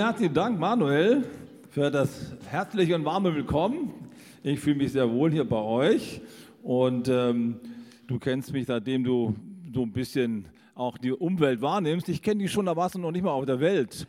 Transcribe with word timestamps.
Herzlichen 0.00 0.32
Dank, 0.32 0.58
Manuel, 0.58 1.24
für 1.68 1.90
das 1.90 2.34
herzliche 2.48 2.94
und 2.94 3.04
warme 3.04 3.34
Willkommen. 3.34 3.92
Ich 4.42 4.58
fühle 4.58 4.76
mich 4.76 4.92
sehr 4.92 5.12
wohl 5.12 5.30
hier 5.30 5.46
bei 5.46 5.58
euch 5.58 6.22
und 6.62 7.10
ähm, 7.10 7.60
du 8.06 8.18
kennst 8.18 8.50
mich, 8.54 8.64
seitdem 8.64 9.04
du 9.04 9.34
so 9.74 9.82
ein 9.82 9.92
bisschen 9.92 10.46
auch 10.74 10.96
die 10.96 11.12
Umwelt 11.12 11.60
wahrnimmst. 11.60 12.08
Ich 12.08 12.22
kenne 12.22 12.42
dich 12.42 12.50
schon, 12.50 12.64
da 12.64 12.74
warst 12.76 12.94
du 12.94 12.98
noch 12.98 13.10
nicht 13.10 13.24
mal 13.24 13.32
auf 13.32 13.44
der 13.44 13.60
Welt. 13.60 14.06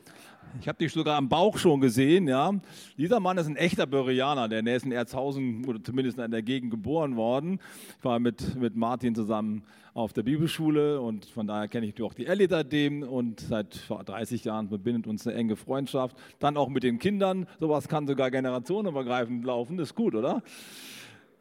Ich 0.59 0.67
habe 0.67 0.77
dich 0.77 0.91
sogar 0.91 1.17
am 1.17 1.29
Bauch 1.29 1.57
schon 1.57 1.79
gesehen, 1.79 2.27
ja. 2.27 2.53
Dieser 2.97 3.19
Mann 3.19 3.37
ist 3.37 3.47
ein 3.47 3.55
echter 3.55 3.85
Börianer, 3.85 4.49
der 4.49 4.65
ist 4.75 4.85
in 4.85 4.91
Erzhausen 4.91 5.63
oder 5.65 5.81
zumindest 5.81 6.19
in 6.19 6.31
der 6.31 6.41
Gegend 6.41 6.71
geboren 6.71 7.15
worden. 7.15 7.59
Ich 7.97 8.03
war 8.03 8.19
mit, 8.19 8.55
mit 8.55 8.75
Martin 8.75 9.15
zusammen 9.15 9.63
auf 9.93 10.13
der 10.13 10.23
Bibelschule 10.23 10.99
und 10.99 11.25
von 11.25 11.47
daher 11.47 11.67
kenne 11.67 11.85
ich 11.85 12.01
auch 12.01 12.13
die 12.13 12.25
Ellie 12.25 12.47
seitdem 12.49 13.03
und 13.03 13.39
seit 13.39 13.89
30 13.89 14.43
Jahren 14.43 14.67
verbindet 14.67 15.07
uns 15.07 15.25
eine 15.25 15.37
enge 15.37 15.55
Freundschaft. 15.55 16.17
Dann 16.39 16.57
auch 16.57 16.69
mit 16.69 16.83
den 16.83 16.99
Kindern, 16.99 17.47
sowas 17.59 17.87
kann 17.87 18.07
sogar 18.07 18.29
generationenübergreifend 18.29 19.45
laufen, 19.45 19.77
das 19.77 19.89
ist 19.89 19.95
gut, 19.95 20.15
oder? 20.15 20.43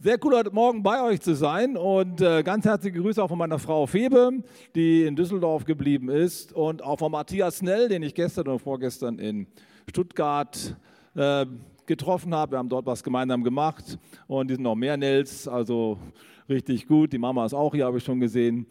Sehr 0.02 0.16
cool, 0.24 0.34
heute 0.34 0.50
Morgen 0.50 0.82
bei 0.82 1.02
euch 1.02 1.20
zu 1.20 1.34
sein 1.34 1.77
und 1.77 2.22
äh, 2.22 2.42
ganz 2.42 2.64
herzliche 2.64 2.98
Grüße 2.98 3.22
auch 3.22 3.28
von 3.28 3.36
meiner 3.36 3.59
Frau 3.59 3.84
Febe, 3.86 4.42
die 4.74 5.02
in 5.02 5.14
Düsseldorf 5.14 5.66
geblieben 5.66 6.09
ist 6.09 6.54
und 6.54 6.82
auch 6.82 7.00
von 7.00 7.12
Matthias 7.12 7.59
Snell, 7.59 7.90
den 7.90 8.02
ich 8.02 8.14
gestern 8.14 8.48
oder 8.48 8.59
vorgestern 8.59 9.18
in 9.18 9.46
Stuttgart 9.90 10.74
äh, 11.14 11.45
getroffen 11.84 12.34
habe. 12.34 12.52
Wir 12.52 12.59
haben 12.60 12.70
dort 12.70 12.86
was 12.86 13.04
gemeinsam 13.04 13.45
gemacht 13.45 13.98
und 14.26 14.48
die 14.48 14.54
sind 14.54 14.62
noch 14.62 14.74
mehr 14.74 14.96
Nels, 14.96 15.46
also 15.46 15.98
richtig 16.48 16.87
gut. 16.87 17.12
Die 17.12 17.18
Mama 17.18 17.45
ist 17.45 17.52
auch 17.52 17.74
hier, 17.74 17.84
habe 17.84 17.98
ich 17.98 18.04
schon 18.04 18.20
gesehen. 18.20 18.68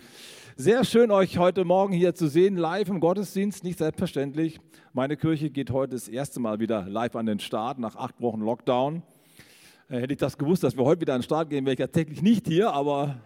Sehr 0.55 0.83
schön, 0.83 1.11
euch 1.11 1.37
heute 1.37 1.63
Morgen 1.63 1.93
hier 1.93 2.15
zu 2.15 2.27
sehen, 2.27 2.57
live 2.57 2.89
im 2.89 2.99
Gottesdienst, 2.99 3.63
nicht 3.63 3.77
selbstverständlich. 3.77 4.59
Meine 4.93 5.15
Kirche 5.15 5.51
geht 5.51 5.69
heute 5.69 5.91
das 5.91 6.07
erste 6.07 6.39
Mal 6.39 6.59
wieder 6.59 6.89
live 6.89 7.15
an 7.15 7.27
den 7.27 7.39
Start 7.39 7.77
nach 7.77 7.95
acht 7.95 8.19
Wochen 8.19 8.39
Lockdown. 8.39 9.03
Äh, 9.89 10.01
hätte 10.01 10.13
ich 10.13 10.19
das 10.19 10.37
gewusst, 10.37 10.63
dass 10.63 10.77
wir 10.77 10.85
heute 10.85 11.01
wieder 11.01 11.15
an 11.15 11.19
den 11.21 11.23
Start 11.25 11.49
gehen, 11.49 11.65
wäre 11.65 11.73
ich 11.73 11.79
tatsächlich 11.79 12.21
nicht 12.21 12.47
hier, 12.47 12.71
aber 12.71 13.19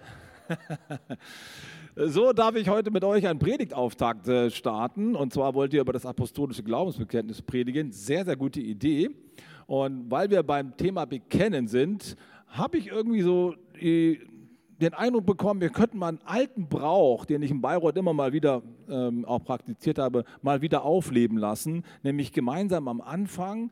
so 1.96 2.32
darf 2.32 2.56
ich 2.56 2.70
heute 2.70 2.90
mit 2.90 3.04
euch 3.04 3.28
einen 3.28 3.40
Predigtauftakt 3.40 4.28
äh, 4.30 4.50
starten. 4.50 5.16
Und 5.16 5.34
zwar 5.34 5.54
wollt 5.54 5.74
ihr 5.74 5.82
über 5.82 5.94
das 5.94 6.06
apostolische 6.06 6.64
Glaubensbekenntnis 6.64 7.42
predigen. 7.42 7.92
Sehr, 7.92 8.24
sehr 8.24 8.38
gute 8.38 8.62
Idee. 8.62 9.10
Und 9.68 10.10
weil 10.10 10.30
wir 10.30 10.42
beim 10.44 10.76
Thema 10.78 11.06
Bekennen 11.06 11.68
sind, 11.68 12.16
habe 12.48 12.78
ich 12.78 12.88
irgendwie 12.88 13.22
so 13.22 13.56
den 13.82 14.94
Eindruck 14.94 15.26
bekommen, 15.26 15.62
wir 15.62 15.70
könnten 15.70 15.98
mal 15.98 16.10
einen 16.10 16.22
alten 16.26 16.70
Brauch, 16.70 17.26
den 17.26 17.42
ich 17.42 17.52
in 17.52 17.62
Bayreuth 17.62 17.98
immer 17.98 18.14
mal 18.14 18.34
wieder 18.34 18.62
ähm, 18.90 19.26
auch 19.26 19.44
praktiziert 19.44 19.98
habe, 19.98 20.24
mal 20.42 20.62
wieder 20.62 20.84
aufleben 20.84 21.38
lassen, 21.38 21.84
nämlich 22.04 22.32
gemeinsam 22.32 22.88
am 22.88 23.02
Anfang 23.02 23.72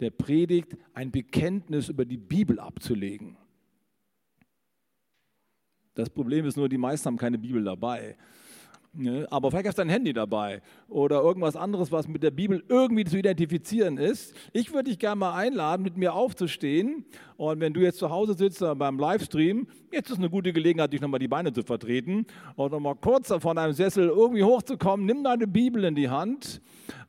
der 0.00 0.10
Predigt 0.10 0.76
ein 0.94 1.10
Bekenntnis 1.10 1.88
über 1.88 2.04
die 2.04 2.16
Bibel 2.16 2.60
abzulegen. 2.60 3.36
Das 5.94 6.08
Problem 6.08 6.46
ist 6.46 6.56
nur, 6.56 6.68
die 6.68 6.78
meisten 6.78 7.06
haben 7.06 7.16
keine 7.16 7.38
Bibel 7.38 7.64
dabei. 7.64 8.16
Ne? 8.94 9.26
Aber 9.30 9.50
vielleicht 9.50 9.68
hast 9.68 9.78
du 9.78 9.82
dein 9.82 9.90
Handy 9.90 10.12
dabei 10.12 10.62
oder 10.88 11.20
irgendwas 11.20 11.56
anderes, 11.56 11.92
was 11.92 12.08
mit 12.08 12.22
der 12.22 12.30
Bibel 12.30 12.64
irgendwie 12.68 13.04
zu 13.04 13.18
identifizieren 13.18 13.98
ist. 13.98 14.34
Ich 14.52 14.72
würde 14.72 14.90
dich 14.90 14.98
gerne 14.98 15.16
mal 15.16 15.34
einladen, 15.34 15.82
mit 15.82 15.96
mir 15.96 16.14
aufzustehen. 16.14 17.04
Und 17.36 17.60
wenn 17.60 17.72
du 17.72 17.80
jetzt 17.80 17.98
zu 17.98 18.10
Hause 18.10 18.34
sitzt 18.34 18.64
beim 18.76 18.98
Livestream, 18.98 19.68
jetzt 19.92 20.10
ist 20.10 20.18
eine 20.18 20.30
gute 20.30 20.52
Gelegenheit, 20.52 20.92
dich 20.92 21.00
nochmal 21.00 21.20
die 21.20 21.28
Beine 21.28 21.52
zu 21.52 21.62
vertreten 21.62 22.26
und 22.56 22.72
nochmal 22.72 22.96
kurz 22.96 23.32
von 23.32 23.56
deinem 23.56 23.72
Sessel 23.72 24.08
irgendwie 24.08 24.42
hochzukommen. 24.42 25.06
Nimm 25.06 25.22
deine 25.22 25.46
Bibel 25.46 25.84
in 25.84 25.94
die 25.94 26.08
Hand, 26.08 26.60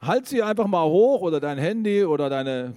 halt 0.02 0.28
sie 0.28 0.44
einfach 0.44 0.68
mal 0.68 0.86
hoch 0.86 1.22
oder 1.22 1.40
dein 1.40 1.58
Handy 1.58 2.04
oder 2.04 2.30
deine 2.30 2.74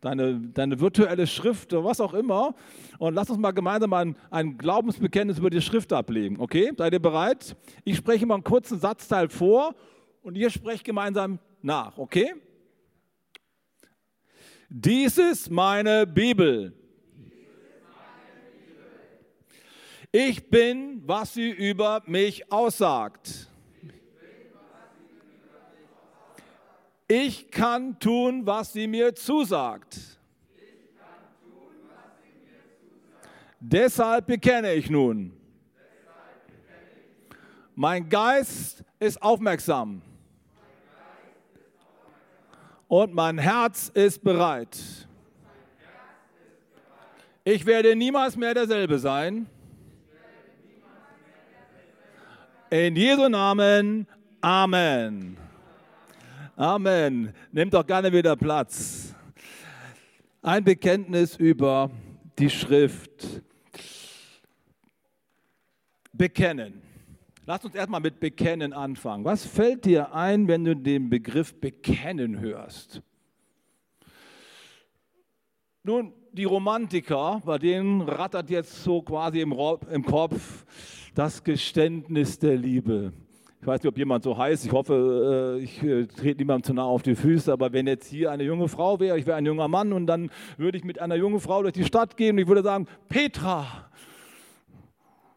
deine, 0.00 0.40
deine 0.54 0.80
virtuelle 0.80 1.26
Schrift 1.26 1.72
oder 1.72 1.84
was 1.84 2.00
auch 2.00 2.14
immer. 2.14 2.54
Und 2.98 3.14
lass 3.14 3.30
uns 3.30 3.38
mal 3.38 3.52
gemeinsam 3.52 3.92
ein, 3.92 4.16
ein 4.30 4.58
Glaubensbekenntnis 4.58 5.38
über 5.38 5.50
die 5.50 5.60
Schrift 5.60 5.92
ablegen. 5.92 6.38
Okay? 6.40 6.72
Seid 6.76 6.92
ihr 6.92 7.02
bereit? 7.02 7.56
Ich 7.84 7.96
spreche 7.96 8.26
mal 8.26 8.34
einen 8.34 8.44
kurzen 8.44 8.78
Satzteil 8.78 9.28
vor 9.28 9.74
und 10.22 10.36
ihr 10.36 10.50
sprecht 10.50 10.84
gemeinsam 10.84 11.38
nach. 11.62 11.98
Okay? 11.98 12.34
Dies 14.68 15.16
ist 15.18 15.50
meine 15.50 16.06
Bibel. 16.06 16.74
Ich 20.12 20.48
bin, 20.48 21.02
was 21.04 21.34
sie 21.34 21.50
über 21.50 22.02
mich 22.06 22.50
aussagt. 22.50 23.47
Ich 27.10 27.50
kann 27.50 27.98
tun, 27.98 28.44
was 28.44 28.74
sie 28.74 28.86
mir 28.86 29.14
zusagt. 29.14 29.98
Deshalb 33.58 34.26
bekenne 34.26 34.74
ich 34.74 34.90
nun. 34.90 35.32
Mein 37.74 38.08
Geist 38.08 38.84
ist 39.00 39.22
aufmerksam. 39.22 40.02
Und 42.88 43.14
mein 43.14 43.38
Herz 43.38 43.90
ist 43.94 44.22
bereit. 44.22 44.78
Ich 47.42 47.64
werde 47.64 47.96
niemals 47.96 48.36
mehr 48.36 48.52
derselbe 48.52 48.98
sein. 48.98 49.46
In 52.68 52.96
Jesu 52.96 53.28
Namen. 53.30 54.06
Amen. 54.42 55.47
Amen. 56.58 57.32
Nehmt 57.52 57.72
doch 57.72 57.86
gerne 57.86 58.12
wieder 58.12 58.34
Platz. 58.34 59.14
Ein 60.42 60.64
Bekenntnis 60.64 61.36
über 61.36 61.88
die 62.36 62.50
Schrift. 62.50 63.44
Bekennen. 66.12 66.82
Lass 67.46 67.64
uns 67.64 67.76
erstmal 67.76 68.00
mit 68.00 68.18
Bekennen 68.18 68.72
anfangen. 68.72 69.24
Was 69.24 69.46
fällt 69.46 69.84
dir 69.84 70.12
ein, 70.12 70.48
wenn 70.48 70.64
du 70.64 70.74
den 70.74 71.08
Begriff 71.08 71.54
Bekennen 71.60 72.40
hörst? 72.40 73.02
Nun, 75.84 76.12
die 76.32 76.42
Romantiker, 76.42 77.40
bei 77.44 77.58
denen 77.58 78.00
rattert 78.00 78.50
jetzt 78.50 78.82
so 78.82 79.00
quasi 79.00 79.42
im, 79.42 79.54
im 79.92 80.04
Kopf 80.04 80.66
das 81.14 81.44
Geständnis 81.44 82.40
der 82.40 82.56
Liebe. 82.56 83.12
Ich 83.60 83.66
weiß 83.66 83.82
nicht, 83.82 83.88
ob 83.88 83.98
jemand 83.98 84.22
so 84.22 84.38
heißt. 84.38 84.64
Ich 84.64 84.72
hoffe, 84.72 85.58
äh, 85.58 85.62
ich 85.62 85.82
äh, 85.82 86.06
trete 86.06 86.38
niemandem 86.38 86.62
zu 86.62 86.74
nah 86.74 86.84
auf 86.84 87.02
die 87.02 87.16
Füße. 87.16 87.52
Aber 87.52 87.72
wenn 87.72 87.86
jetzt 87.86 88.08
hier 88.08 88.30
eine 88.30 88.44
junge 88.44 88.68
Frau 88.68 89.00
wäre, 89.00 89.18
ich 89.18 89.26
wäre 89.26 89.36
ein 89.36 89.46
junger 89.46 89.66
Mann 89.66 89.92
und 89.92 90.06
dann 90.06 90.30
würde 90.56 90.78
ich 90.78 90.84
mit 90.84 91.00
einer 91.00 91.16
jungen 91.16 91.40
Frau 91.40 91.62
durch 91.62 91.74
die 91.74 91.84
Stadt 91.84 92.16
gehen 92.16 92.36
und 92.36 92.38
ich 92.38 92.46
würde 92.46 92.62
sagen, 92.62 92.86
Petra 93.08 93.88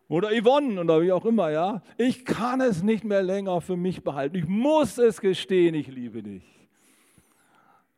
oder 0.08 0.30
Yvonne 0.30 0.80
oder 0.80 1.02
wie 1.02 1.12
auch 1.12 1.26
immer, 1.26 1.52
ja. 1.52 1.82
Ich 1.98 2.26
kann 2.26 2.62
es 2.62 2.84
nicht 2.84 3.04
mehr 3.04 3.24
länger 3.24 3.60
für 3.62 3.78
mich 3.78 4.04
behalten. 4.04 4.36
Ich 4.36 4.48
muss 4.48 4.98
es 4.98 5.20
gestehen, 5.20 5.74
ich 5.74 5.88
liebe 5.88 6.22
dich. 6.22 6.44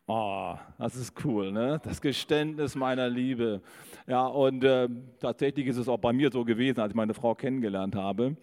Oh, 0.05 0.55
das 0.77 0.95
ist 0.95 1.13
cool, 1.25 1.51
ne? 1.51 1.81
Das 1.83 1.99
Geständnis 2.01 2.75
meiner 2.75 3.09
Liebe. 3.09 3.61
Ja, 4.05 4.25
und 4.27 4.63
äh, 4.63 4.87
tatsächlich 5.19 5.67
ist 5.67 5.77
es 5.77 5.87
auch 5.87 5.97
bei 5.97 6.13
mir 6.13 6.29
so 6.31 6.45
gewesen, 6.45 6.79
als 6.81 6.91
ich 6.91 6.95
meine 6.95 7.13
Frau 7.13 7.35
kennengelernt 7.35 7.95
habe. 7.95 8.37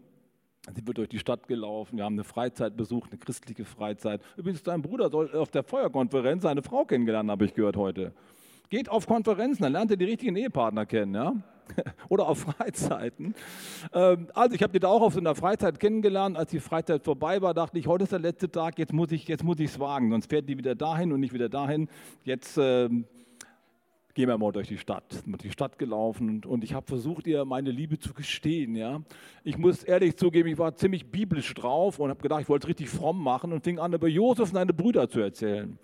Sie 0.68 0.86
wird 0.86 0.98
durch 0.98 1.08
die 1.08 1.18
Stadt 1.18 1.48
gelaufen, 1.48 1.96
wir 1.96 2.04
haben 2.04 2.14
eine 2.14 2.24
Freizeit 2.24 2.76
besucht, 2.76 3.10
eine 3.10 3.18
christliche 3.18 3.64
Freizeit. 3.64 4.20
Übrigens, 4.36 4.62
dein 4.62 4.82
Bruder 4.82 5.08
soll 5.08 5.34
auf 5.34 5.50
der 5.50 5.62
Feuerkonferenz 5.62 6.42
seine 6.42 6.62
Frau 6.62 6.84
kennengelernt, 6.84 7.30
habe 7.30 7.46
ich 7.46 7.54
gehört 7.54 7.76
heute. 7.76 8.12
Geht 8.68 8.88
auf 8.88 9.06
Konferenzen, 9.06 9.62
dann 9.62 9.72
lernt 9.72 9.90
ihr 9.90 9.96
die 9.96 10.04
richtigen 10.04 10.36
Ehepartner 10.36 10.84
kennen, 10.84 11.14
ja? 11.14 11.34
Oder 12.08 12.28
auf 12.28 12.40
Freizeiten. 12.40 13.34
Ähm, 13.92 14.28
also 14.34 14.54
ich 14.54 14.62
habe 14.62 14.72
die 14.72 14.80
da 14.80 14.88
auch 14.88 15.02
auf 15.02 15.14
so 15.14 15.20
einer 15.20 15.34
Freizeit 15.34 15.80
kennengelernt. 15.80 16.36
Als 16.36 16.50
die 16.50 16.60
Freizeit 16.60 17.04
vorbei 17.04 17.40
war, 17.40 17.54
dachte 17.54 17.78
ich, 17.78 17.86
heute 17.86 18.04
ist 18.04 18.12
der 18.12 18.18
letzte 18.18 18.50
Tag, 18.50 18.78
jetzt 18.78 18.92
muss 18.92 19.10
ich 19.12 19.28
es 19.28 19.78
wagen. 19.78 20.10
Sonst 20.10 20.28
fährt 20.28 20.48
die 20.48 20.58
wieder 20.58 20.74
dahin 20.74 21.12
und 21.12 21.20
nicht 21.20 21.32
wieder 21.32 21.48
dahin. 21.48 21.88
Jetzt 22.24 22.58
ähm, 22.60 23.06
gehen 24.20 24.28
wir 24.28 24.36
mal 24.36 24.52
durch 24.52 24.68
die 24.68 24.76
Stadt. 24.76 25.22
Durch 25.24 25.40
die 25.40 25.50
Stadt 25.50 25.78
gelaufen 25.78 26.44
und 26.44 26.62
ich 26.62 26.74
habe 26.74 26.84
versucht, 26.86 27.26
ihr 27.26 27.46
meine 27.46 27.70
Liebe 27.70 27.98
zu 27.98 28.12
gestehen. 28.12 28.76
Ja? 28.76 29.00
Ich 29.44 29.56
muss 29.56 29.82
ehrlich 29.82 30.14
zugeben, 30.18 30.50
ich 30.50 30.58
war 30.58 30.76
ziemlich 30.76 31.10
biblisch 31.10 31.54
drauf 31.54 31.98
und 31.98 32.10
habe 32.10 32.20
gedacht, 32.20 32.42
ich 32.42 32.48
wollte 32.50 32.66
es 32.66 32.68
richtig 32.68 32.90
fromm 32.90 33.22
machen 33.22 33.50
und 33.50 33.64
fing 33.64 33.78
an, 33.78 33.94
über 33.94 34.08
Josef 34.08 34.50
und 34.50 34.56
seine 34.56 34.74
Brüder 34.74 35.08
zu 35.08 35.20
erzählen. 35.20 35.78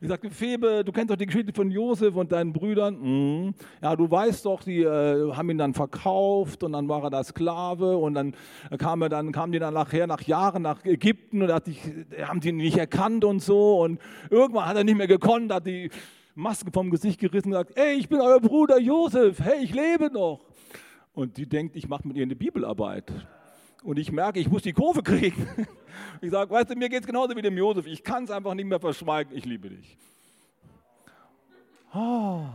Ich 0.00 0.08
sagte, 0.08 0.30
Febe, 0.30 0.82
du 0.84 0.92
kennst 0.92 1.10
doch 1.10 1.16
die 1.16 1.26
Geschichte 1.26 1.52
von 1.52 1.70
Josef 1.70 2.14
und 2.14 2.32
deinen 2.32 2.52
Brüdern. 2.52 2.98
Mhm. 3.00 3.54
Ja, 3.82 3.96
du 3.96 4.10
weißt 4.10 4.44
doch, 4.44 4.62
die 4.62 4.82
äh, 4.82 5.32
haben 5.32 5.50
ihn 5.50 5.58
dann 5.58 5.74
verkauft 5.74 6.62
und 6.62 6.72
dann 6.72 6.88
war 6.88 7.02
er 7.04 7.10
da 7.10 7.24
Sklave 7.24 7.96
und 7.96 8.14
dann 8.14 8.34
kam 8.78 9.02
er 9.02 9.08
dann, 9.08 9.32
kamen 9.32 9.52
die 9.52 9.58
dann 9.58 9.74
nachher 9.74 10.06
nach 10.06 10.22
Jahren 10.22 10.62
nach 10.62 10.84
Ägypten 10.84 11.42
und 11.42 11.52
hat 11.52 11.66
dich, 11.66 11.80
haben 12.22 12.40
die 12.40 12.52
nicht 12.52 12.76
erkannt 12.76 13.24
und 13.24 13.40
so 13.40 13.80
und 13.80 14.00
irgendwann 14.30 14.66
hat 14.66 14.76
er 14.76 14.84
nicht 14.84 14.96
mehr 14.96 15.06
gekonnt, 15.06 15.52
hat 15.52 15.66
die 15.66 15.90
Maske 16.34 16.70
vom 16.70 16.90
Gesicht 16.90 17.18
gerissen 17.18 17.48
und 17.48 17.52
gesagt, 17.52 17.78
ey, 17.78 17.94
ich 17.94 18.08
bin 18.08 18.20
euer 18.20 18.40
Bruder 18.40 18.78
Josef, 18.78 19.40
hey, 19.40 19.64
ich 19.64 19.74
lebe 19.74 20.10
noch. 20.12 20.40
Und 21.14 21.38
die 21.38 21.48
denkt, 21.48 21.76
ich 21.76 21.88
mache 21.88 22.06
mit 22.06 22.16
ihr 22.18 22.24
eine 22.24 22.36
Bibelarbeit. 22.36 23.10
Und 23.86 23.98
ich 23.98 24.10
merke, 24.10 24.40
ich 24.40 24.50
muss 24.50 24.62
die 24.62 24.72
Kurve 24.72 25.02
kriegen. 25.02 25.46
Ich 26.20 26.30
sage, 26.30 26.50
weißt 26.50 26.70
du, 26.70 26.76
mir 26.76 26.88
geht 26.88 27.00
es 27.00 27.06
genauso 27.06 27.34
wie 27.36 27.42
dem 27.42 27.56
Josef. 27.56 27.86
Ich 27.86 28.02
kann 28.02 28.24
es 28.24 28.30
einfach 28.30 28.54
nicht 28.54 28.66
mehr 28.66 28.80
verschweigen. 28.80 29.36
Ich 29.36 29.44
liebe 29.44 29.70
dich. 29.70 29.96
Oh, 31.94 32.46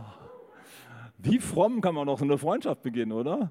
wie 1.18 1.38
fromm 1.38 1.80
kann 1.80 1.94
man 1.94 2.06
noch 2.06 2.18
so 2.18 2.24
eine 2.24 2.38
Freundschaft 2.38 2.82
beginnen, 2.82 3.12
oder? 3.12 3.50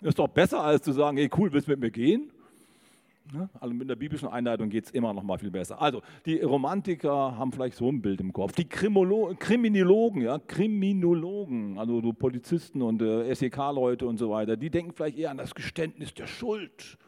Ist 0.00 0.18
doch 0.18 0.28
besser, 0.28 0.62
als 0.62 0.82
zu 0.82 0.92
sagen, 0.92 1.16
hey 1.16 1.30
cool, 1.36 1.52
willst 1.52 1.66
du 1.68 1.72
mit 1.72 1.80
mir 1.80 1.90
gehen? 1.90 2.30
Ne? 3.32 3.48
Also 3.60 3.74
mit 3.74 3.88
der 3.88 3.96
biblischen 3.96 4.28
Einleitung 4.28 4.68
geht 4.68 4.86
es 4.86 4.90
immer 4.90 5.12
noch 5.12 5.22
mal 5.22 5.38
viel 5.38 5.50
besser. 5.50 5.80
Also 5.80 6.02
die 6.24 6.40
Romantiker 6.40 7.36
haben 7.36 7.52
vielleicht 7.52 7.76
so 7.76 7.88
ein 7.88 8.00
Bild 8.00 8.20
im 8.20 8.32
Kopf. 8.32 8.52
Die 8.52 8.68
Krimolo 8.68 9.34
Kriminologen, 9.38 10.22
ja, 10.22 10.38
Kriminologen, 10.38 11.78
also 11.78 12.00
so 12.00 12.12
Polizisten 12.12 12.82
und 12.82 13.02
äh, 13.02 13.32
SEK-Leute 13.34 14.06
und 14.06 14.18
so 14.18 14.30
weiter, 14.30 14.56
die 14.56 14.70
denken 14.70 14.92
vielleicht 14.92 15.18
eher 15.18 15.30
an 15.30 15.38
das 15.38 15.54
Geständnis 15.54 16.14
der 16.14 16.26
Schuld. 16.26 16.98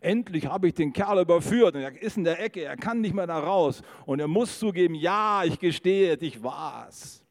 Endlich 0.00 0.46
habe 0.46 0.68
ich 0.68 0.74
den 0.74 0.92
Kerl 0.92 1.20
überführt 1.20 1.74
und 1.74 1.82
er 1.82 2.00
ist 2.00 2.16
in 2.16 2.24
der 2.24 2.42
Ecke, 2.42 2.64
er 2.64 2.76
kann 2.76 3.02
nicht 3.02 3.14
mehr 3.14 3.26
da 3.26 3.38
raus 3.38 3.82
und 4.06 4.18
er 4.18 4.28
muss 4.28 4.58
zugeben, 4.58 4.94
ja, 4.94 5.44
ich 5.44 5.58
gestehe, 5.58 6.16
ich 6.16 6.42
war's. 6.42 7.22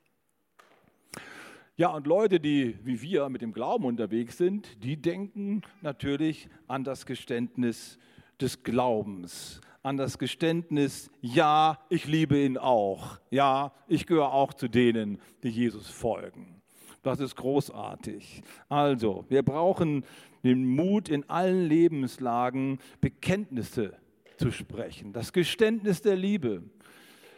Ja, 1.75 1.89
und 1.89 2.05
Leute, 2.05 2.39
die 2.39 2.77
wie 2.83 3.01
wir 3.01 3.29
mit 3.29 3.41
dem 3.41 3.53
Glauben 3.53 3.85
unterwegs 3.85 4.37
sind, 4.37 4.83
die 4.83 5.01
denken 5.01 5.61
natürlich 5.81 6.47
an 6.67 6.83
das 6.83 7.05
Geständnis 7.05 7.97
des 8.39 8.63
Glaubens, 8.63 9.61
an 9.81 9.97
das 9.97 10.19
Geständnis, 10.19 11.09
ja, 11.21 11.79
ich 11.89 12.05
liebe 12.05 12.37
ihn 12.37 12.57
auch, 12.57 13.19
ja, 13.31 13.71
ich 13.87 14.05
gehöre 14.05 14.33
auch 14.33 14.53
zu 14.53 14.67
denen, 14.67 15.19
die 15.41 15.49
Jesus 15.49 15.89
folgen. 15.89 16.61
Das 17.01 17.19
ist 17.21 17.35
großartig. 17.37 18.43
Also, 18.67 19.25
wir 19.29 19.41
brauchen 19.41 20.03
den 20.43 20.65
Mut 20.65 21.09
in 21.09 21.29
allen 21.29 21.67
Lebenslagen, 21.67 22.79
Bekenntnisse 23.01 23.97
zu 24.37 24.51
sprechen, 24.51 25.13
das 25.13 25.33
Geständnis 25.33 26.01
der 26.01 26.15
Liebe, 26.15 26.63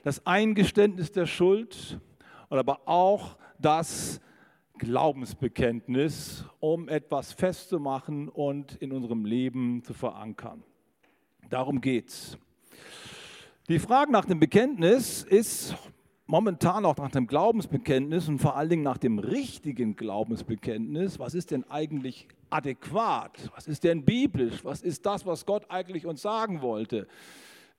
das 0.03 0.25
Eingeständnis 0.25 1.11
der 1.11 1.25
Schuld, 1.25 1.99
aber 2.49 2.87
auch 2.87 3.37
das 3.59 4.19
Glaubensbekenntnis, 4.77 6.45
um 6.59 6.89
etwas 6.89 7.33
festzumachen 7.33 8.29
und 8.29 8.75
in 8.75 8.91
unserem 8.91 9.25
Leben 9.25 9.83
zu 9.83 9.93
verankern. 9.93 10.63
Darum 11.49 11.81
geht's. 11.81 12.37
Die 13.69 13.79
Frage 13.79 14.11
nach 14.11 14.25
dem 14.25 14.39
Bekenntnis 14.39 15.23
ist 15.23 15.75
momentan 16.31 16.85
auch 16.85 16.95
nach 16.95 17.11
dem 17.11 17.27
Glaubensbekenntnis 17.27 18.29
und 18.29 18.39
vor 18.39 18.55
allen 18.55 18.69
Dingen 18.69 18.83
nach 18.83 18.97
dem 18.97 19.19
richtigen 19.19 19.97
Glaubensbekenntnis. 19.97 21.19
Was 21.19 21.33
ist 21.33 21.51
denn 21.51 21.69
eigentlich 21.69 22.25
adäquat? 22.49 23.51
Was 23.53 23.67
ist 23.67 23.83
denn 23.83 24.05
biblisch? 24.05 24.63
Was 24.63 24.81
ist 24.81 25.05
das, 25.05 25.25
was 25.25 25.45
Gott 25.45 25.65
eigentlich 25.69 26.05
uns 26.05 26.21
sagen 26.21 26.61
wollte? 26.61 27.05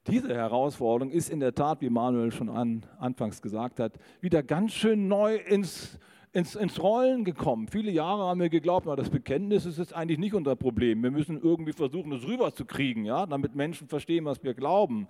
Diese 0.06 0.34
Herausforderung 0.34 1.10
ist 1.10 1.31
in 1.31 1.40
der 1.40 1.54
Tat, 1.54 1.81
wie 1.81 1.88
Manuel 1.88 2.31
schon 2.31 2.50
an, 2.50 2.84
anfangs 2.99 3.40
gesagt 3.40 3.81
hat, 3.81 3.94
wieder 4.20 4.43
ganz 4.43 4.72
schön 4.72 5.08
neu 5.08 5.37
ins 5.37 5.98
ins, 6.34 6.55
ins 6.55 6.82
Rollen 6.82 7.25
gekommen. 7.25 7.69
Viele 7.69 7.90
Jahre 7.90 8.25
haben 8.25 8.40
wir 8.40 8.48
geglaubt, 8.48 8.87
na, 8.87 8.96
das 8.96 9.10
Bekenntnis 9.10 9.66
ist 9.66 9.78
jetzt 9.78 9.94
eigentlich 9.94 10.19
nicht 10.19 10.32
unser 10.32 10.56
Problem. 10.56 11.02
Wir 11.02 11.10
müssen 11.10 11.38
irgendwie 11.38 11.75
versuchen, 11.75 12.10
es 12.12 12.26
rüberzukriegen, 12.26 13.05
ja, 13.05 13.26
damit 13.26 13.55
Menschen 13.55 13.87
verstehen, 13.87 14.25
was 14.25 14.43
wir 14.43 14.55
glauben. 14.55 15.08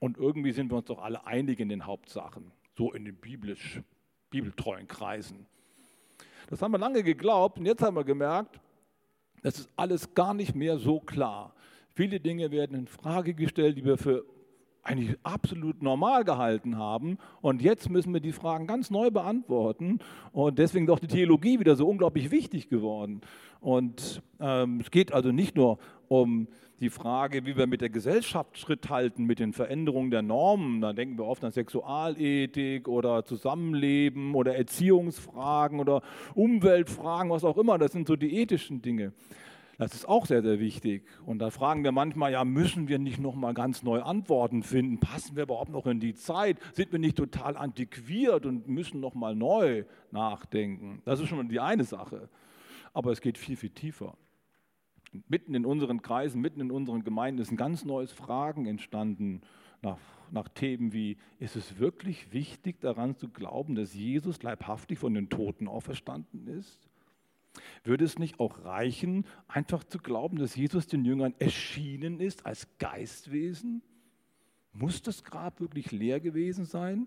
Und 0.00 0.16
irgendwie 0.16 0.52
sind 0.52 0.70
wir 0.70 0.78
uns 0.78 0.86
doch 0.86 1.00
alle 1.00 1.26
einig 1.26 1.60
in 1.60 1.68
den 1.68 1.86
Hauptsachen, 1.86 2.50
so 2.76 2.92
in 2.92 3.04
den 3.04 3.16
biblisch, 3.16 3.80
bibeltreuen 4.30 4.88
Kreisen. 4.88 5.46
Das 6.48 6.62
haben 6.62 6.72
wir 6.72 6.78
lange 6.78 7.02
geglaubt 7.02 7.58
und 7.58 7.66
jetzt 7.66 7.82
haben 7.82 7.96
wir 7.96 8.04
gemerkt, 8.04 8.60
das 9.42 9.58
ist 9.58 9.70
alles 9.76 10.14
gar 10.14 10.34
nicht 10.34 10.54
mehr 10.54 10.78
so 10.78 11.00
klar. 11.00 11.54
Viele 11.94 12.20
Dinge 12.20 12.50
werden 12.50 12.76
in 12.76 12.86
Frage 12.86 13.34
gestellt, 13.34 13.76
die 13.76 13.84
wir 13.84 13.98
für 13.98 14.24
eigentlich 14.82 15.16
absolut 15.22 15.82
normal 15.82 16.24
gehalten 16.24 16.78
haben. 16.78 17.18
Und 17.40 17.62
jetzt 17.62 17.90
müssen 17.90 18.12
wir 18.12 18.20
die 18.20 18.32
Fragen 18.32 18.66
ganz 18.66 18.90
neu 18.90 19.10
beantworten. 19.10 19.98
Und 20.32 20.58
deswegen 20.58 20.86
ist 20.86 20.90
auch 20.90 20.98
die 20.98 21.06
Theologie 21.06 21.60
wieder 21.60 21.76
so 21.76 21.86
unglaublich 21.88 22.30
wichtig 22.30 22.68
geworden. 22.68 23.20
Und 23.60 24.22
ähm, 24.40 24.80
es 24.80 24.90
geht 24.90 25.12
also 25.12 25.32
nicht 25.32 25.56
nur 25.56 25.78
um 26.08 26.48
die 26.80 26.88
Frage, 26.88 27.44
wie 27.44 27.58
wir 27.58 27.66
mit 27.66 27.82
der 27.82 27.90
Gesellschaft 27.90 28.56
Schritt 28.56 28.88
halten, 28.88 29.24
mit 29.24 29.38
den 29.38 29.52
Veränderungen 29.52 30.10
der 30.10 30.22
Normen. 30.22 30.80
Da 30.80 30.94
denken 30.94 31.18
wir 31.18 31.26
oft 31.26 31.44
an 31.44 31.52
Sexualethik 31.52 32.88
oder 32.88 33.26
Zusammenleben 33.26 34.34
oder 34.34 34.56
Erziehungsfragen 34.56 35.78
oder 35.78 36.00
Umweltfragen, 36.34 37.30
was 37.30 37.44
auch 37.44 37.58
immer. 37.58 37.76
Das 37.76 37.92
sind 37.92 38.08
so 38.08 38.16
die 38.16 38.34
ethischen 38.38 38.80
Dinge. 38.80 39.12
Das 39.80 39.94
ist 39.94 40.06
auch 40.06 40.26
sehr, 40.26 40.42
sehr 40.42 40.60
wichtig. 40.60 41.06
Und 41.24 41.38
da 41.38 41.48
fragen 41.48 41.84
wir 41.84 41.90
manchmal, 41.90 42.32
ja, 42.32 42.44
müssen 42.44 42.88
wir 42.88 42.98
nicht 42.98 43.18
nochmal 43.18 43.54
ganz 43.54 43.82
neue 43.82 44.04
Antworten 44.04 44.62
finden? 44.62 45.00
Passen 45.00 45.36
wir 45.36 45.44
überhaupt 45.44 45.70
noch 45.70 45.86
in 45.86 46.00
die 46.00 46.14
Zeit? 46.14 46.58
Sind 46.74 46.92
wir 46.92 46.98
nicht 46.98 47.16
total 47.16 47.56
antiquiert 47.56 48.44
und 48.44 48.68
müssen 48.68 49.00
nochmal 49.00 49.34
neu 49.34 49.84
nachdenken? 50.10 51.00
Das 51.06 51.18
ist 51.18 51.28
schon 51.28 51.48
die 51.48 51.60
eine 51.60 51.84
Sache. 51.84 52.28
Aber 52.92 53.10
es 53.10 53.22
geht 53.22 53.38
viel, 53.38 53.56
viel 53.56 53.70
tiefer. 53.70 54.18
Mitten 55.28 55.54
in 55.54 55.64
unseren 55.64 56.02
Kreisen, 56.02 56.42
mitten 56.42 56.60
in 56.60 56.70
unseren 56.70 57.02
Gemeinden 57.02 57.40
ist 57.40 57.50
ein 57.50 57.56
ganz 57.56 57.86
neues 57.86 58.12
Fragen 58.12 58.66
entstanden 58.66 59.40
nach, 59.80 59.96
nach 60.30 60.48
Themen 60.48 60.92
wie, 60.92 61.16
ist 61.38 61.56
es 61.56 61.78
wirklich 61.78 62.34
wichtig 62.34 62.82
daran 62.82 63.16
zu 63.16 63.30
glauben, 63.30 63.76
dass 63.76 63.94
Jesus 63.94 64.42
leibhaftig 64.42 64.98
von 64.98 65.14
den 65.14 65.30
Toten 65.30 65.68
auferstanden 65.68 66.48
ist? 66.48 66.89
Würde 67.82 68.04
es 68.04 68.18
nicht 68.18 68.40
auch 68.40 68.64
reichen, 68.64 69.24
einfach 69.48 69.84
zu 69.84 69.98
glauben, 69.98 70.38
dass 70.38 70.54
Jesus 70.54 70.86
den 70.86 71.04
Jüngern 71.04 71.34
erschienen 71.38 72.20
ist 72.20 72.46
als 72.46 72.68
Geistwesen? 72.78 73.82
Muss 74.72 75.02
das 75.02 75.24
Grab 75.24 75.60
wirklich 75.60 75.90
leer 75.90 76.20
gewesen 76.20 76.64
sein? 76.64 77.06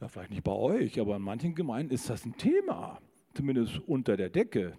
Ja, 0.00 0.08
vielleicht 0.08 0.30
nicht 0.30 0.42
bei 0.42 0.52
euch, 0.52 0.98
aber 0.98 1.16
in 1.16 1.22
manchen 1.22 1.54
Gemeinden 1.54 1.94
ist 1.94 2.10
das 2.10 2.24
ein 2.24 2.36
Thema, 2.36 3.00
zumindest 3.34 3.78
unter 3.86 4.16
der 4.16 4.30
Decke. 4.30 4.76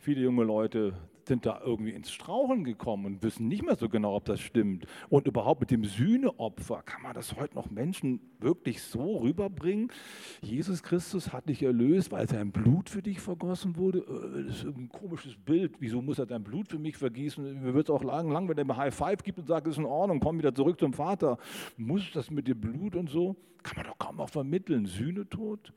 Viele 0.00 0.22
junge 0.22 0.44
Leute 0.44 0.94
sind 1.26 1.44
da 1.44 1.60
irgendwie 1.62 1.90
ins 1.90 2.10
Straucheln 2.10 2.64
gekommen 2.64 3.04
und 3.04 3.22
wissen 3.22 3.48
nicht 3.48 3.64
mehr 3.64 3.76
so 3.76 3.88
genau, 3.88 4.14
ob 4.14 4.24
das 4.24 4.40
stimmt. 4.40 4.86
Und 5.10 5.26
überhaupt 5.26 5.60
mit 5.60 5.70
dem 5.72 5.84
Sühneopfer, 5.84 6.82
kann 6.82 7.02
man 7.02 7.14
das 7.14 7.36
heute 7.36 7.56
noch 7.56 7.68
Menschen 7.68 8.20
wirklich 8.40 8.80
so 8.80 9.18
rüberbringen? 9.18 9.92
Jesus 10.40 10.82
Christus 10.82 11.32
hat 11.32 11.48
dich 11.48 11.62
erlöst, 11.62 12.12
weil 12.12 12.28
sein 12.28 12.52
Blut 12.52 12.88
für 12.88 13.02
dich 13.02 13.20
vergossen 13.20 13.76
wurde. 13.76 13.98
Äh, 13.98 14.44
das 14.46 14.64
ist 14.64 14.76
ein 14.76 14.88
komisches 14.88 15.36
Bild. 15.36 15.74
Wieso 15.80 16.00
muss 16.00 16.20
er 16.20 16.26
dein 16.26 16.44
Blut 16.44 16.68
für 16.68 16.78
mich 16.78 16.96
vergießen? 16.96 17.62
Mir 17.62 17.74
wird 17.74 17.88
es 17.88 17.94
auch 17.94 18.04
lang, 18.04 18.30
lang, 18.30 18.48
wenn 18.48 18.56
er 18.56 18.64
mir 18.64 18.76
High 18.76 18.94
Five 18.94 19.22
gibt 19.24 19.40
und 19.40 19.46
sagt, 19.46 19.66
es 19.66 19.72
ist 19.72 19.78
in 19.78 19.84
Ordnung, 19.84 20.20
komm 20.20 20.38
wieder 20.38 20.54
zurück 20.54 20.78
zum 20.78 20.92
Vater. 20.92 21.38
Muss 21.76 22.10
das 22.12 22.30
mit 22.30 22.48
dem 22.48 22.60
Blut 22.60 22.94
und 22.94 23.10
so? 23.10 23.36
Kann 23.64 23.76
man 23.76 23.86
doch 23.86 23.98
kaum 23.98 24.20
auch 24.20 24.30
vermitteln. 24.30 24.86
Sühnetod? 24.86 25.72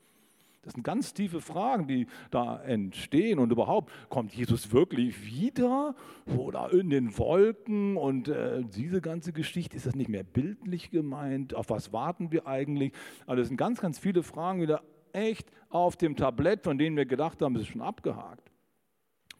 Das 0.63 0.73
sind 0.73 0.83
ganz 0.83 1.13
tiefe 1.13 1.41
Fragen, 1.41 1.87
die 1.87 2.05
da 2.29 2.61
entstehen. 2.61 3.39
Und 3.39 3.51
überhaupt, 3.51 3.91
kommt 4.09 4.33
Jesus 4.33 4.71
wirklich 4.71 5.25
wieder 5.25 5.95
oder 6.37 6.71
in 6.71 6.91
den 6.91 7.17
Wolken? 7.17 7.97
Und 7.97 8.27
äh, 8.27 8.61
diese 8.63 9.01
ganze 9.01 9.33
Geschichte, 9.33 9.75
ist 9.75 9.87
das 9.87 9.95
nicht 9.95 10.09
mehr 10.09 10.23
bildlich 10.23 10.91
gemeint? 10.91 11.55
Auf 11.55 11.69
was 11.71 11.91
warten 11.93 12.31
wir 12.31 12.45
eigentlich? 12.45 12.93
Also 13.25 13.41
das 13.41 13.47
sind 13.47 13.57
ganz, 13.57 13.81
ganz 13.81 13.97
viele 13.97 14.21
Fragen 14.21 14.61
wieder 14.61 14.83
echt 15.13 15.49
auf 15.69 15.95
dem 15.95 16.15
Tablett, 16.15 16.63
von 16.63 16.77
denen 16.77 16.95
wir 16.95 17.05
gedacht 17.05 17.41
haben, 17.41 17.55
es 17.55 17.63
ist 17.63 17.69
schon 17.69 17.81
abgehakt. 17.81 18.50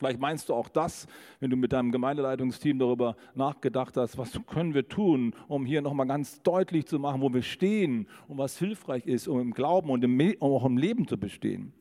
Vielleicht 0.02 0.20
meinst 0.20 0.50
du 0.50 0.56
auch 0.56 0.68
das, 0.68 1.06
wenn 1.42 1.52
du 1.52 1.56
mit 1.56 1.74
deinem 1.74 1.92
Gemeindeleitungsteam 1.92 2.80
darüber 2.80 3.16
nachgedacht 3.36 3.96
hast, 3.98 4.18
was 4.18 4.32
können 4.48 4.74
wir 4.74 4.90
tun, 4.90 5.36
um 5.48 5.64
hier 5.64 5.84
nochmal 5.84 6.08
ganz 6.08 6.42
deutlich 6.42 6.88
zu 6.88 6.98
machen, 6.98 7.22
wo 7.22 7.32
wir 7.32 7.44
stehen 7.44 8.08
und 8.28 8.40
was 8.40 8.58
hilfreich 8.58 9.06
ist, 9.06 9.28
um 9.28 9.40
im 9.40 9.54
Glauben 9.54 9.92
und 9.92 10.04
im, 10.04 10.20
um 10.40 10.54
auch 10.54 10.66
im 10.66 10.78
Leben 10.78 11.08
zu 11.08 11.20
bestehen. 11.20 11.72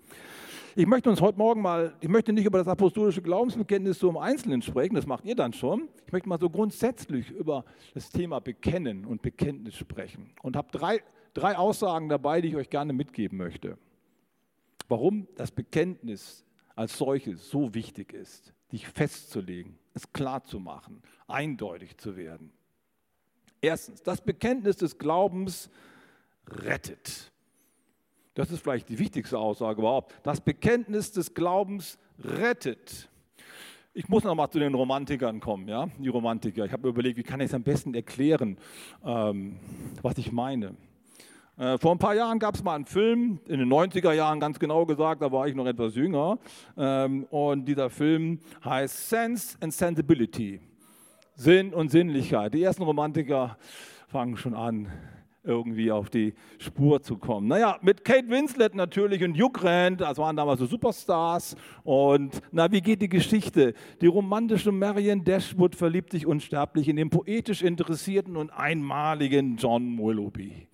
Ich 0.77 0.87
möchte 0.87 1.09
uns 1.09 1.23
heute 1.23 1.39
Morgen 1.39 1.63
mal, 1.63 1.95
ich 2.03 2.11
möchte 2.11 2.35
nicht 2.35 2.45
über 2.45 2.59
das 2.59 2.69
apostolische 2.69 3.23
Glaubensbekenntnis 3.23 3.99
so 3.99 4.11
im 4.11 4.19
Einzelnen 4.19 4.61
sprechen, 4.61 4.97
das 4.97 5.07
macht 5.07 5.25
ihr 5.25 5.35
dann 5.35 5.55
schon. 5.55 5.89
Ich 6.07 6.13
möchte 6.13 6.29
mal 6.29 6.39
so 6.39 6.51
grundsätzlich 6.51 7.31
über 7.31 7.65
das 7.95 8.11
Thema 8.11 8.39
Bekennen 8.41 9.07
und 9.07 9.23
Bekenntnis 9.23 9.77
sprechen 9.77 10.29
und 10.43 10.57
habe 10.57 10.69
drei, 10.73 11.01
drei 11.33 11.57
Aussagen 11.57 12.11
dabei, 12.11 12.43
die 12.43 12.49
ich 12.49 12.57
euch 12.57 12.69
gerne 12.69 12.93
mitgeben 12.93 13.39
möchte. 13.39 13.79
Warum 14.89 15.27
das 15.37 15.51
Bekenntnis 15.51 16.45
als 16.81 16.97
solches 16.97 17.51
so 17.51 17.75
wichtig 17.75 18.15
ist, 18.15 18.55
dich 18.73 18.89
festzulegen, 18.89 19.79
es 19.93 20.11
klar 20.15 20.43
zu 20.45 20.59
machen, 20.59 21.03
eindeutig 21.29 21.99
zu 21.99 22.17
werden. 22.17 22.55
Erstens, 23.61 24.03
das 24.03 24.23
Bekenntnis 24.23 24.79
des 24.79 24.97
Glaubens 24.97 25.69
rettet. 26.47 27.31
Das 28.33 28.51
ist 28.51 28.63
vielleicht 28.63 28.89
die 28.89 28.99
wichtigste 28.99 29.39
Aussage 29.39 29.83
überhaupt. 29.83 30.15
Das 30.23 30.41
Bekenntnis 30.41 31.13
des 31.13 31.35
Glaubens 31.35 31.99
rettet. 32.19 33.11
Ich 33.93 34.09
muss 34.09 34.25
noch 34.25 34.35
mal 34.35 34.51
zu 34.51 34.59
den 34.59 34.73
Romantikern 34.73 35.39
kommen, 35.39 35.69
ja, 35.69 35.87
die 35.99 36.09
Romantiker. 36.09 36.65
Ich 36.65 36.73
habe 36.73 36.85
mir 36.85 36.89
überlegt, 36.89 37.19
wie 37.19 37.23
kann 37.23 37.41
ich 37.41 37.49
es 37.49 37.55
am 37.55 37.63
besten 37.63 37.93
erklären, 37.93 38.57
ähm, 39.05 39.59
was 40.01 40.17
ich 40.17 40.33
meine. 40.33 40.77
Äh, 41.61 41.77
vor 41.77 41.93
ein 41.93 41.99
paar 41.99 42.15
Jahren 42.15 42.39
gab 42.39 42.55
es 42.55 42.65
mal 42.65 42.75
einen 42.75 42.87
Film, 42.87 43.39
in 43.47 43.59
den 43.59 43.71
90er 43.71 44.15
Jahren 44.15 44.41
ganz 44.41 44.59
genau 44.59 44.87
gesagt, 44.87 45.21
da 45.21 45.31
war 45.31 45.47
ich 45.47 45.55
noch 45.55 45.67
etwas 45.67 45.95
jünger. 45.95 46.39
Ähm, 46.75 47.25
und 47.25 47.67
dieser 47.67 47.91
Film 47.91 48.41
heißt 48.65 49.11
Sense 49.11 49.59
and 49.61 49.75
Sensibility. 49.75 50.59
Sinn 51.35 51.75
und 51.75 51.91
Sinnlichkeit. 51.91 52.55
Die 52.55 52.63
ersten 52.63 52.83
Romantiker 52.83 53.59
fangen 54.09 54.39
schon 54.39 54.55
an, 54.55 54.89
irgendwie 55.45 55.93
auf 55.93 56.09
die 56.09 56.33
Spur 56.57 57.03
zu 57.03 57.19
kommen. 57.19 57.49
Naja, 57.49 57.79
mit 57.83 58.07
Kate 58.07 58.31
Winslet 58.31 58.75
natürlich 58.75 59.23
und 59.23 59.35
Hugh 59.35 59.53
Grant, 59.53 60.01
das 60.01 60.17
waren 60.17 60.37
damals 60.37 60.61
so 60.61 60.67
Superstars. 60.67 61.57
Und 61.85 62.41
na, 62.53 62.73
wie 62.73 62.81
geht 62.81 63.03
die 63.03 63.09
Geschichte? 63.11 63.75
Die 64.01 64.07
romantische 64.07 64.73
Marion 64.73 65.25
Dashwood 65.25 65.77
verliebt 65.77 66.13
sich 66.13 66.27
unsterblich 66.27 66.89
in 66.89 66.97
den 66.97 67.11
poetisch 67.11 67.61
interessierten 67.61 68.39
und 68.39 68.49
einmaligen 68.49 69.59
John 69.59 69.99
Willoughby. 69.99 70.70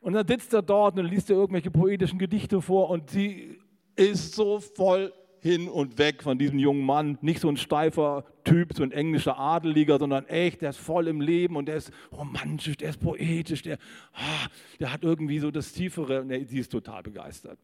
Und 0.00 0.12
dann 0.12 0.26
sitzt 0.26 0.52
er 0.54 0.62
dort 0.62 0.98
und 0.98 1.06
liest 1.06 1.30
er 1.30 1.36
irgendwelche 1.36 1.70
poetischen 1.70 2.18
Gedichte 2.18 2.62
vor 2.62 2.90
und 2.90 3.10
sie 3.10 3.58
ist 3.96 4.34
so 4.34 4.60
voll 4.60 5.12
hin 5.40 5.68
und 5.68 5.98
weg 5.98 6.22
von 6.22 6.38
diesem 6.38 6.58
jungen 6.58 6.84
Mann. 6.84 7.18
Nicht 7.20 7.40
so 7.40 7.48
ein 7.48 7.56
steifer 7.56 8.24
Typ, 8.44 8.72
so 8.74 8.82
ein 8.82 8.92
englischer 8.92 9.38
Adeliger, 9.38 9.98
sondern 9.98 10.26
echt, 10.26 10.62
der 10.62 10.70
ist 10.70 10.78
voll 10.78 11.08
im 11.08 11.20
Leben 11.20 11.56
und 11.56 11.66
der 11.66 11.76
ist 11.76 11.92
romantisch, 12.12 12.76
der 12.76 12.90
ist 12.90 13.00
poetisch, 13.00 13.62
der, 13.62 13.78
ah, 14.12 14.46
der 14.80 14.92
hat 14.92 15.02
irgendwie 15.02 15.38
so 15.38 15.50
das 15.50 15.72
Tiefere. 15.72 16.24
Nee, 16.24 16.44
sie 16.44 16.58
ist 16.58 16.70
total 16.70 17.02
begeistert. 17.02 17.58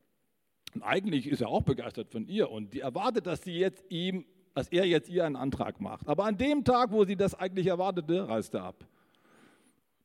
Und 0.75 0.83
eigentlich 0.83 1.29
ist 1.29 1.41
er 1.41 1.49
auch 1.49 1.63
begeistert 1.63 2.11
von 2.11 2.27
ihr 2.27 2.51
und 2.51 2.75
die 2.75 2.81
erwartet, 2.81 3.27
dass 3.27 3.43
sie 3.43 3.57
jetzt 3.57 3.85
ihm, 3.91 4.25
dass 4.55 4.69
er 4.69 4.87
jetzt 4.87 5.09
ihr 5.09 5.25
einen 5.25 5.37
Antrag 5.37 5.81
macht. 5.81 6.09
Aber 6.09 6.25
an 6.25 6.37
dem 6.37 6.65
Tag, 6.65 6.91
wo 6.91 7.05
sie 7.05 7.17
das 7.17 7.35
eigentlich 7.35 7.69
erwartete, 7.69 8.29
reist 8.29 8.55
er 8.55 8.65
ab 8.65 8.85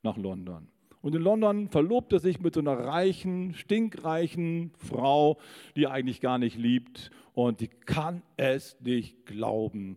nach 0.02 0.16
London. 0.16 0.68
Und 1.02 1.14
in 1.14 1.22
London 1.22 1.68
verlobt 1.68 2.12
er 2.12 2.18
sich 2.18 2.40
mit 2.40 2.54
so 2.54 2.60
einer 2.60 2.78
reichen, 2.78 3.54
stinkreichen 3.54 4.72
Frau, 4.76 5.38
die 5.74 5.84
er 5.84 5.92
eigentlich 5.92 6.20
gar 6.20 6.38
nicht 6.38 6.58
liebt. 6.58 7.10
Und 7.32 7.60
die 7.60 7.68
kann 7.68 8.22
es 8.36 8.76
nicht 8.80 9.24
glauben. 9.24 9.96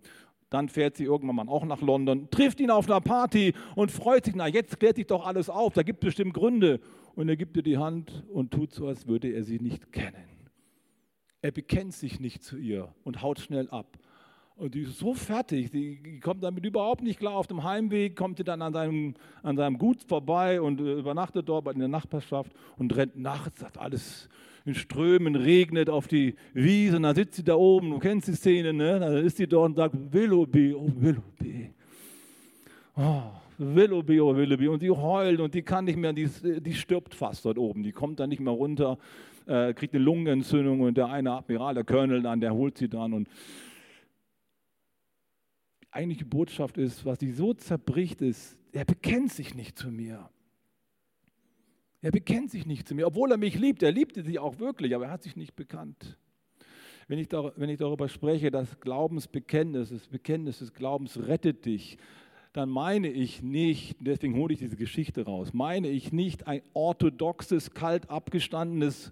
Dann 0.50 0.70
fährt 0.70 0.96
sie 0.96 1.04
irgendwann 1.04 1.36
mal 1.36 1.50
auch 1.50 1.66
nach 1.66 1.82
London, 1.82 2.30
trifft 2.30 2.60
ihn 2.60 2.70
auf 2.70 2.88
einer 2.88 3.02
Party 3.02 3.54
und 3.76 3.92
freut 3.92 4.26
sich, 4.26 4.36
na 4.36 4.48
jetzt 4.48 4.80
klärt 4.80 4.98
sich 4.98 5.08
doch 5.08 5.26
alles 5.26 5.50
auf, 5.50 5.74
da 5.74 5.82
gibt 5.82 6.04
es 6.04 6.10
bestimmt 6.10 6.36
Gründe. 6.36 6.80
Und 7.16 7.28
er 7.28 7.36
gibt 7.36 7.58
ihr 7.58 7.64
die 7.64 7.78
Hand 7.78 8.24
und 8.32 8.52
tut 8.52 8.72
so, 8.72 8.88
als 8.88 9.08
würde 9.08 9.30
er 9.30 9.44
sie 9.44 9.60
nicht 9.60 9.92
kennen. 9.92 10.34
Er 11.42 11.52
bekennt 11.52 11.94
sich 11.94 12.20
nicht 12.20 12.44
zu 12.44 12.58
ihr 12.58 12.94
und 13.04 13.22
haut 13.22 13.40
schnell 13.40 13.70
ab. 13.70 13.98
Und 14.56 14.76
die 14.76 14.82
ist 14.82 15.00
so 15.00 15.16
fertig, 15.16 15.72
die 15.72 16.20
kommt 16.20 16.44
damit 16.44 16.64
überhaupt 16.64 17.02
nicht 17.02 17.20
klar. 17.20 17.34
Auf 17.34 17.48
dem 17.48 17.64
Heimweg 17.64 18.16
kommt 18.16 18.38
sie 18.38 18.44
dann 18.44 18.62
an 18.62 18.72
seinem, 18.72 19.16
an 19.42 19.58
seinem 19.58 19.80
Gut 19.80 20.04
vorbei 20.04 20.62
und 20.62 20.80
äh, 20.80 21.00
übernachtet 21.00 21.50
dort 21.50 21.68
in 21.74 21.80
der 21.80 21.88
Nachbarschaft 21.88 22.52
und 22.78 22.96
rennt 22.96 23.18
nachts, 23.18 23.64
hat 23.64 23.80
alles 23.80 24.30
in 24.66 24.76
Strömen, 24.76 25.36
regnet 25.36 25.90
auf 25.90 26.08
die 26.08 26.36
Wiese 26.54 26.98
und 26.98 27.04
dann 27.04 27.16
sitzt 27.16 27.36
sie 27.36 27.44
da 27.44 27.56
oben, 27.56 27.90
du 27.90 28.00
kennst 28.00 28.28
die 28.28 28.34
Szene, 28.34 28.74
ne? 28.74 29.00
dann 29.00 29.18
ist 29.26 29.38
sie 29.38 29.48
dort 29.48 29.72
und 29.72 29.76
sagt, 29.76 29.96
Willoughby, 30.12 30.74
oh 30.74 30.90
Willoughby. 30.96 31.72
Oh, 32.96 33.24
Willoughby, 33.58 34.22
oh 34.22 34.36
Willoughby. 34.36 34.68
Und 34.68 34.82
sie 34.82 34.92
heult 34.92 35.40
und 35.40 35.54
die 35.56 35.64
kann 35.64 35.86
nicht 35.86 35.98
mehr, 35.98 36.14
die, 36.14 36.30
die 36.62 36.74
stirbt 36.74 37.16
fast 37.16 37.44
dort 37.44 37.58
oben. 37.58 37.82
Die 37.82 37.92
kommt 37.92 38.20
dann 38.20 38.30
nicht 38.30 38.40
mehr 38.40 38.54
runter, 38.54 39.00
äh, 39.48 39.74
kriegt 39.74 39.96
eine 39.96 40.04
Lungenentzündung 40.04 40.82
und 40.82 40.96
der 40.96 41.08
eine 41.08 41.32
Admiral, 41.32 41.74
der 41.74 41.84
Colonel 41.84 42.22
dann, 42.22 42.40
der 42.40 42.54
holt 42.54 42.78
sie 42.78 42.88
dann 42.88 43.14
und 43.14 43.28
eigentliche 45.94 46.26
Botschaft 46.26 46.78
ist, 46.78 47.06
was 47.06 47.20
sie 47.20 47.32
so 47.32 47.54
zerbricht, 47.54 48.22
ist, 48.22 48.58
er 48.72 48.86
bekennt 48.86 49.32
sich 49.32 49.54
nicht 49.54 49.78
zu 49.78 49.90
mir. 49.90 50.30
Er 52.02 52.12
bekennt 52.12 52.52
sich 52.52 52.66
nicht 52.66 52.88
zu 52.88 52.96
mir, 52.96 53.08
obwohl 53.08 53.32
er 53.32 53.38
mich 53.38 53.56
liebt. 53.56 53.82
Er 53.82 53.92
liebte 53.92 54.24
sie 54.24 54.38
auch 54.38 54.60
wirklich, 54.60 54.94
aber 54.94 55.06
er 55.06 55.12
hat 55.12 55.24
sich 55.24 55.36
nicht 55.36 55.56
bekannt. 55.56 56.18
Wenn 57.08 57.20
ich, 57.20 57.30
dar 57.30 57.54
wenn 57.56 57.70
ich 57.70 57.78
darüber 57.78 58.10
spreche, 58.10 58.52
dass 58.52 58.80
Glaubensbekenntnis, 58.80 59.90
das 59.90 60.08
Bekenntnis 60.08 60.60
des 60.60 60.74
Glaubens 60.74 61.18
rettet 61.18 61.66
dich, 61.66 61.98
dann 62.54 62.70
meine 62.70 63.10
ich 63.10 63.42
nicht, 63.42 63.98
deswegen 64.00 64.36
hole 64.36 64.54
ich 64.54 64.60
diese 64.60 64.76
Geschichte 64.76 65.26
raus, 65.26 65.54
meine 65.54 65.90
ich 65.90 66.12
nicht 66.12 66.46
ein 66.46 66.62
orthodoxes, 66.74 67.74
kalt 67.74 68.10
abgestandenes 68.10 69.12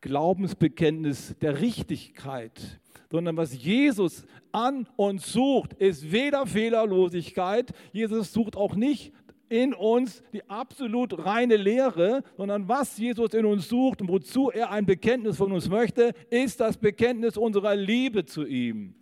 Glaubensbekenntnis 0.00 1.36
der 1.40 1.60
Richtigkeit, 1.60 2.80
sondern 3.10 3.36
was 3.36 3.62
Jesus 3.62 4.24
an 4.52 4.86
uns 4.96 5.32
sucht, 5.32 5.74
ist 5.74 6.10
weder 6.12 6.46
Fehlerlosigkeit, 6.46 7.72
Jesus 7.92 8.32
sucht 8.32 8.56
auch 8.56 8.74
nicht 8.74 9.12
in 9.48 9.74
uns 9.74 10.22
die 10.32 10.48
absolut 10.48 11.24
reine 11.24 11.56
Lehre, 11.56 12.22
sondern 12.36 12.68
was 12.68 12.96
Jesus 12.96 13.34
in 13.34 13.44
uns 13.44 13.68
sucht 13.68 14.00
und 14.00 14.08
wozu 14.08 14.50
er 14.50 14.70
ein 14.70 14.86
Bekenntnis 14.86 15.36
von 15.36 15.50
uns 15.50 15.68
möchte, 15.68 16.14
ist 16.30 16.60
das 16.60 16.76
Bekenntnis 16.76 17.36
unserer 17.36 17.74
Liebe 17.74 18.24
zu 18.24 18.46
ihm. 18.46 18.94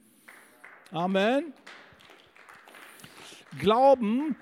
Amen. 0.90 1.52
Glauben 3.58 4.36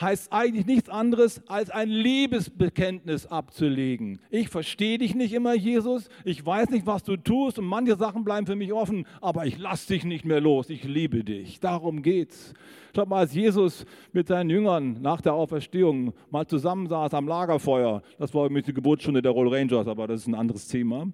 heißt 0.00 0.32
eigentlich 0.32 0.66
nichts 0.66 0.88
anderes, 0.88 1.42
als 1.46 1.70
ein 1.70 1.88
Liebesbekenntnis 1.88 3.26
abzulegen. 3.26 4.20
Ich 4.30 4.48
verstehe 4.48 4.98
dich 4.98 5.14
nicht 5.14 5.32
immer, 5.32 5.54
Jesus. 5.54 6.08
Ich 6.24 6.44
weiß 6.44 6.70
nicht, 6.70 6.86
was 6.86 7.02
du 7.02 7.16
tust 7.16 7.58
und 7.58 7.66
manche 7.66 7.96
Sachen 7.96 8.24
bleiben 8.24 8.46
für 8.46 8.56
mich 8.56 8.72
offen, 8.72 9.06
aber 9.20 9.46
ich 9.46 9.58
lasse 9.58 9.88
dich 9.88 10.04
nicht 10.04 10.24
mehr 10.24 10.40
los. 10.40 10.70
Ich 10.70 10.84
liebe 10.84 11.24
dich. 11.24 11.60
Darum 11.60 12.02
geht's. 12.02 12.54
Schaut 12.94 13.08
mal, 13.08 13.20
als 13.20 13.34
Jesus 13.34 13.86
mit 14.12 14.28
seinen 14.28 14.50
Jüngern 14.50 14.98
nach 15.00 15.20
der 15.20 15.32
Auferstehung 15.32 16.12
mal 16.30 16.46
zusammensaß 16.46 17.14
am 17.14 17.26
Lagerfeuer, 17.26 18.02
das 18.18 18.34
war 18.34 18.46
übrigens 18.46 18.66
die 18.66 18.74
Geburtsstunde 18.74 19.22
der 19.22 19.32
Roll 19.32 19.48
Rangers, 19.48 19.86
aber 19.86 20.06
das 20.06 20.20
ist 20.20 20.26
ein 20.26 20.34
anderes 20.34 20.68
Thema. 20.68 21.06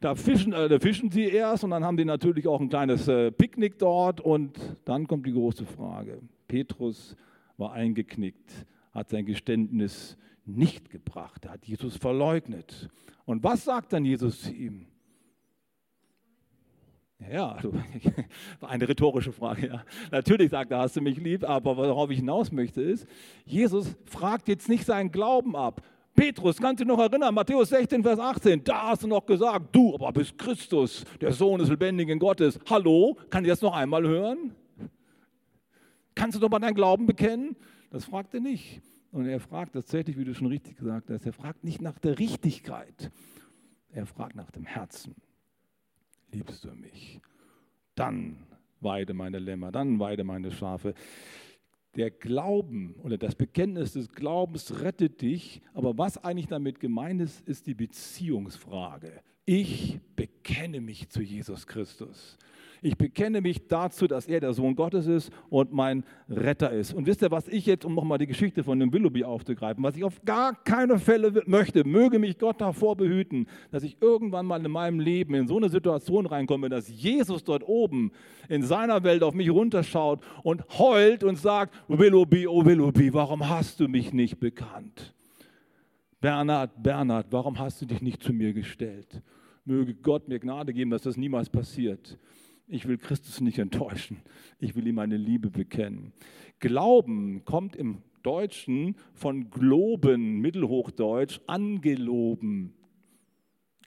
Da 0.00 0.14
fischen, 0.14 0.54
äh, 0.54 0.66
da 0.66 0.78
fischen 0.78 1.10
sie 1.10 1.24
erst 1.24 1.62
und 1.62 1.70
dann 1.70 1.84
haben 1.84 1.98
die 1.98 2.06
natürlich 2.06 2.48
auch 2.48 2.58
ein 2.58 2.70
kleines 2.70 3.06
äh, 3.06 3.30
Picknick 3.30 3.78
dort 3.78 4.22
und 4.22 4.58
dann 4.86 5.06
kommt 5.06 5.26
die 5.26 5.32
große 5.32 5.66
Frage. 5.66 6.22
Petrus 6.48 7.16
war 7.60 7.72
eingeknickt, 7.72 8.66
hat 8.92 9.10
sein 9.10 9.26
Geständnis 9.26 10.16
nicht 10.44 10.90
gebracht, 10.90 11.44
er 11.44 11.52
hat 11.52 11.66
Jesus 11.66 11.96
verleugnet. 11.96 12.88
Und 13.24 13.44
was 13.44 13.64
sagt 13.64 13.92
dann 13.92 14.04
Jesus 14.04 14.42
zu 14.42 14.52
ihm? 14.52 14.86
Ja, 17.30 17.52
also, 17.52 17.72
eine 18.62 18.88
rhetorische 18.88 19.32
Frage. 19.32 19.68
Ja. 19.68 19.84
Natürlich 20.10 20.50
sagt 20.50 20.70
er, 20.70 20.78
hast 20.78 20.96
du 20.96 21.02
mich 21.02 21.18
lieb, 21.18 21.48
aber 21.48 21.76
worauf 21.76 22.10
ich 22.10 22.18
hinaus 22.18 22.50
möchte 22.50 22.80
ist, 22.80 23.06
Jesus 23.44 23.94
fragt 24.06 24.48
jetzt 24.48 24.68
nicht 24.68 24.86
seinen 24.86 25.12
Glauben 25.12 25.54
ab. 25.54 25.82
Petrus, 26.14 26.56
kannst 26.56 26.80
du 26.80 26.84
dich 26.84 26.92
noch 26.92 26.98
erinnern, 26.98 27.34
Matthäus 27.34 27.68
16, 27.68 28.02
Vers 28.02 28.18
18, 28.18 28.64
da 28.64 28.88
hast 28.88 29.04
du 29.04 29.06
noch 29.06 29.24
gesagt, 29.24 29.66
du 29.72 29.94
aber 29.94 30.12
bist 30.12 30.36
Christus, 30.36 31.04
der 31.20 31.32
Sohn 31.32 31.60
des 31.60 31.68
lebendigen 31.68 32.18
Gottes. 32.18 32.58
Hallo, 32.68 33.16
kann 33.28 33.44
ich 33.44 33.50
das 33.50 33.62
noch 33.62 33.74
einmal 33.74 34.06
hören? 34.06 34.54
Kannst 36.20 36.36
du 36.36 36.38
doch 36.38 36.50
mal 36.50 36.58
deinen 36.58 36.74
Glauben 36.74 37.06
bekennen? 37.06 37.56
Das 37.88 38.04
fragt 38.04 38.34
er 38.34 38.40
nicht. 38.40 38.82
Und 39.10 39.24
er 39.24 39.40
fragt 39.40 39.72
tatsächlich, 39.72 40.18
wie 40.18 40.24
du 40.24 40.34
schon 40.34 40.48
richtig 40.48 40.76
gesagt 40.76 41.08
hast, 41.08 41.24
er 41.24 41.32
fragt 41.32 41.64
nicht 41.64 41.80
nach 41.80 41.98
der 41.98 42.18
Richtigkeit, 42.18 43.10
er 43.88 44.04
fragt 44.04 44.36
nach 44.36 44.50
dem 44.50 44.66
Herzen. 44.66 45.14
Liebst 46.30 46.62
du 46.62 46.72
mich? 46.72 47.22
Dann 47.94 48.36
weide 48.82 49.14
meine 49.14 49.38
Lämmer, 49.38 49.72
dann 49.72 49.98
weide 49.98 50.22
meine 50.22 50.50
Schafe. 50.52 50.92
Der 51.96 52.10
Glauben 52.10 52.96
oder 53.02 53.16
das 53.16 53.34
Bekenntnis 53.34 53.94
des 53.94 54.10
Glaubens 54.10 54.82
rettet 54.82 55.22
dich, 55.22 55.62
aber 55.72 55.96
was 55.96 56.22
eigentlich 56.22 56.48
damit 56.48 56.80
gemeint 56.80 57.22
ist, 57.22 57.48
ist 57.48 57.66
die 57.66 57.74
Beziehungsfrage. 57.74 59.22
Ich 59.46 59.98
bekenne 60.16 60.82
mich 60.82 61.08
zu 61.08 61.22
Jesus 61.22 61.66
Christus. 61.66 62.36
Ich 62.82 62.96
bekenne 62.96 63.40
mich 63.40 63.68
dazu, 63.68 64.06
dass 64.06 64.26
er 64.26 64.40
der 64.40 64.54
Sohn 64.54 64.74
Gottes 64.74 65.06
ist 65.06 65.30
und 65.50 65.72
mein 65.72 66.04
Retter 66.28 66.70
ist. 66.70 66.94
Und 66.94 67.06
wisst 67.06 67.22
ihr, 67.22 67.30
was 67.30 67.46
ich 67.48 67.66
jetzt, 67.66 67.84
um 67.84 67.94
nochmal 67.94 68.18
die 68.18 68.26
Geschichte 68.26 68.64
von 68.64 68.78
dem 68.78 68.92
Willoughby 68.92 69.24
aufzugreifen, 69.24 69.82
was 69.82 69.96
ich 69.96 70.04
auf 70.04 70.24
gar 70.24 70.54
keine 70.64 70.98
Fälle 70.98 71.42
möchte, 71.46 71.86
möge 71.86 72.18
mich 72.18 72.38
Gott 72.38 72.60
davor 72.60 72.96
behüten, 72.96 73.46
dass 73.70 73.82
ich 73.82 73.98
irgendwann 74.00 74.46
mal 74.46 74.64
in 74.64 74.70
meinem 74.70 75.00
Leben 75.00 75.34
in 75.34 75.46
so 75.46 75.58
eine 75.58 75.68
Situation 75.68 76.26
reinkomme, 76.26 76.68
dass 76.68 76.88
Jesus 76.88 77.44
dort 77.44 77.66
oben 77.66 78.12
in 78.48 78.62
seiner 78.62 79.04
Welt 79.04 79.22
auf 79.22 79.34
mich 79.34 79.50
runterschaut 79.50 80.20
und 80.42 80.64
heult 80.78 81.22
und 81.22 81.36
sagt, 81.36 81.74
Willoughby, 81.88 82.46
oh 82.46 82.64
Willoughby, 82.64 83.12
warum 83.12 83.48
hast 83.48 83.80
du 83.80 83.88
mich 83.88 84.12
nicht 84.12 84.40
bekannt? 84.40 85.14
Bernhard, 86.20 86.82
Bernhard, 86.82 87.26
warum 87.30 87.58
hast 87.58 87.80
du 87.80 87.86
dich 87.86 88.02
nicht 88.02 88.22
zu 88.22 88.32
mir 88.32 88.52
gestellt? 88.52 89.22
Möge 89.64 89.94
Gott 89.94 90.28
mir 90.28 90.38
Gnade 90.38 90.72
geben, 90.72 90.90
dass 90.90 91.02
das 91.02 91.16
niemals 91.16 91.48
passiert. 91.48 92.18
Ich 92.72 92.86
will 92.86 92.98
Christus 92.98 93.40
nicht 93.40 93.58
enttäuschen. 93.58 94.18
Ich 94.60 94.76
will 94.76 94.86
ihm 94.86 94.94
meine 94.94 95.16
Liebe 95.16 95.50
bekennen. 95.50 96.12
Glauben 96.60 97.44
kommt 97.44 97.74
im 97.74 97.98
Deutschen 98.22 98.94
von 99.12 99.50
Globen, 99.50 100.38
Mittelhochdeutsch, 100.38 101.40
angeloben. 101.48 102.74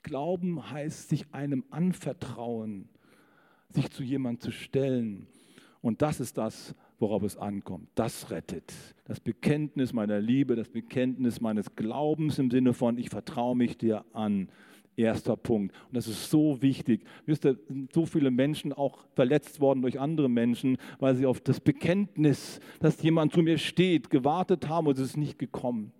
Glauben 0.02 0.70
heißt 0.70 1.08
sich 1.08 1.24
einem 1.32 1.64
anvertrauen, 1.70 2.90
sich 3.70 3.90
zu 3.90 4.02
jemandem 4.02 4.40
zu 4.40 4.50
stellen. 4.52 5.28
Und 5.80 6.02
das 6.02 6.20
ist 6.20 6.36
das, 6.36 6.74
worauf 6.98 7.22
es 7.22 7.38
ankommt. 7.38 7.88
Das 7.94 8.30
rettet. 8.30 8.74
Das 9.04 9.18
Bekenntnis 9.18 9.94
meiner 9.94 10.20
Liebe, 10.20 10.56
das 10.56 10.68
Bekenntnis 10.68 11.40
meines 11.40 11.74
Glaubens 11.74 12.38
im 12.38 12.50
Sinne 12.50 12.74
von, 12.74 12.98
ich 12.98 13.08
vertraue 13.08 13.56
mich 13.56 13.78
dir 13.78 14.04
an. 14.12 14.50
Erster 14.96 15.36
Punkt. 15.36 15.74
Und 15.88 15.96
das 15.96 16.06
ist 16.06 16.30
so 16.30 16.60
wichtig. 16.62 17.04
Wisst 17.26 17.44
ihr, 17.44 17.58
sind 17.68 17.92
so 17.92 18.06
viele 18.06 18.30
Menschen 18.30 18.72
auch 18.72 18.98
verletzt 19.14 19.60
worden 19.60 19.82
durch 19.82 19.98
andere 19.98 20.28
Menschen, 20.28 20.78
weil 20.98 21.16
sie 21.16 21.26
auf 21.26 21.40
das 21.40 21.60
Bekenntnis, 21.60 22.60
dass 22.80 23.02
jemand 23.02 23.32
zu 23.32 23.42
mir 23.42 23.58
steht, 23.58 24.10
gewartet 24.10 24.68
haben 24.68 24.86
und 24.86 24.98
es 24.98 25.06
ist 25.10 25.16
nicht 25.16 25.38
gekommen. 25.38 25.92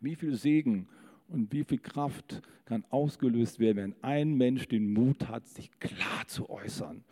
Wie 0.00 0.16
viel 0.16 0.34
Segen 0.34 0.88
und 1.28 1.52
wie 1.52 1.64
viel 1.64 1.78
Kraft 1.78 2.42
kann 2.64 2.84
ausgelöst 2.90 3.58
werden, 3.60 3.76
wenn 3.76 3.94
ein 4.02 4.34
Mensch 4.34 4.68
den 4.68 4.92
Mut 4.92 5.28
hat, 5.28 5.46
sich 5.46 5.70
klar 5.78 6.26
zu 6.26 6.50
äußern. 6.50 7.04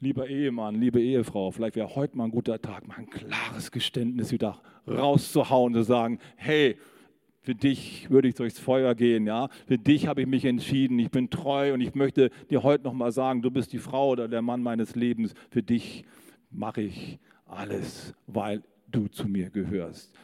Lieber 0.00 0.28
Ehemann, 0.28 0.76
liebe 0.76 1.00
Ehefrau, 1.00 1.50
vielleicht 1.50 1.74
wäre 1.74 1.96
heute 1.96 2.16
mal 2.16 2.24
ein 2.24 2.30
guter 2.30 2.60
Tag, 2.60 2.86
mal 2.86 2.98
ein 2.98 3.10
klares 3.10 3.72
Geständnis 3.72 4.30
wieder 4.30 4.60
rauszuhauen, 4.86 5.74
zu 5.74 5.82
sagen, 5.82 6.20
hey, 6.36 6.76
für 7.48 7.54
dich 7.54 8.10
würde 8.10 8.28
ich 8.28 8.34
durchs 8.34 8.58
Feuer 8.58 8.94
gehen, 8.94 9.26
ja. 9.26 9.48
Für 9.66 9.78
dich 9.78 10.06
habe 10.06 10.20
ich 10.20 10.26
mich 10.26 10.44
entschieden. 10.44 10.98
Ich 10.98 11.10
bin 11.10 11.30
treu 11.30 11.72
und 11.72 11.80
ich 11.80 11.94
möchte 11.94 12.28
dir 12.50 12.62
heute 12.62 12.84
noch 12.84 12.92
mal 12.92 13.10
sagen, 13.10 13.40
du 13.40 13.50
bist 13.50 13.72
die 13.72 13.78
Frau 13.78 14.10
oder 14.10 14.28
der 14.28 14.42
Mann 14.42 14.62
meines 14.62 14.94
Lebens. 14.96 15.32
Für 15.48 15.62
dich 15.62 16.04
mache 16.50 16.82
ich 16.82 17.18
alles, 17.46 18.12
weil 18.26 18.62
du 18.88 19.08
zu 19.08 19.28
mir 19.28 19.48
gehörst. 19.48 20.14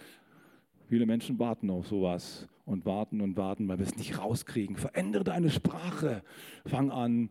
Viele 0.91 1.07
Menschen 1.07 1.39
warten 1.39 1.71
auf 1.71 1.87
sowas 1.87 2.47
und 2.67 2.85
warten 2.85 3.23
und 3.23 3.39
warten, 3.39 3.69
weil 3.69 3.79
wir 3.79 3.87
es 3.87 3.97
nicht 3.97 4.19
rauskriegen. 4.19 4.77
Verändere 4.77 5.25
deine 5.25 5.49
Sprache. 5.49 6.23
Fang 6.67 6.91
an, 6.91 7.31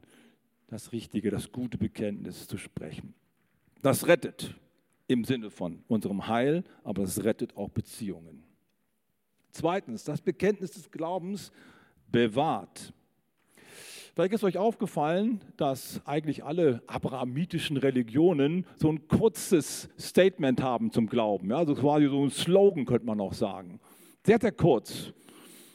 das 0.66 0.92
richtige, 0.92 1.30
das 1.30 1.52
gute 1.52 1.78
Bekenntnis 1.78 2.48
zu 2.48 2.58
sprechen. 2.58 3.14
Das 3.84 4.08
rettet 4.08 4.56
im 5.06 5.24
Sinne 5.24 5.52
von 5.52 5.84
unserem 5.88 6.28
Heil, 6.28 6.64
aber 6.84 7.04
es 7.04 7.24
rettet 7.24 7.56
auch 7.56 7.70
Beziehungen. 7.70 8.44
Zweitens, 9.54 10.04
das 10.04 10.20
Bekenntnis 10.20 10.72
des 10.72 10.90
Glaubens 10.90 11.52
bewahrt. 12.12 12.92
Vielleicht 14.16 14.34
ist 14.34 14.44
euch 14.44 14.58
aufgefallen, 14.58 15.42
dass 15.58 16.02
eigentlich 16.06 16.44
alle 16.44 16.82
abrahamitischen 16.88 17.78
Religionen 17.78 18.66
so 18.76 18.92
ein 18.92 19.08
kurzes 19.08 19.90
Statement 20.00 20.62
haben 20.62 20.92
zum 20.92 21.08
Glauben. 21.08 21.52
Ja, 21.52 21.58
also 21.58 21.76
quasi 21.76 22.08
so 22.08 22.24
ein 22.24 22.32
Slogan 22.32 22.86
könnte 22.86 23.06
man 23.06 23.22
auch 23.22 23.34
sagen. 23.34 23.80
Sehr, 24.26 24.40
sehr 24.42 24.52
kurz. 24.52 25.14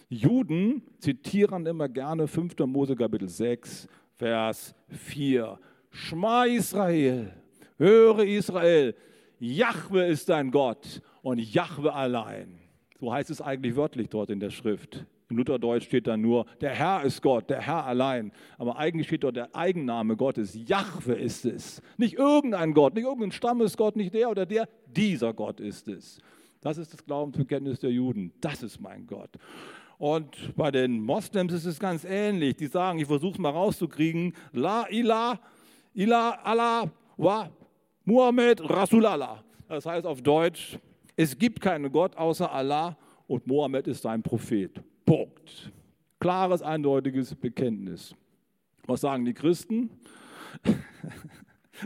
Juden 0.08 0.82
zitieren 0.98 1.64
immer 1.66 1.88
gerne 1.88 2.26
5. 2.26 2.58
Mose 2.66 2.96
Kapitel 2.96 3.28
6, 3.28 3.86
Vers 4.16 4.74
4. 4.88 5.58
Schma 5.90 6.44
Israel, 6.44 7.32
höre 7.76 8.24
Israel, 8.24 8.96
Jahwe 9.38 10.06
ist 10.06 10.28
dein 10.28 10.50
Gott 10.50 11.00
und 11.22 11.38
Jahwe 11.38 11.92
allein. 11.92 12.57
So 13.00 13.12
heißt 13.12 13.30
es 13.30 13.40
eigentlich 13.40 13.76
wörtlich 13.76 14.08
dort 14.08 14.30
in 14.30 14.40
der 14.40 14.50
Schrift. 14.50 15.06
Im 15.30 15.36
Lutherdeutsch 15.36 15.84
steht 15.84 16.06
da 16.06 16.16
nur, 16.16 16.46
der 16.60 16.70
Herr 16.70 17.02
ist 17.02 17.20
Gott, 17.22 17.50
der 17.50 17.60
Herr 17.60 17.84
allein. 17.84 18.32
Aber 18.56 18.78
eigentlich 18.78 19.06
steht 19.06 19.24
dort 19.24 19.36
der 19.36 19.54
Eigenname 19.54 20.16
Gottes, 20.16 20.58
Jahwe 20.66 21.14
ist 21.14 21.44
es. 21.44 21.82
Nicht 21.98 22.14
irgendein 22.14 22.72
Gott, 22.72 22.94
nicht 22.94 23.04
irgendein 23.04 23.32
Stammesgott, 23.32 23.94
nicht 23.94 24.14
der 24.14 24.30
oder 24.30 24.46
der, 24.46 24.68
dieser 24.86 25.34
Gott 25.34 25.60
ist 25.60 25.86
es. 25.86 26.18
Das 26.60 26.78
ist 26.78 26.92
das 26.92 27.04
Glaubensbekenntnis 27.04 27.78
der 27.78 27.90
Juden. 27.90 28.32
Das 28.40 28.62
ist 28.62 28.80
mein 28.80 29.06
Gott. 29.06 29.30
Und 29.98 30.56
bei 30.56 30.70
den 30.70 31.02
Moslems 31.02 31.52
ist 31.52 31.66
es 31.66 31.78
ganz 31.78 32.04
ähnlich. 32.04 32.56
Die 32.56 32.66
sagen, 32.66 32.98
ich 32.98 33.06
versuche 33.06 33.32
es 33.32 33.38
mal 33.38 33.50
rauszukriegen, 33.50 34.32
La 34.52 34.86
ilah, 34.90 35.38
ilah 35.92 36.38
Allah 36.42 36.90
wa 37.16 37.50
Muhammad 38.04 38.60
Rasulallah. 38.68 39.44
Das 39.68 39.84
heißt 39.84 40.06
auf 40.06 40.22
Deutsch, 40.22 40.78
es 41.18 41.36
gibt 41.36 41.60
keinen 41.60 41.90
Gott 41.90 42.16
außer 42.16 42.52
Allah 42.52 42.96
und 43.26 43.44
Mohammed 43.44 43.88
ist 43.88 44.02
sein 44.02 44.22
Prophet. 44.22 44.80
Punkt. 45.04 45.72
Klares, 46.20 46.62
eindeutiges 46.62 47.34
Bekenntnis. 47.34 48.14
Was 48.86 49.00
sagen 49.00 49.24
die 49.24 49.34
Christen? 49.34 49.90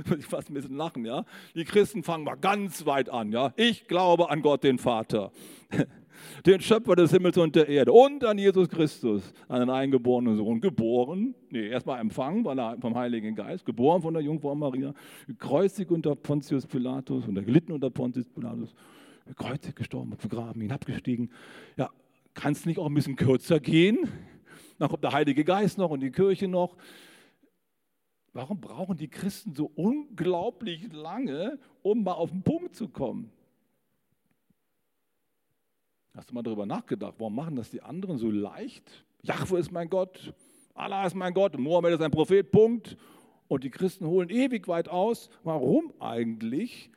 Muss 0.06 0.18
ich 0.18 0.26
fast 0.26 0.50
ein 0.50 0.54
bisschen 0.54 0.76
lachen, 0.76 1.06
ja? 1.06 1.24
Die 1.54 1.64
Christen 1.64 2.02
fangen 2.02 2.24
mal 2.24 2.34
ganz 2.34 2.84
weit 2.84 3.08
an, 3.08 3.32
ja? 3.32 3.54
Ich 3.56 3.88
glaube 3.88 4.28
an 4.28 4.42
Gott, 4.42 4.64
den 4.64 4.76
Vater, 4.76 5.32
den 6.46 6.60
Schöpfer 6.60 6.94
des 6.94 7.10
Himmels 7.10 7.38
und 7.38 7.56
der 7.56 7.70
Erde 7.70 7.90
und 7.90 8.24
an 8.24 8.36
Jesus 8.36 8.68
Christus, 8.68 9.32
an 9.48 9.60
den 9.60 9.70
eingeborenen 9.70 10.36
Sohn, 10.36 10.60
geboren, 10.60 11.34
nee, 11.48 11.68
erstmal 11.68 12.00
empfangen 12.00 12.44
vom 12.82 12.94
Heiligen 12.94 13.34
Geist, 13.34 13.64
geboren 13.64 14.02
von 14.02 14.12
der 14.12 14.22
Jungfrau 14.22 14.54
Maria, 14.54 14.92
gekreuzigt 15.26 15.90
unter 15.90 16.14
Pontius 16.14 16.66
Pilatus 16.66 17.26
und 17.26 17.34
gelitten 17.46 17.72
unter 17.72 17.88
Pontius 17.88 18.28
Pilatus 18.28 18.74
gekreuzigt, 19.26 19.76
gestorben 19.76 20.16
begraben, 20.16 20.60
hinabgestiegen. 20.60 21.30
Ja, 21.76 21.90
kann 22.34 22.52
es 22.52 22.66
nicht 22.66 22.78
auch 22.78 22.86
ein 22.86 22.94
bisschen 22.94 23.16
kürzer 23.16 23.60
gehen? 23.60 24.08
Dann 24.78 24.88
kommt 24.88 25.04
der 25.04 25.12
Heilige 25.12 25.44
Geist 25.44 25.78
noch 25.78 25.90
und 25.90 26.00
die 26.00 26.10
Kirche 26.10 26.48
noch. 26.48 26.76
Warum 28.32 28.60
brauchen 28.60 28.96
die 28.96 29.08
Christen 29.08 29.54
so 29.54 29.70
unglaublich 29.74 30.90
lange, 30.92 31.58
um 31.82 32.02
mal 32.02 32.14
auf 32.14 32.30
den 32.30 32.42
Punkt 32.42 32.74
zu 32.74 32.88
kommen? 32.88 33.30
Hast 36.14 36.30
du 36.30 36.34
mal 36.34 36.42
darüber 36.42 36.66
nachgedacht, 36.66 37.14
warum 37.18 37.34
machen 37.34 37.56
das 37.56 37.70
die 37.70 37.82
anderen 37.82 38.18
so 38.18 38.30
leicht? 38.30 39.04
Jahwe 39.22 39.58
ist 39.58 39.70
mein 39.70 39.88
Gott, 39.88 40.34
Allah 40.74 41.06
ist 41.06 41.14
mein 41.14 41.32
Gott, 41.34 41.58
Mohammed 41.58 41.94
ist 41.94 42.02
ein 42.02 42.10
Prophet, 42.10 42.50
Punkt. 42.50 42.96
Und 43.48 43.64
die 43.64 43.70
Christen 43.70 44.06
holen 44.06 44.30
ewig 44.30 44.66
weit 44.66 44.88
aus. 44.88 45.28
Warum 45.42 45.92
eigentlich? 46.00 46.90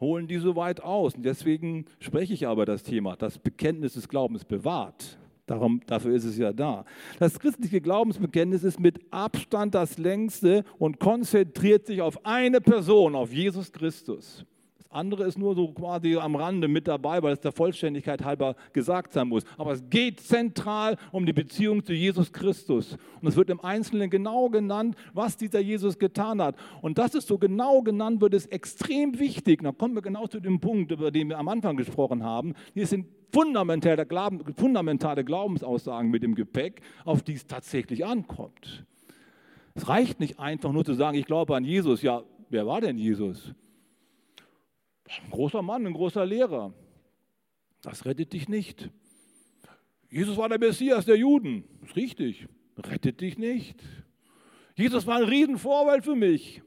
Holen 0.00 0.26
die 0.26 0.38
so 0.38 0.56
weit 0.56 0.82
aus. 0.82 1.14
Und 1.14 1.24
deswegen 1.24 1.84
spreche 2.00 2.32
ich 2.32 2.46
aber 2.46 2.64
das 2.64 2.82
Thema, 2.82 3.16
das 3.16 3.38
Bekenntnis 3.38 3.94
des 3.94 4.08
Glaubens 4.08 4.44
bewahrt. 4.44 5.18
Darum, 5.46 5.80
dafür 5.86 6.14
ist 6.14 6.24
es 6.24 6.38
ja 6.38 6.52
da. 6.52 6.84
Das 7.18 7.38
christliche 7.38 7.80
Glaubensbekenntnis 7.80 8.62
ist 8.62 8.78
mit 8.78 9.00
Abstand 9.10 9.74
das 9.74 9.98
längste 9.98 10.64
und 10.78 11.00
konzentriert 11.00 11.86
sich 11.86 12.02
auf 12.02 12.24
eine 12.24 12.60
Person, 12.60 13.14
auf 13.16 13.32
Jesus 13.32 13.72
Christus 13.72 14.44
andere 14.92 15.24
ist 15.24 15.38
nur 15.38 15.54
so 15.54 15.68
quasi 15.68 16.16
am 16.16 16.34
Rande 16.34 16.66
mit 16.66 16.88
dabei, 16.88 17.22
weil 17.22 17.32
es 17.32 17.40
der 17.40 17.52
Vollständigkeit 17.52 18.24
halber 18.24 18.56
gesagt 18.72 19.12
sein 19.12 19.28
muss. 19.28 19.44
Aber 19.56 19.72
es 19.72 19.88
geht 19.88 20.20
zentral 20.20 20.96
um 21.12 21.24
die 21.24 21.32
Beziehung 21.32 21.84
zu 21.84 21.92
Jesus 21.92 22.32
Christus. 22.32 22.98
Und 23.20 23.28
es 23.28 23.36
wird 23.36 23.50
im 23.50 23.60
Einzelnen 23.60 24.10
genau 24.10 24.48
genannt, 24.48 24.96
was 25.14 25.36
dieser 25.36 25.60
Jesus 25.60 25.98
getan 25.98 26.42
hat. 26.42 26.56
Und 26.82 26.98
das 26.98 27.14
ist 27.14 27.28
so 27.28 27.38
genau 27.38 27.82
genannt 27.82 28.20
wird, 28.20 28.34
ist 28.34 28.50
extrem 28.50 29.18
wichtig. 29.20 29.62
Da 29.62 29.70
kommen 29.70 29.94
wir 29.94 30.02
genau 30.02 30.26
zu 30.26 30.40
dem 30.40 30.58
Punkt, 30.58 30.90
über 30.90 31.12
den 31.12 31.28
wir 31.28 31.38
am 31.38 31.46
Anfang 31.46 31.76
gesprochen 31.76 32.24
haben. 32.24 32.54
Hier 32.74 32.88
sind 32.88 33.06
fundamentale, 33.32 34.06
fundamentale 34.56 35.24
Glaubensaussagen 35.24 36.10
mit 36.10 36.24
dem 36.24 36.34
Gepäck, 36.34 36.82
auf 37.04 37.22
die 37.22 37.34
es 37.34 37.46
tatsächlich 37.46 38.04
ankommt. 38.04 38.84
Es 39.74 39.88
reicht 39.88 40.18
nicht 40.18 40.40
einfach 40.40 40.72
nur 40.72 40.84
zu 40.84 40.94
sagen, 40.94 41.16
ich 41.16 41.26
glaube 41.26 41.54
an 41.54 41.64
Jesus. 41.64 42.02
Ja, 42.02 42.24
wer 42.48 42.66
war 42.66 42.80
denn 42.80 42.98
Jesus? 42.98 43.54
Ein 45.24 45.30
großer 45.30 45.62
Mann, 45.62 45.86
ein 45.86 45.92
großer 45.92 46.24
Lehrer. 46.24 46.72
Das 47.82 48.04
rettet 48.04 48.32
dich 48.32 48.48
nicht. 48.48 48.90
Jesus 50.10 50.36
war 50.36 50.48
der 50.48 50.58
Messias 50.58 51.04
der 51.04 51.16
Juden. 51.16 51.64
Ist 51.82 51.96
richtig. 51.96 52.46
Rettet 52.76 53.20
dich 53.20 53.38
nicht. 53.38 53.82
Jesus 54.76 55.06
war 55.06 55.18
ein 55.18 55.24
Riesenvorwelt 55.24 56.04
für 56.04 56.16
mich. 56.16 56.62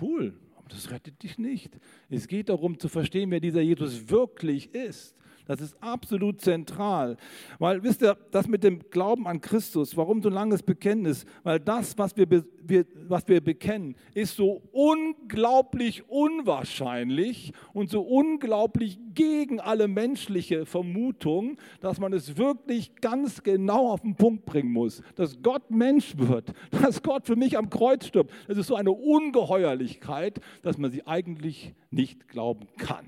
Cool, 0.00 0.38
aber 0.56 0.68
das 0.68 0.90
rettet 0.90 1.22
dich 1.22 1.38
nicht. 1.38 1.78
Es 2.08 2.26
geht 2.26 2.48
darum 2.48 2.78
zu 2.78 2.88
verstehen, 2.88 3.30
wer 3.30 3.40
dieser 3.40 3.60
Jesus 3.60 4.08
wirklich 4.08 4.74
ist. 4.74 5.16
Das 5.46 5.60
ist 5.60 5.76
absolut 5.82 6.40
zentral. 6.40 7.16
Weil, 7.58 7.82
wisst 7.82 8.02
ihr, 8.02 8.16
das 8.30 8.46
mit 8.46 8.62
dem 8.62 8.78
Glauben 8.90 9.26
an 9.26 9.40
Christus, 9.40 9.96
warum 9.96 10.22
so 10.22 10.28
ein 10.28 10.34
langes 10.34 10.62
Bekenntnis? 10.62 11.24
Weil 11.42 11.58
das, 11.58 11.98
was 11.98 12.16
wir, 12.16 12.28
wir, 12.62 12.86
was 13.08 13.26
wir 13.26 13.40
bekennen, 13.40 13.96
ist 14.14 14.36
so 14.36 14.62
unglaublich 14.70 16.08
unwahrscheinlich 16.08 17.52
und 17.72 17.90
so 17.90 18.02
unglaublich 18.02 18.98
gegen 19.14 19.60
alle 19.60 19.88
menschliche 19.88 20.64
Vermutung, 20.64 21.58
dass 21.80 21.98
man 21.98 22.12
es 22.12 22.36
wirklich 22.36 22.94
ganz 23.00 23.42
genau 23.42 23.90
auf 23.90 24.02
den 24.02 24.14
Punkt 24.14 24.44
bringen 24.46 24.72
muss. 24.72 25.02
Dass 25.16 25.42
Gott 25.42 25.70
Mensch 25.70 26.16
wird, 26.18 26.52
dass 26.70 27.02
Gott 27.02 27.26
für 27.26 27.36
mich 27.36 27.58
am 27.58 27.68
Kreuz 27.68 28.06
stirbt. 28.06 28.32
Das 28.46 28.58
ist 28.58 28.68
so 28.68 28.76
eine 28.76 28.92
Ungeheuerlichkeit, 28.92 30.40
dass 30.62 30.78
man 30.78 30.92
sie 30.92 31.06
eigentlich 31.06 31.74
nicht 31.90 32.28
glauben 32.28 32.68
kann. 32.78 33.06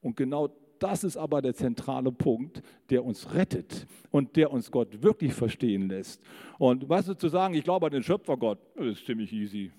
Und 0.00 0.16
genau 0.16 0.48
das 0.82 1.04
ist 1.04 1.16
aber 1.16 1.42
der 1.42 1.54
zentrale 1.54 2.10
Punkt, 2.10 2.62
der 2.90 3.04
uns 3.04 3.34
rettet 3.34 3.86
und 4.10 4.36
der 4.36 4.50
uns 4.50 4.70
Gott 4.70 5.02
wirklich 5.02 5.32
verstehen 5.32 5.88
lässt. 5.88 6.20
Und 6.58 6.88
weißt 6.88 7.08
du, 7.08 7.14
zu 7.14 7.28
sagen, 7.28 7.54
ich 7.54 7.64
glaube 7.64 7.86
an 7.86 7.92
den 7.92 8.02
Schöpfergott, 8.02 8.58
ist 8.76 9.06
ziemlich 9.06 9.32
easy. 9.32 9.70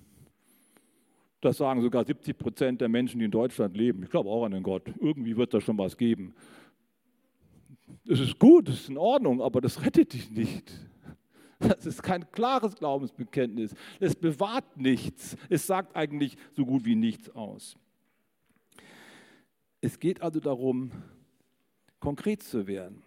Das 1.42 1.58
sagen 1.58 1.82
sogar 1.82 2.06
70 2.06 2.38
Prozent 2.38 2.82
der 2.82 2.88
Menschen, 2.88 3.20
die 3.20 3.26
in 3.26 3.32
Deutschland 3.32 3.76
leben. 3.76 4.04
Ich 4.04 4.10
glaube 4.10 4.30
auch 4.30 4.46
an 4.46 4.54
den 4.54 4.64
Gott. 4.64 4.84
Irgendwie 5.02 5.36
wird 5.36 5.54
da 5.54 5.60
schon 5.60 5.78
was 5.78 5.98
geben. 5.98 6.34
Es 8.08 8.22
ist 8.22 8.40
gut, 8.40 8.70
es 8.70 8.82
ist 8.82 8.90
in 8.90 8.98
Ordnung, 8.98 9.42
aber 9.42 9.60
das 9.60 9.86
rettet 9.86 10.14
dich 10.14 10.32
nicht. 10.32 10.72
Das 11.60 11.86
ist 11.86 12.02
kein 12.02 12.30
klares 12.32 12.76
Glaubensbekenntnis. 12.76 13.74
Es 14.00 14.16
bewahrt 14.16 14.78
nichts. 14.78 15.38
Es 15.50 15.68
sagt 15.68 15.96
eigentlich 15.96 16.38
so 16.52 16.66
gut 16.66 16.86
wie 16.86 16.96
nichts 16.96 17.30
aus. 17.36 17.78
Es 19.84 20.00
geht 20.00 20.22
also 20.22 20.40
darum, 20.40 20.92
konkret 22.00 22.42
zu 22.42 22.68
werden. 22.68 23.04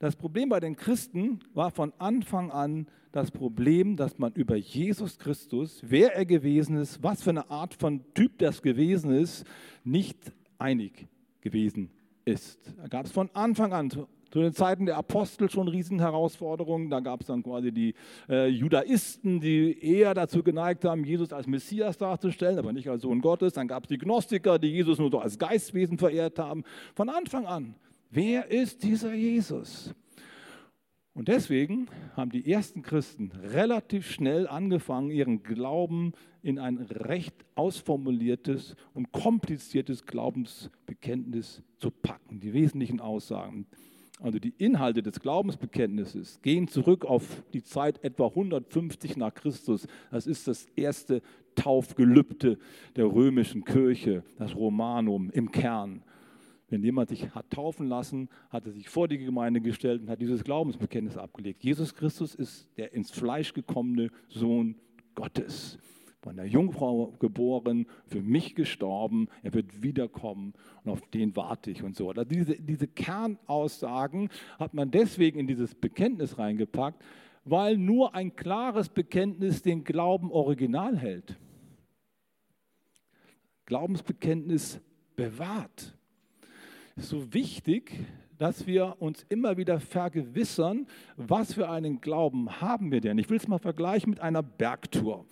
Das 0.00 0.16
Problem 0.16 0.48
bei 0.48 0.58
den 0.58 0.74
Christen 0.74 1.38
war 1.54 1.70
von 1.70 1.92
Anfang 1.98 2.50
an 2.50 2.88
das 3.12 3.30
Problem, 3.30 3.94
dass 3.94 4.18
man 4.18 4.32
über 4.32 4.56
Jesus 4.56 5.20
Christus, 5.20 5.84
wer 5.86 6.16
er 6.16 6.26
gewesen 6.26 6.78
ist, 6.78 7.00
was 7.00 7.22
für 7.22 7.30
eine 7.30 7.48
Art 7.48 7.74
von 7.74 8.02
Typ 8.12 8.38
das 8.38 8.60
gewesen 8.60 9.12
ist, 9.12 9.44
nicht 9.84 10.32
einig 10.58 11.06
gewesen 11.40 11.92
ist. 12.24 12.58
Da 12.76 12.88
gab 12.88 13.06
es 13.06 13.12
von 13.12 13.30
Anfang 13.32 13.72
an 13.72 13.88
zu 14.34 14.40
den 14.40 14.52
Zeiten 14.52 14.84
der 14.84 14.96
Apostel 14.96 15.48
schon 15.48 15.68
Riesenherausforderungen. 15.68 16.90
Da 16.90 16.98
gab 16.98 17.20
es 17.20 17.28
dann 17.28 17.44
quasi 17.44 17.70
die 17.70 17.94
äh, 18.28 18.48
Judaisten, 18.48 19.38
die 19.38 19.78
eher 19.80 20.12
dazu 20.12 20.42
geneigt 20.42 20.84
haben, 20.84 21.04
Jesus 21.04 21.32
als 21.32 21.46
Messias 21.46 21.98
darzustellen, 21.98 22.58
aber 22.58 22.72
nicht 22.72 22.90
als 22.90 23.02
Sohn 23.02 23.20
Gottes. 23.20 23.52
Dann 23.52 23.68
gab 23.68 23.84
es 23.84 23.90
die 23.90 23.98
Gnostiker, 23.98 24.58
die 24.58 24.72
Jesus 24.72 24.98
nur 24.98 25.08
so 25.08 25.20
als 25.20 25.38
Geistwesen 25.38 25.98
verehrt 25.98 26.40
haben. 26.40 26.64
Von 26.96 27.10
Anfang 27.10 27.46
an, 27.46 27.76
wer 28.10 28.50
ist 28.50 28.82
dieser 28.82 29.14
Jesus? 29.14 29.94
Und 31.12 31.28
deswegen 31.28 31.86
haben 32.16 32.32
die 32.32 32.50
ersten 32.50 32.82
Christen 32.82 33.30
relativ 33.40 34.10
schnell 34.10 34.48
angefangen, 34.48 35.10
ihren 35.10 35.44
Glauben 35.44 36.12
in 36.42 36.58
ein 36.58 36.78
recht 36.78 37.36
ausformuliertes 37.54 38.74
und 38.94 39.12
kompliziertes 39.12 40.04
Glaubensbekenntnis 40.06 41.62
zu 41.78 41.92
packen. 41.92 42.40
Die 42.40 42.52
wesentlichen 42.52 42.98
Aussagen. 42.98 43.68
Also 44.20 44.38
die 44.38 44.54
Inhalte 44.58 45.02
des 45.02 45.20
Glaubensbekenntnisses 45.20 46.40
gehen 46.40 46.68
zurück 46.68 47.04
auf 47.04 47.42
die 47.52 47.62
Zeit 47.62 48.02
etwa 48.04 48.28
150 48.28 49.16
nach 49.16 49.34
Christus. 49.34 49.86
Das 50.10 50.26
ist 50.26 50.46
das 50.46 50.66
erste 50.76 51.20
Taufgelübde 51.56 52.58
der 52.96 53.06
römischen 53.06 53.64
Kirche, 53.64 54.22
das 54.38 54.54
Romanum 54.54 55.30
im 55.30 55.50
Kern. 55.50 56.02
Wenn 56.68 56.82
jemand 56.82 57.08
sich 57.08 57.34
hat 57.34 57.50
taufen 57.50 57.88
lassen, 57.88 58.28
hat 58.50 58.66
er 58.66 58.72
sich 58.72 58.88
vor 58.88 59.08
die 59.08 59.18
Gemeinde 59.18 59.60
gestellt 59.60 60.02
und 60.02 60.10
hat 60.10 60.20
dieses 60.20 60.42
Glaubensbekenntnis 60.44 61.16
abgelegt. 61.16 61.62
Jesus 61.62 61.94
Christus 61.94 62.34
ist 62.34 62.68
der 62.76 62.92
ins 62.92 63.10
Fleisch 63.10 63.52
gekommene 63.52 64.10
Sohn 64.28 64.76
Gottes 65.14 65.78
von 66.24 66.36
der 66.36 66.46
Jungfrau 66.46 67.12
geboren, 67.18 67.86
für 68.06 68.22
mich 68.22 68.54
gestorben, 68.54 69.28
er 69.42 69.52
wird 69.52 69.82
wiederkommen 69.82 70.54
und 70.82 70.90
auf 70.90 71.02
den 71.10 71.36
warte 71.36 71.70
ich 71.70 71.82
und 71.82 71.94
so. 71.94 72.08
Also 72.08 72.24
diese, 72.24 72.54
diese 72.54 72.88
Kernaussagen 72.88 74.30
hat 74.58 74.72
man 74.72 74.90
deswegen 74.90 75.38
in 75.38 75.46
dieses 75.46 75.74
Bekenntnis 75.74 76.38
reingepackt, 76.38 77.04
weil 77.44 77.76
nur 77.76 78.14
ein 78.14 78.34
klares 78.36 78.88
Bekenntnis 78.88 79.60
den 79.60 79.84
Glauben 79.84 80.32
original 80.32 80.96
hält. 80.96 81.38
Glaubensbekenntnis 83.66 84.80
bewahrt. 85.16 85.94
So 86.96 87.34
wichtig, 87.34 87.92
dass 88.38 88.66
wir 88.66 88.96
uns 88.98 89.26
immer 89.28 89.58
wieder 89.58 89.78
vergewissern, 89.78 90.86
was 91.18 91.52
für 91.52 91.68
einen 91.68 92.00
Glauben 92.00 92.62
haben 92.62 92.90
wir 92.90 93.02
denn. 93.02 93.18
Ich 93.18 93.28
will 93.28 93.36
es 93.36 93.46
mal 93.46 93.58
vergleichen 93.58 94.08
mit 94.08 94.20
einer 94.20 94.42
Bergtour. 94.42 95.26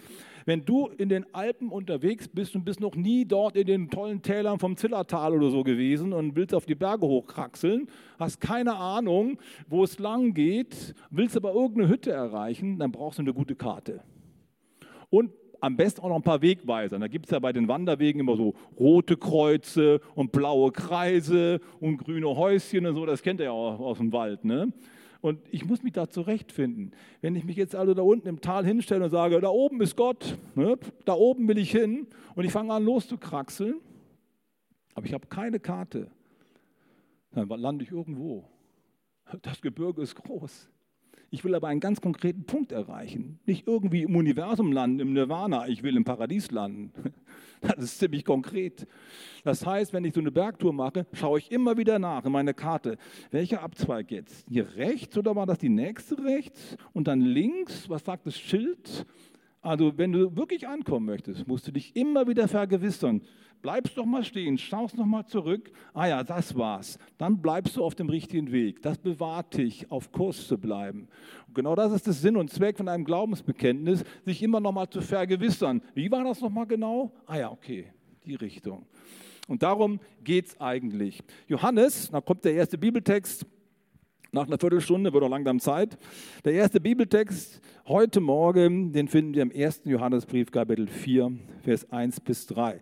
Wenn 0.45 0.65
du 0.65 0.89
in 0.89 1.09
den 1.09 1.27
Alpen 1.35 1.71
unterwegs 1.71 2.29
bist 2.29 2.55
und 2.55 2.65
bist 2.65 2.81
noch 2.81 2.95
nie 2.95 3.25
dort 3.25 3.57
in 3.57 3.67
den 3.67 3.91
tollen 3.91 4.23
Tälern 4.23 4.59
vom 4.59 4.77
Zillertal 4.77 5.35
oder 5.35 5.51
so 5.51 5.63
gewesen 5.63 6.13
und 6.13 6.37
willst 6.37 6.55
auf 6.55 6.67
die 6.67 6.75
Berge 6.75 7.07
hochkraxeln, 7.07 7.89
hast 8.19 8.41
keine 8.41 8.77
Ahnung, 8.77 9.39
wo 9.69 9.85
es 9.85 9.99
lang 9.99 10.35
geht, 10.35 10.95
willst 11.11 11.37
aber 11.37 11.53
irgendeine 11.53 11.89
Hütte 11.89 12.13
erreichen, 12.13 12.79
dann 12.79 12.93
brauchst 12.93 13.19
du 13.19 13.23
eine 13.23 13.35
gute 13.35 13.55
Karte. 13.55 14.03
Und 15.11 15.33
am 15.63 15.77
besten 15.77 16.01
auch 16.01 16.09
noch 16.09 16.17
ein 16.17 16.23
paar 16.23 16.43
Wegweiser. 16.43 16.99
Da 16.99 17.07
gibt 17.07 17.27
es 17.27 17.31
ja 17.31 17.39
bei 17.39 17.53
den 17.53 17.69
Wanderwegen 17.69 18.21
immer 18.21 18.37
so 18.37 18.55
rote 18.79 19.17
Kreuze 19.17 20.01
und 20.17 20.33
blaue 20.33 20.73
Kreise 20.73 21.61
und 21.79 21.99
grüne 21.99 22.27
Häuschen 22.27 22.85
und 22.85 22.97
so. 22.97 23.07
Das 23.07 23.23
kennt 23.23 23.39
ihr 23.39 23.45
ja 23.45 23.53
auch 23.53 23.79
aus 23.79 23.99
dem 23.99 24.13
Wald. 24.13 24.45
Ne? 24.45 24.73
Und 25.23 25.39
ich 25.53 25.65
muss 25.65 25.85
mich 25.85 25.93
da 25.93 26.11
zurechtfinden. 26.11 26.91
Wenn 27.21 27.37
ich 27.37 27.45
mich 27.45 27.57
jetzt 27.57 27.77
also 27.77 27.95
da 27.95 28.03
unten 28.03 28.27
im 28.27 28.41
Tal 28.41 28.67
hinstelle 28.67 29.05
und 29.05 29.11
sage, 29.11 29.41
da 29.41 29.49
oben 29.49 29.81
ist 29.81 29.97
Gott, 29.97 30.37
ne? 30.57 30.77
da 31.05 31.15
oben 31.15 31.47
will 31.47 31.59
ich 31.59 31.71
hin 31.71 32.09
und 32.35 32.45
ich 32.45 32.51
fange 32.51 32.75
an 32.75 32.85
loszukraxeln, 32.85 33.77
aber 34.95 35.07
ich 35.07 35.15
habe 35.15 35.29
keine 35.29 35.61
Karte, 35.61 36.11
dann 37.31 37.49
lande 37.49 37.85
ich 37.85 37.93
irgendwo. 37.93 38.45
Das 39.43 39.63
Gebirge 39.63 40.03
ist 40.03 40.17
groß. 40.17 40.69
Ich 41.31 41.45
will 41.45 41.55
aber 41.55 41.69
einen 41.69 41.81
ganz 41.81 42.01
konkreten 42.01 42.45
Punkt 42.45 42.73
erreichen. 42.73 43.39
Nicht 43.47 43.69
irgendwie 43.69 44.03
im 44.03 44.17
Universum 44.17 44.73
landen, 44.73 44.99
im 44.99 45.13
Nirvana, 45.13 45.69
ich 45.69 45.85
will 45.85 45.97
im 45.97 46.05
Paradies 46.05 46.51
landen. 46.51 46.93
Das 47.63 47.79
ist 47.79 47.99
ziemlich 48.01 48.25
konkret. 48.25 48.87
Das 49.45 49.65
heißt, 49.65 49.93
wenn 49.93 50.05
ich 50.05 50.15
so 50.15 50.21
eine 50.21 50.33
Bergtour 50.33 50.73
mache, 50.73 51.07
schaue 51.13 51.39
ich 51.39 51.51
immer 51.53 51.77
wieder 51.77 51.99
nach 51.99 52.25
in 52.25 52.33
meine 52.33 52.55
Karte. 52.55 52.99
Welcher 53.31 53.63
Abzweig 53.63 54.11
jetzt? 54.11 54.47
Hier 54.49 54.75
rechts 54.77 55.17
oder 55.17 55.37
war 55.37 55.47
das 55.47 55.59
die 55.59 55.69
nächste 55.69 56.23
rechts? 56.23 56.77
Und 56.93 57.07
dann 57.07 57.21
links, 57.21 57.89
was 57.89 58.05
sagt 58.05 58.27
das 58.27 58.37
Schild? 58.37 59.07
Also 59.61 59.97
wenn 59.97 60.13
du 60.13 60.37
wirklich 60.37 60.67
ankommen 60.67 61.07
möchtest, 61.07 61.47
musst 61.47 61.67
du 61.69 61.73
dich 61.73 61.95
immer 61.95 62.27
wieder 62.27 62.49
vergewissern. 62.49 63.23
Bleibst 63.63 63.97
doch 63.97 64.05
mal 64.05 64.25
stehen, 64.25 64.59
schaust 64.59 64.97
noch 64.97 65.07
mal 65.07 65.25
zurück. 65.25 65.71
Ah 65.95 66.09
ja, 66.09 66.25
das 66.25 66.57
war's. 66.57 66.99
Dann 67.17 67.41
bleibst 67.41 67.77
du 67.77 67.85
auf 67.85 67.95
dem 67.95 68.09
richtigen 68.09 68.51
Weg. 68.51 68.83
Das 68.83 68.99
bewahrt 68.99 69.57
dich, 69.57 69.89
auf 69.91 70.11
Kurs 70.11 70.49
zu 70.49 70.59
bleiben. 70.59 71.07
Und 71.47 71.55
genau 71.55 71.77
das 71.77 71.93
ist 71.93 72.07
der 72.07 72.13
Sinn 72.13 72.37
und 72.37 72.51
Zweck 72.51 72.77
von 72.77 72.89
einem 72.89 73.05
Glaubensbekenntnis, 73.05 74.03
sich 74.25 74.43
immer 74.43 74.59
noch 74.59 74.73
mal 74.73 74.91
zu 74.91 75.01
vergewissern. 75.01 75.81
Wie 75.95 76.11
war 76.11 76.25
das 76.25 76.41
noch 76.41 76.51
mal 76.51 76.67
genau? 76.67 77.13
Ah 77.25 77.39
ja, 77.39 77.53
okay, 77.53 77.87
die 78.27 78.35
Richtung. 78.35 78.85
Und 79.47 79.63
darum 79.63 80.01
geht 80.25 80.49
es 80.49 80.61
eigentlich. 80.61 81.23
Johannes, 81.47 82.11
da 82.11 82.21
kommt 82.21 82.45
der 82.45 82.55
erste 82.55 82.77
Bibeltext, 82.77 83.47
nach 84.33 84.47
einer 84.47 84.59
Viertelstunde 84.59 85.13
wird 85.13 85.23
auch 85.23 85.29
langsam 85.29 85.61
Zeit. 85.61 85.99
Der 86.47 86.55
erste 86.55 86.81
Bibeltext 86.81 87.61
heute 87.87 88.21
Morgen, 88.21 88.93
den 88.93 89.07
finden 89.07 89.35
wir 89.35 89.43
im 89.43 89.53
1. 89.55 89.83
Johannesbrief, 89.85 90.51
Kapitel 90.51 90.89
4, 90.89 91.33
Vers 91.63 91.93
1 91.93 92.21
bis 92.21 92.47
3. 92.47 92.81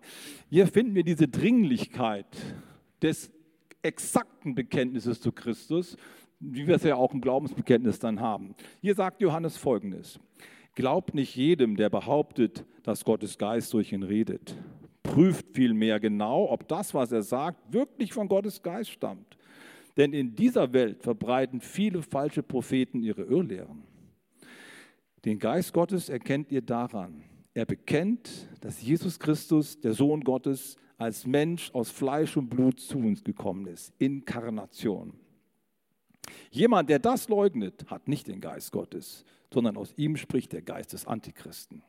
Hier 0.49 0.65
finden 0.67 0.95
wir 0.95 1.03
diese 1.03 1.27
Dringlichkeit 1.27 2.25
des 3.01 3.31
exakten 3.81 4.55
Bekenntnisses 4.55 5.19
zu 5.19 5.33
Christus, 5.33 5.97
wie 6.39 6.67
wir 6.67 6.75
es 6.75 6.83
ja 6.83 6.95
auch 6.95 7.13
im 7.13 7.19
Glaubensbekenntnis 7.19 7.99
dann 7.99 8.21
haben. 8.21 8.55
Hier 8.79 8.95
sagt 8.95 9.21
Johannes 9.21 9.57
folgendes. 9.57 10.21
Glaubt 10.73 11.13
nicht 11.13 11.35
jedem, 11.35 11.75
der 11.75 11.89
behauptet, 11.89 12.63
dass 12.83 13.03
Gottes 13.03 13.37
Geist 13.37 13.73
durch 13.73 13.91
ihn 13.91 14.03
redet. 14.03 14.55
Prüft 15.03 15.47
vielmehr 15.51 15.99
genau, 15.99 16.49
ob 16.49 16.69
das, 16.69 16.93
was 16.93 17.11
er 17.11 17.23
sagt, 17.23 17.73
wirklich 17.73 18.13
von 18.13 18.29
Gottes 18.29 18.63
Geist 18.63 18.91
stammt. 18.91 19.35
Denn 20.01 20.13
in 20.13 20.33
dieser 20.33 20.73
Welt 20.73 21.03
verbreiten 21.03 21.61
viele 21.61 22.01
falsche 22.01 22.41
Propheten 22.41 23.03
ihre 23.03 23.21
Irrlehren. 23.21 23.83
Den 25.25 25.37
Geist 25.37 25.73
Gottes 25.73 26.09
erkennt 26.09 26.51
ihr 26.51 26.63
daran. 26.63 27.21
Er 27.53 27.67
bekennt, 27.67 28.49
dass 28.61 28.81
Jesus 28.81 29.19
Christus, 29.19 29.79
der 29.79 29.93
Sohn 29.93 30.23
Gottes, 30.23 30.75
als 30.97 31.27
Mensch 31.27 31.69
aus 31.73 31.91
Fleisch 31.91 32.35
und 32.35 32.49
Blut 32.49 32.79
zu 32.79 32.97
uns 32.97 33.23
gekommen 33.23 33.67
ist. 33.67 33.93
Inkarnation. 33.99 35.13
Jemand, 36.49 36.89
der 36.89 36.97
das 36.97 37.29
leugnet, 37.29 37.85
hat 37.85 38.07
nicht 38.07 38.25
den 38.27 38.41
Geist 38.41 38.71
Gottes, 38.71 39.23
sondern 39.53 39.77
aus 39.77 39.93
ihm 39.97 40.17
spricht 40.17 40.51
der 40.53 40.63
Geist 40.63 40.93
des 40.93 41.05
Antichristen. 41.05 41.83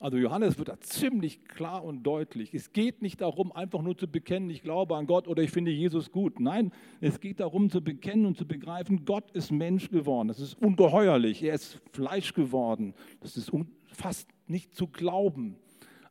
Also 0.00 0.16
Johannes 0.16 0.58
wird 0.58 0.68
da 0.68 0.78
ziemlich 0.80 1.44
klar 1.44 1.82
und 1.82 2.04
deutlich. 2.04 2.54
Es 2.54 2.72
geht 2.72 3.02
nicht 3.02 3.20
darum, 3.20 3.50
einfach 3.50 3.82
nur 3.82 3.98
zu 3.98 4.06
bekennen, 4.06 4.48
ich 4.48 4.62
glaube 4.62 4.96
an 4.96 5.08
Gott 5.08 5.26
oder 5.26 5.42
ich 5.42 5.50
finde 5.50 5.72
Jesus 5.72 6.12
gut. 6.12 6.38
Nein, 6.38 6.72
es 7.00 7.18
geht 7.18 7.40
darum 7.40 7.68
zu 7.68 7.82
bekennen 7.82 8.24
und 8.24 8.36
zu 8.36 8.46
begreifen, 8.46 9.04
Gott 9.04 9.28
ist 9.32 9.50
Mensch 9.50 9.90
geworden. 9.90 10.28
Das 10.28 10.38
ist 10.38 10.54
ungeheuerlich. 10.54 11.42
Er 11.42 11.54
ist 11.54 11.80
Fleisch 11.92 12.32
geworden. 12.32 12.94
Das 13.20 13.36
ist 13.36 13.50
fast 13.86 14.28
nicht 14.46 14.76
zu 14.76 14.86
glauben. 14.86 15.56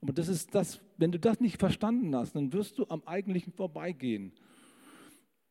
Aber 0.01 0.11
das 0.11 0.27
ist 0.27 0.53
das, 0.53 0.81
wenn 0.97 1.13
du 1.13 1.19
das 1.19 1.39
nicht 1.39 1.57
verstanden 1.57 2.13
hast, 2.13 2.35
dann 2.35 2.51
wirst 2.51 2.77
du 2.77 2.85
am 2.89 3.03
Eigentlichen 3.05 3.53
vorbeigehen 3.53 4.33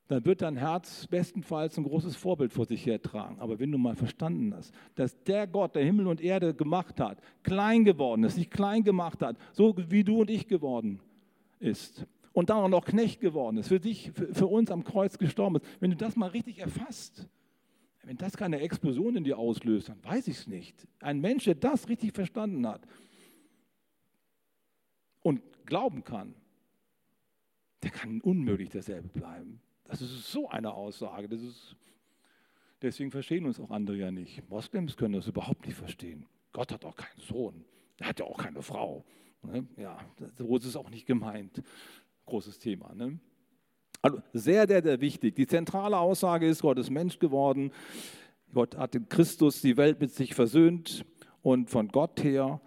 dann 0.08 0.24
wird 0.24 0.42
dein 0.42 0.56
Herz 0.56 1.06
bestenfalls 1.08 1.76
ein 1.76 1.84
großes 1.84 2.14
Vorbild 2.14 2.52
vor 2.52 2.64
sich 2.64 2.86
hertragen. 2.86 3.40
Aber 3.40 3.58
wenn 3.58 3.72
du 3.72 3.78
mal 3.78 3.96
verstanden 3.96 4.54
hast, 4.54 4.72
dass 4.94 5.20
der 5.24 5.46
Gott, 5.46 5.74
der 5.74 5.84
Himmel 5.84 6.06
und 6.06 6.20
Erde 6.20 6.54
gemacht 6.54 7.00
hat, 7.00 7.18
klein 7.42 7.84
geworden 7.84 8.22
ist, 8.24 8.36
sich 8.36 8.48
klein 8.48 8.84
gemacht 8.84 9.22
hat, 9.22 9.36
so 9.52 9.74
wie 9.88 10.04
du 10.04 10.20
und 10.20 10.30
ich 10.30 10.46
geworden 10.46 11.00
ist 11.58 12.06
und 12.32 12.50
dann 12.50 12.58
auch 12.58 12.68
noch 12.68 12.84
Knecht 12.84 13.20
geworden 13.20 13.56
ist, 13.58 13.68
für 13.68 13.80
dich, 13.80 14.12
für, 14.14 14.32
für 14.32 14.46
uns 14.46 14.70
am 14.70 14.84
Kreuz 14.84 15.18
gestorben 15.18 15.56
ist, 15.56 15.66
wenn 15.80 15.90
du 15.90 15.96
das 15.96 16.14
mal 16.14 16.28
richtig 16.28 16.58
erfasst, 16.58 17.26
wenn 18.04 18.16
das 18.16 18.36
keine 18.36 18.60
Explosion 18.60 19.16
in 19.16 19.24
dir 19.24 19.38
auslöst, 19.38 19.88
dann 19.88 20.02
weiß 20.04 20.28
ich 20.28 20.36
es 20.36 20.46
nicht. 20.46 20.86
Ein 21.00 21.20
Mensch, 21.20 21.44
der 21.44 21.56
das 21.56 21.88
richtig 21.88 22.12
verstanden 22.12 22.64
hat 22.64 22.86
und 25.22 25.42
glauben 25.66 26.04
kann, 26.04 26.36
der 27.82 27.90
kann 27.90 28.20
unmöglich 28.20 28.68
derselbe 28.68 29.08
bleiben. 29.08 29.60
Das 29.88 30.00
ist 30.00 30.30
so 30.30 30.48
eine 30.48 30.74
Aussage. 30.74 31.34
Ist, 31.34 31.76
deswegen 32.82 33.10
verstehen 33.10 33.46
uns 33.46 33.60
auch 33.60 33.70
andere 33.70 33.96
ja 33.96 34.10
nicht. 34.10 34.48
Moslems 34.48 34.96
können 34.96 35.14
das 35.14 35.26
überhaupt 35.26 35.66
nicht 35.66 35.76
verstehen. 35.76 36.26
Gott 36.52 36.72
hat 36.72 36.84
auch 36.84 36.96
keinen 36.96 37.20
Sohn. 37.20 37.64
Er 37.98 38.08
hat 38.08 38.18
ja 38.18 38.26
auch 38.26 38.38
keine 38.38 38.62
Frau. 38.62 39.04
Ne? 39.42 39.66
Ja, 39.76 39.98
so 40.36 40.56
ist 40.56 40.64
es 40.64 40.76
auch 40.76 40.90
nicht 40.90 41.06
gemeint. 41.06 41.62
großes 42.26 42.58
Thema. 42.58 42.94
Ne? 42.94 43.18
Also 44.02 44.20
sehr, 44.32 44.66
sehr, 44.66 44.82
sehr 44.82 45.00
wichtig. 45.00 45.36
Die 45.36 45.46
zentrale 45.46 45.98
Aussage 45.98 46.48
ist, 46.48 46.62
Gott 46.62 46.78
ist 46.78 46.90
Mensch 46.90 47.18
geworden. 47.18 47.72
Gott 48.52 48.76
hat 48.76 48.94
in 48.94 49.08
Christus 49.08 49.60
die 49.60 49.76
Welt 49.76 50.00
mit 50.00 50.12
sich 50.12 50.34
versöhnt 50.34 51.04
und 51.42 51.70
von 51.70 51.88
Gott 51.88 52.22
her 52.22 52.60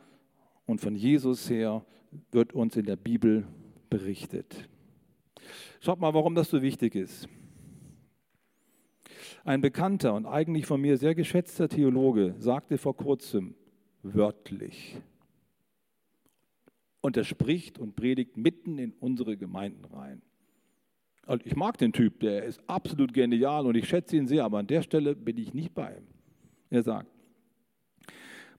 und 0.66 0.82
von 0.82 0.96
Jesus 0.96 1.50
her 1.50 1.86
wird 2.32 2.54
uns 2.54 2.76
in 2.76 2.86
der 2.86 2.96
Bibel 2.96 3.48
berichtet. 3.90 4.70
Schaut 5.80 6.00
mal, 6.00 6.14
warum 6.14 6.36
das 6.36 6.50
so 6.50 6.62
wichtig 6.62 6.96
ist. 6.96 7.28
Ein 9.44 9.62
bekannter 9.62 10.14
und 10.14 10.26
eigentlich 10.26 10.66
von 10.66 10.82
mir 10.82 10.98
sehr 10.98 11.16
geschätzter 11.16 11.70
Theologe 11.70 12.36
sagte 12.40 12.78
vor 12.78 12.96
kurzem 12.96 13.56
wörtlich, 14.04 15.02
und 17.02 17.18
er 17.18 17.24
spricht 17.24 17.80
und 17.80 17.96
predigt 17.96 18.38
mitten 18.38 18.78
in 18.78 18.94
unsere 19.00 19.38
Gemeinden 19.38 19.86
rein. 19.86 20.22
Also 21.26 21.46
ich 21.46 21.56
mag 21.56 21.78
den 21.78 21.94
Typ, 21.94 22.20
der 22.20 22.44
ist 22.44 22.60
absolut 22.68 23.14
genial 23.14 23.66
und 23.66 23.76
ich 23.76 23.88
schätze 23.88 24.18
ihn 24.18 24.28
sehr, 24.28 24.44
aber 24.44 24.60
an 24.60 24.68
der 24.68 24.82
Stelle 24.82 25.16
bin 25.16 25.38
ich 25.38 25.54
nicht 25.54 25.74
bei 25.74 25.96
ihm. 25.96 26.08
Er 26.70 26.84
sagt, 26.84 27.08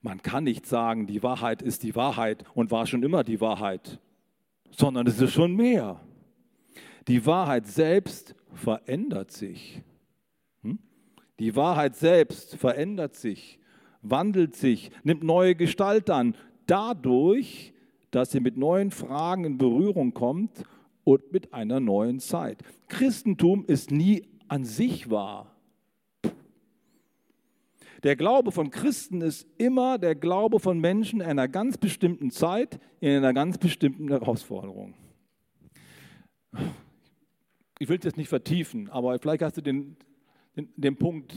man 0.01 0.21
kann 0.21 0.45
nicht 0.45 0.65
sagen, 0.65 1.05
die 1.05 1.21
Wahrheit 1.21 1.61
ist 1.61 1.83
die 1.83 1.95
Wahrheit 1.95 2.43
und 2.55 2.71
war 2.71 2.87
schon 2.87 3.03
immer 3.03 3.23
die 3.23 3.41
Wahrheit, 3.41 3.99
sondern 4.71 5.05
es 5.05 5.21
ist 5.21 5.33
schon 5.33 5.55
mehr. 5.55 6.01
Die 7.07 7.25
Wahrheit 7.25 7.67
selbst 7.67 8.35
verändert 8.53 9.31
sich. 9.31 9.81
Hm? 10.63 10.79
Die 11.39 11.55
Wahrheit 11.55 11.95
selbst 11.95 12.55
verändert 12.55 13.15
sich, 13.15 13.59
wandelt 14.01 14.55
sich, 14.55 14.91
nimmt 15.03 15.23
neue 15.23 15.55
Gestalt 15.55 16.09
an, 16.09 16.35
dadurch, 16.67 17.73
dass 18.11 18.31
sie 18.31 18.39
mit 18.39 18.57
neuen 18.57 18.91
Fragen 18.91 19.45
in 19.45 19.57
Berührung 19.57 20.13
kommt 20.13 20.63
und 21.03 21.31
mit 21.31 21.53
einer 21.53 21.79
neuen 21.79 22.19
Zeit. 22.19 22.59
Christentum 22.87 23.65
ist 23.65 23.89
nie 23.89 24.27
an 24.47 24.65
sich 24.65 25.09
wahr. 25.09 25.55
Der 28.03 28.15
Glaube 28.15 28.51
von 28.51 28.71
Christen 28.71 29.21
ist 29.21 29.47
immer 29.57 29.97
der 29.99 30.15
Glaube 30.15 30.59
von 30.59 30.79
Menschen 30.79 31.21
in 31.21 31.27
einer 31.27 31.47
ganz 31.47 31.77
bestimmten 31.77 32.31
Zeit, 32.31 32.79
in 32.99 33.17
einer 33.17 33.33
ganz 33.33 33.57
bestimmten 33.57 34.07
Herausforderung. 34.09 34.95
Ich 37.81 37.89
will 37.89 37.97
es 37.97 38.05
jetzt 38.05 38.17
nicht 38.17 38.29
vertiefen, 38.29 38.91
aber 38.91 39.17
vielleicht 39.17 39.41
hast 39.41 39.57
du 39.57 39.61
den, 39.61 39.97
den, 40.55 40.69
den 40.75 40.95
Punkt 40.97 41.33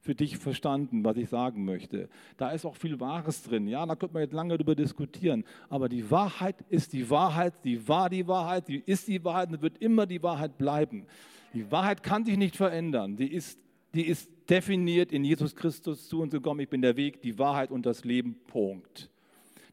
für 0.00 0.14
dich 0.14 0.38
verstanden, 0.38 1.04
was 1.04 1.18
ich 1.18 1.28
sagen 1.28 1.66
möchte. 1.66 2.08
Da 2.38 2.52
ist 2.52 2.64
auch 2.64 2.74
viel 2.74 3.00
Wahres 3.00 3.42
drin. 3.42 3.68
Ja, 3.68 3.84
da 3.84 3.94
könnte 3.94 4.14
man 4.14 4.22
jetzt 4.22 4.32
lange 4.32 4.56
darüber 4.56 4.74
diskutieren. 4.74 5.44
Aber 5.68 5.90
die 5.90 6.10
Wahrheit 6.10 6.56
ist 6.70 6.94
die 6.94 7.10
Wahrheit, 7.10 7.52
die 7.66 7.86
war 7.86 8.08
die 8.08 8.26
Wahrheit, 8.26 8.66
die 8.66 8.82
ist 8.86 9.08
die 9.08 9.22
Wahrheit 9.26 9.50
und 9.50 9.60
wird 9.60 9.76
immer 9.76 10.06
die 10.06 10.22
Wahrheit 10.22 10.56
bleiben. 10.56 11.04
Die 11.52 11.70
Wahrheit 11.70 12.02
kann 12.02 12.24
sich 12.24 12.38
nicht 12.38 12.56
verändern. 12.56 13.18
Die 13.18 13.30
ist, 13.30 13.58
die 13.92 14.06
ist 14.06 14.30
definiert 14.48 15.12
in 15.12 15.22
Jesus 15.22 15.54
Christus 15.54 16.08
zu 16.08 16.22
uns 16.22 16.32
gekommen. 16.32 16.60
Ich 16.60 16.70
bin 16.70 16.80
der 16.80 16.96
Weg, 16.96 17.20
die 17.20 17.38
Wahrheit 17.38 17.70
und 17.70 17.84
das 17.84 18.06
Leben. 18.06 18.36
Punkt. 18.46 19.10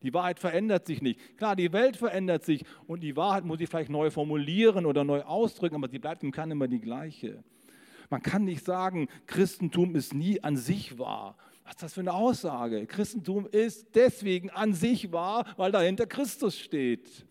Die 0.04 0.14
Wahrheit 0.14 0.40
verändert 0.40 0.88
sich 0.88 1.02
nicht. 1.02 1.38
Klar, 1.38 1.56
die 1.56 1.72
Welt 1.74 1.96
verändert 1.96 2.44
sich 2.44 2.64
und 2.88 3.02
die 3.02 3.16
Wahrheit 3.16 3.46
muss 3.46 3.60
ich 3.60 3.70
vielleicht 3.70 3.90
neu 3.90 4.10
formulieren 4.10 4.86
oder 4.86 5.04
neu 5.04 5.22
ausdrücken, 5.22 5.76
aber 5.76 5.90
sie 5.90 6.00
bleibt 6.00 6.24
im 6.24 6.32
Kern 6.32 6.52
immer 6.52 6.68
die 6.68 6.82
gleiche. 6.82 7.44
Man 8.10 8.22
kann 8.22 8.44
nicht 8.44 8.66
sagen, 8.66 9.08
Christentum 9.26 9.96
ist 9.96 10.14
nie 10.14 10.44
an 10.44 10.58
sich 10.58 10.98
wahr. 11.00 11.38
Was 11.64 11.74
ist 11.76 11.84
das 11.84 11.94
für 11.94 12.02
eine 12.02 12.14
Aussage? 12.14 12.86
Christentum 12.86 13.48
ist 13.50 13.96
deswegen 13.96 14.50
an 14.50 14.74
sich 14.74 15.12
wahr, 15.12 15.46
weil 15.56 15.72
dahinter 15.72 16.06
Christus 16.08 16.58
steht. 16.58 17.26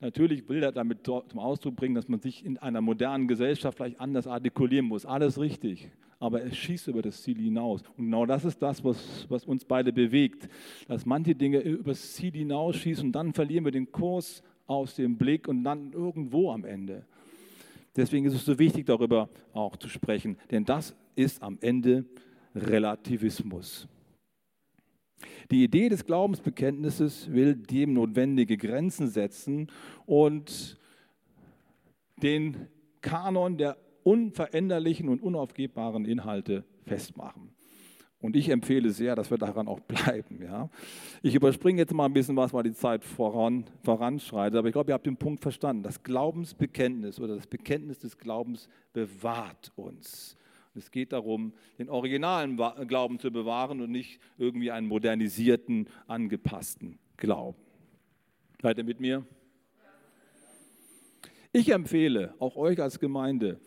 Natürlich 0.00 0.48
will 0.48 0.62
er 0.62 0.70
damit 0.70 1.06
zum 1.06 1.38
Ausdruck 1.38 1.76
bringen, 1.76 1.94
dass 1.94 2.08
man 2.08 2.20
sich 2.20 2.44
in 2.44 2.58
einer 2.58 2.82
modernen 2.82 3.26
Gesellschaft 3.26 3.78
vielleicht 3.78 3.98
anders 3.98 4.26
artikulieren 4.26 4.86
muss. 4.86 5.06
Alles 5.06 5.40
richtig. 5.40 5.90
Aber 6.24 6.42
es 6.42 6.56
schießt 6.56 6.88
über 6.88 7.02
das 7.02 7.20
Ziel 7.20 7.36
hinaus. 7.36 7.82
Und 7.98 8.06
genau 8.06 8.24
das 8.24 8.46
ist 8.46 8.62
das, 8.62 8.82
was, 8.82 9.26
was 9.28 9.44
uns 9.44 9.62
beide 9.62 9.92
bewegt. 9.92 10.48
Dass 10.88 11.04
manche 11.04 11.34
Dinge 11.34 11.58
über 11.58 11.90
das 11.90 12.14
Ziel 12.14 12.32
hinausschießen 12.32 13.04
und 13.04 13.12
dann 13.12 13.34
verlieren 13.34 13.66
wir 13.66 13.72
den 13.72 13.92
Kurs 13.92 14.42
aus 14.66 14.94
dem 14.94 15.18
Blick 15.18 15.48
und 15.48 15.64
dann 15.64 15.92
irgendwo 15.92 16.50
am 16.50 16.64
Ende. 16.64 17.04
Deswegen 17.94 18.24
ist 18.24 18.32
es 18.32 18.46
so 18.46 18.58
wichtig, 18.58 18.86
darüber 18.86 19.28
auch 19.52 19.76
zu 19.76 19.90
sprechen, 19.90 20.38
denn 20.50 20.64
das 20.64 20.96
ist 21.14 21.42
am 21.42 21.58
Ende 21.60 22.06
Relativismus. 22.54 23.86
Die 25.50 25.62
Idee 25.62 25.90
des 25.90 26.06
Glaubensbekenntnisses 26.06 27.30
will 27.30 27.54
dem 27.54 27.92
notwendige 27.92 28.56
Grenzen 28.56 29.08
setzen 29.08 29.70
und 30.06 30.78
den 32.22 32.66
Kanon 33.02 33.58
der 33.58 33.76
unveränderlichen 34.04 35.08
und 35.08 35.20
unaufgebbaren 35.20 36.04
Inhalte 36.04 36.64
festmachen. 36.84 37.50
Und 38.20 38.36
ich 38.36 38.48
empfehle 38.48 38.90
sehr, 38.90 39.14
dass 39.16 39.30
wir 39.30 39.36
daran 39.36 39.68
auch 39.68 39.80
bleiben. 39.80 40.40
Ja. 40.42 40.70
Ich 41.22 41.34
überspringe 41.34 41.80
jetzt 41.80 41.92
mal 41.92 42.06
ein 42.06 42.14
bisschen 42.14 42.36
was, 42.36 42.54
weil 42.54 42.62
die 42.62 42.72
Zeit 42.72 43.04
voran, 43.04 43.64
voranschreitet. 43.82 44.56
Aber 44.56 44.68
ich 44.68 44.72
glaube, 44.72 44.92
ihr 44.92 44.94
habt 44.94 45.04
den 45.04 45.18
Punkt 45.18 45.42
verstanden. 45.42 45.82
Das 45.82 46.02
Glaubensbekenntnis 46.02 47.20
oder 47.20 47.36
das 47.36 47.46
Bekenntnis 47.46 47.98
des 47.98 48.16
Glaubens 48.16 48.70
bewahrt 48.94 49.72
uns. 49.76 50.38
Es 50.74 50.90
geht 50.90 51.12
darum, 51.12 51.52
den 51.78 51.90
originalen 51.90 52.56
Glauben 52.88 53.18
zu 53.18 53.30
bewahren 53.30 53.82
und 53.82 53.90
nicht 53.90 54.18
irgendwie 54.38 54.70
einen 54.70 54.88
modernisierten, 54.88 55.88
angepassten 56.06 56.98
Glauben. 57.18 57.58
Seid 58.62 58.78
ihr 58.78 58.84
mit 58.84 59.00
mir? 59.00 59.26
Ich 61.52 61.70
empfehle 61.70 62.34
auch 62.38 62.56
euch 62.56 62.80
als 62.80 62.98
Gemeinde, 62.98 63.60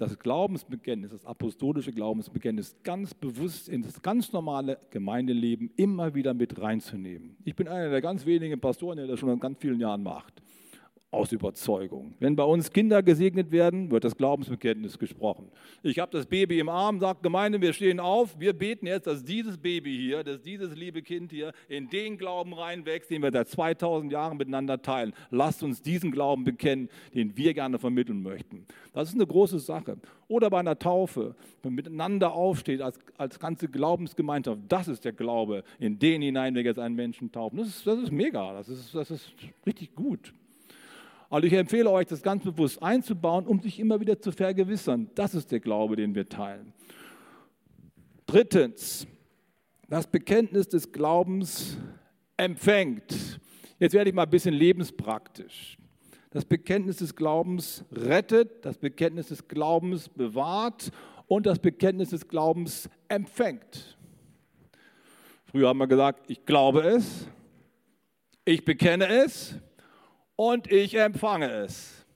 das 0.00 0.18
Glaubensbekenntnis, 0.18 1.10
das 1.10 1.26
apostolische 1.26 1.92
Glaubensbekenntnis 1.92 2.76
ganz 2.84 3.12
bewusst 3.14 3.68
in 3.68 3.82
das 3.82 4.00
ganz 4.00 4.32
normale 4.32 4.78
Gemeindeleben 4.90 5.70
immer 5.76 6.14
wieder 6.14 6.34
mit 6.34 6.60
reinzunehmen. 6.60 7.36
Ich 7.44 7.56
bin 7.56 7.68
einer 7.68 7.90
der 7.90 8.00
ganz 8.00 8.24
wenigen 8.24 8.60
Pastoren, 8.60 8.96
der 8.96 9.06
das 9.06 9.18
schon 9.18 9.28
in 9.28 9.40
ganz 9.40 9.58
vielen 9.58 9.80
Jahren 9.80 10.02
macht 10.02 10.42
aus 11.10 11.32
Überzeugung. 11.32 12.14
Wenn 12.18 12.36
bei 12.36 12.44
uns 12.44 12.70
Kinder 12.70 13.02
gesegnet 13.02 13.50
werden, 13.50 13.90
wird 13.90 14.04
das 14.04 14.14
Glaubensbekenntnis 14.14 14.98
gesprochen. 14.98 15.50
Ich 15.82 15.98
habe 15.98 16.12
das 16.12 16.26
Baby 16.26 16.58
im 16.58 16.68
Arm, 16.68 17.00
sagt 17.00 17.22
Gemeinde, 17.22 17.62
wir 17.62 17.72
stehen 17.72 17.98
auf, 17.98 18.38
wir 18.38 18.52
beten 18.52 18.86
jetzt, 18.86 19.06
dass 19.06 19.24
dieses 19.24 19.56
Baby 19.56 19.96
hier, 19.96 20.22
dass 20.22 20.42
dieses 20.42 20.74
liebe 20.74 21.00
Kind 21.00 21.30
hier 21.30 21.52
in 21.68 21.88
den 21.88 22.18
Glauben 22.18 22.52
reinwächst, 22.52 23.10
den 23.10 23.22
wir 23.22 23.32
seit 23.32 23.48
2000 23.48 24.12
Jahren 24.12 24.36
miteinander 24.36 24.82
teilen. 24.82 25.14
Lasst 25.30 25.62
uns 25.62 25.80
diesen 25.80 26.10
Glauben 26.10 26.44
bekennen, 26.44 26.90
den 27.14 27.34
wir 27.38 27.54
gerne 27.54 27.78
vermitteln 27.78 28.22
möchten. 28.22 28.66
Das 28.92 29.08
ist 29.08 29.14
eine 29.14 29.26
große 29.26 29.60
Sache. 29.60 29.96
Oder 30.28 30.50
bei 30.50 30.58
einer 30.58 30.78
Taufe, 30.78 31.34
wenn 31.62 31.70
man 31.70 31.76
miteinander 31.76 32.32
aufsteht 32.32 32.82
als, 32.82 32.98
als 33.16 33.38
ganze 33.38 33.68
Glaubensgemeinschaft, 33.68 34.60
das 34.68 34.88
ist 34.88 35.06
der 35.06 35.12
Glaube, 35.12 35.64
in 35.78 35.98
den 35.98 36.20
hinein 36.20 36.54
wir 36.54 36.62
jetzt 36.62 36.78
einen 36.78 36.96
Menschen 36.96 37.32
taufen. 37.32 37.56
Das 37.56 37.68
ist, 37.68 37.86
das 37.86 37.98
ist 37.98 38.12
mega, 38.12 38.52
das 38.52 38.68
ist, 38.68 38.94
das 38.94 39.10
ist 39.10 39.32
richtig 39.64 39.94
gut. 39.94 40.34
Also 41.30 41.46
ich 41.46 41.52
empfehle 41.52 41.90
euch, 41.90 42.06
das 42.06 42.22
ganz 42.22 42.42
bewusst 42.42 42.82
einzubauen, 42.82 43.46
um 43.46 43.60
sich 43.60 43.78
immer 43.78 44.00
wieder 44.00 44.18
zu 44.20 44.32
vergewissern. 44.32 45.10
Das 45.14 45.34
ist 45.34 45.52
der 45.52 45.60
Glaube, 45.60 45.96
den 45.96 46.14
wir 46.14 46.28
teilen. 46.28 46.72
Drittens, 48.26 49.06
das 49.88 50.06
Bekenntnis 50.06 50.68
des 50.68 50.90
Glaubens 50.90 51.76
empfängt. 52.36 53.40
Jetzt 53.78 53.92
werde 53.92 54.10
ich 54.10 54.16
mal 54.16 54.22
ein 54.24 54.30
bisschen 54.30 54.54
lebenspraktisch. 54.54 55.76
Das 56.30 56.44
Bekenntnis 56.44 56.96
des 56.96 57.14
Glaubens 57.14 57.84
rettet, 57.92 58.64
das 58.64 58.78
Bekenntnis 58.78 59.28
des 59.28 59.48
Glaubens 59.48 60.08
bewahrt 60.08 60.90
und 61.26 61.46
das 61.46 61.58
Bekenntnis 61.58 62.10
des 62.10 62.26
Glaubens 62.28 62.88
empfängt. 63.08 63.98
Früher 65.44 65.68
haben 65.68 65.78
wir 65.78 65.86
gesagt, 65.86 66.30
ich 66.30 66.44
glaube 66.44 66.82
es, 66.82 67.26
ich 68.44 68.64
bekenne 68.64 69.06
es 69.06 69.54
und 70.38 70.70
ich 70.70 70.94
empfange 70.94 71.50
es. 71.50 72.06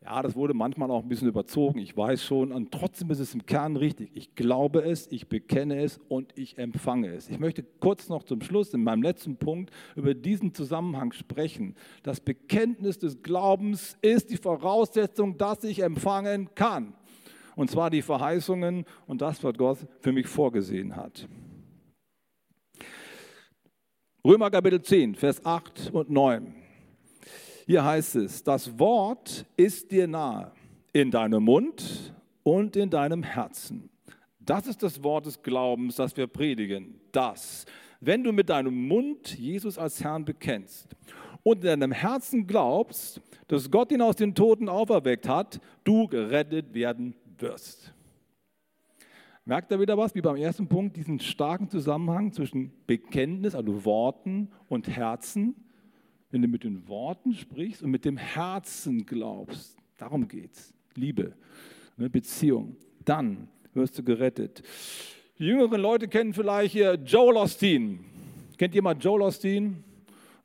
Ja, 0.00 0.22
das 0.22 0.36
wurde 0.36 0.54
manchmal 0.54 0.88
auch 0.92 1.02
ein 1.02 1.08
bisschen 1.08 1.26
überzogen, 1.26 1.80
ich 1.80 1.96
weiß 1.96 2.22
schon, 2.22 2.52
und 2.52 2.70
trotzdem 2.70 3.10
ist 3.10 3.18
es 3.18 3.34
im 3.34 3.44
Kern 3.44 3.74
richtig. 3.74 4.10
Ich 4.14 4.36
glaube 4.36 4.82
es, 4.82 5.10
ich 5.10 5.28
bekenne 5.28 5.82
es 5.82 5.98
und 6.08 6.32
ich 6.38 6.58
empfange 6.58 7.12
es. 7.12 7.28
Ich 7.28 7.40
möchte 7.40 7.64
kurz 7.80 8.08
noch 8.08 8.22
zum 8.22 8.40
Schluss 8.40 8.72
in 8.72 8.84
meinem 8.84 9.02
letzten 9.02 9.36
Punkt 9.36 9.72
über 9.96 10.14
diesen 10.14 10.54
Zusammenhang 10.54 11.10
sprechen. 11.10 11.74
Das 12.04 12.20
Bekenntnis 12.20 13.00
des 13.00 13.20
Glaubens 13.20 13.98
ist 14.00 14.30
die 14.30 14.36
Voraussetzung, 14.36 15.36
dass 15.36 15.64
ich 15.64 15.82
empfangen 15.82 16.54
kann. 16.54 16.94
Und 17.56 17.68
zwar 17.68 17.90
die 17.90 18.02
Verheißungen 18.02 18.84
und 19.08 19.22
das, 19.22 19.42
was 19.42 19.54
Gott 19.54 19.78
für 19.98 20.12
mich 20.12 20.28
vorgesehen 20.28 20.94
hat. 20.94 21.26
Römer 24.24 24.52
Kapitel 24.52 24.80
10, 24.80 25.16
Vers 25.16 25.44
8 25.44 25.90
und 25.92 26.10
9. 26.10 26.65
Hier 27.68 27.84
heißt 27.84 28.14
es, 28.14 28.44
das 28.44 28.78
Wort 28.78 29.44
ist 29.56 29.90
dir 29.90 30.06
nahe 30.06 30.52
in 30.92 31.10
deinem 31.10 31.42
Mund 31.42 32.14
und 32.44 32.76
in 32.76 32.88
deinem 32.88 33.24
Herzen. 33.24 33.90
Das 34.38 34.68
ist 34.68 34.84
das 34.84 35.02
Wort 35.02 35.26
des 35.26 35.42
Glaubens, 35.42 35.96
das 35.96 36.16
wir 36.16 36.28
predigen. 36.28 37.00
Das, 37.10 37.66
wenn 38.00 38.22
du 38.22 38.30
mit 38.30 38.50
deinem 38.50 38.86
Mund 38.86 39.36
Jesus 39.36 39.78
als 39.78 40.02
Herrn 40.04 40.24
bekennst 40.24 40.94
und 41.42 41.64
in 41.64 41.80
deinem 41.80 41.90
Herzen 41.90 42.46
glaubst, 42.46 43.20
dass 43.48 43.68
Gott 43.68 43.90
ihn 43.90 44.00
aus 44.00 44.14
den 44.14 44.36
Toten 44.36 44.68
auferweckt 44.68 45.28
hat, 45.28 45.60
du 45.82 46.06
gerettet 46.06 46.72
werden 46.72 47.16
wirst. 47.38 47.92
Merkt 49.44 49.72
ihr 49.72 49.80
wieder 49.80 49.98
was, 49.98 50.14
wie 50.14 50.20
beim 50.20 50.36
ersten 50.36 50.68
Punkt, 50.68 50.96
diesen 50.96 51.18
starken 51.18 51.68
Zusammenhang 51.68 52.32
zwischen 52.32 52.72
Bekenntnis, 52.86 53.56
also 53.56 53.84
Worten 53.84 54.52
und 54.68 54.86
Herzen? 54.86 55.65
Wenn 56.30 56.42
du 56.42 56.48
mit 56.48 56.64
den 56.64 56.88
Worten 56.88 57.34
sprichst 57.34 57.82
und 57.82 57.90
mit 57.90 58.04
dem 58.04 58.16
Herzen 58.16 59.06
glaubst, 59.06 59.76
darum 59.98 60.26
geht's. 60.26 60.74
Liebe, 60.94 61.34
eine 61.96 62.10
Beziehung. 62.10 62.76
Dann 63.04 63.48
wirst 63.74 63.98
du 63.98 64.02
gerettet. 64.02 64.62
Die 65.38 65.44
jüngeren 65.44 65.80
Leute 65.80 66.08
kennen 66.08 66.32
vielleicht 66.32 66.72
hier 66.72 66.94
Joel 66.94 67.36
Osteen. 67.36 68.00
Kennt 68.56 68.74
jemand 68.74 69.04
Joel 69.04 69.22
Osteen? 69.22 69.84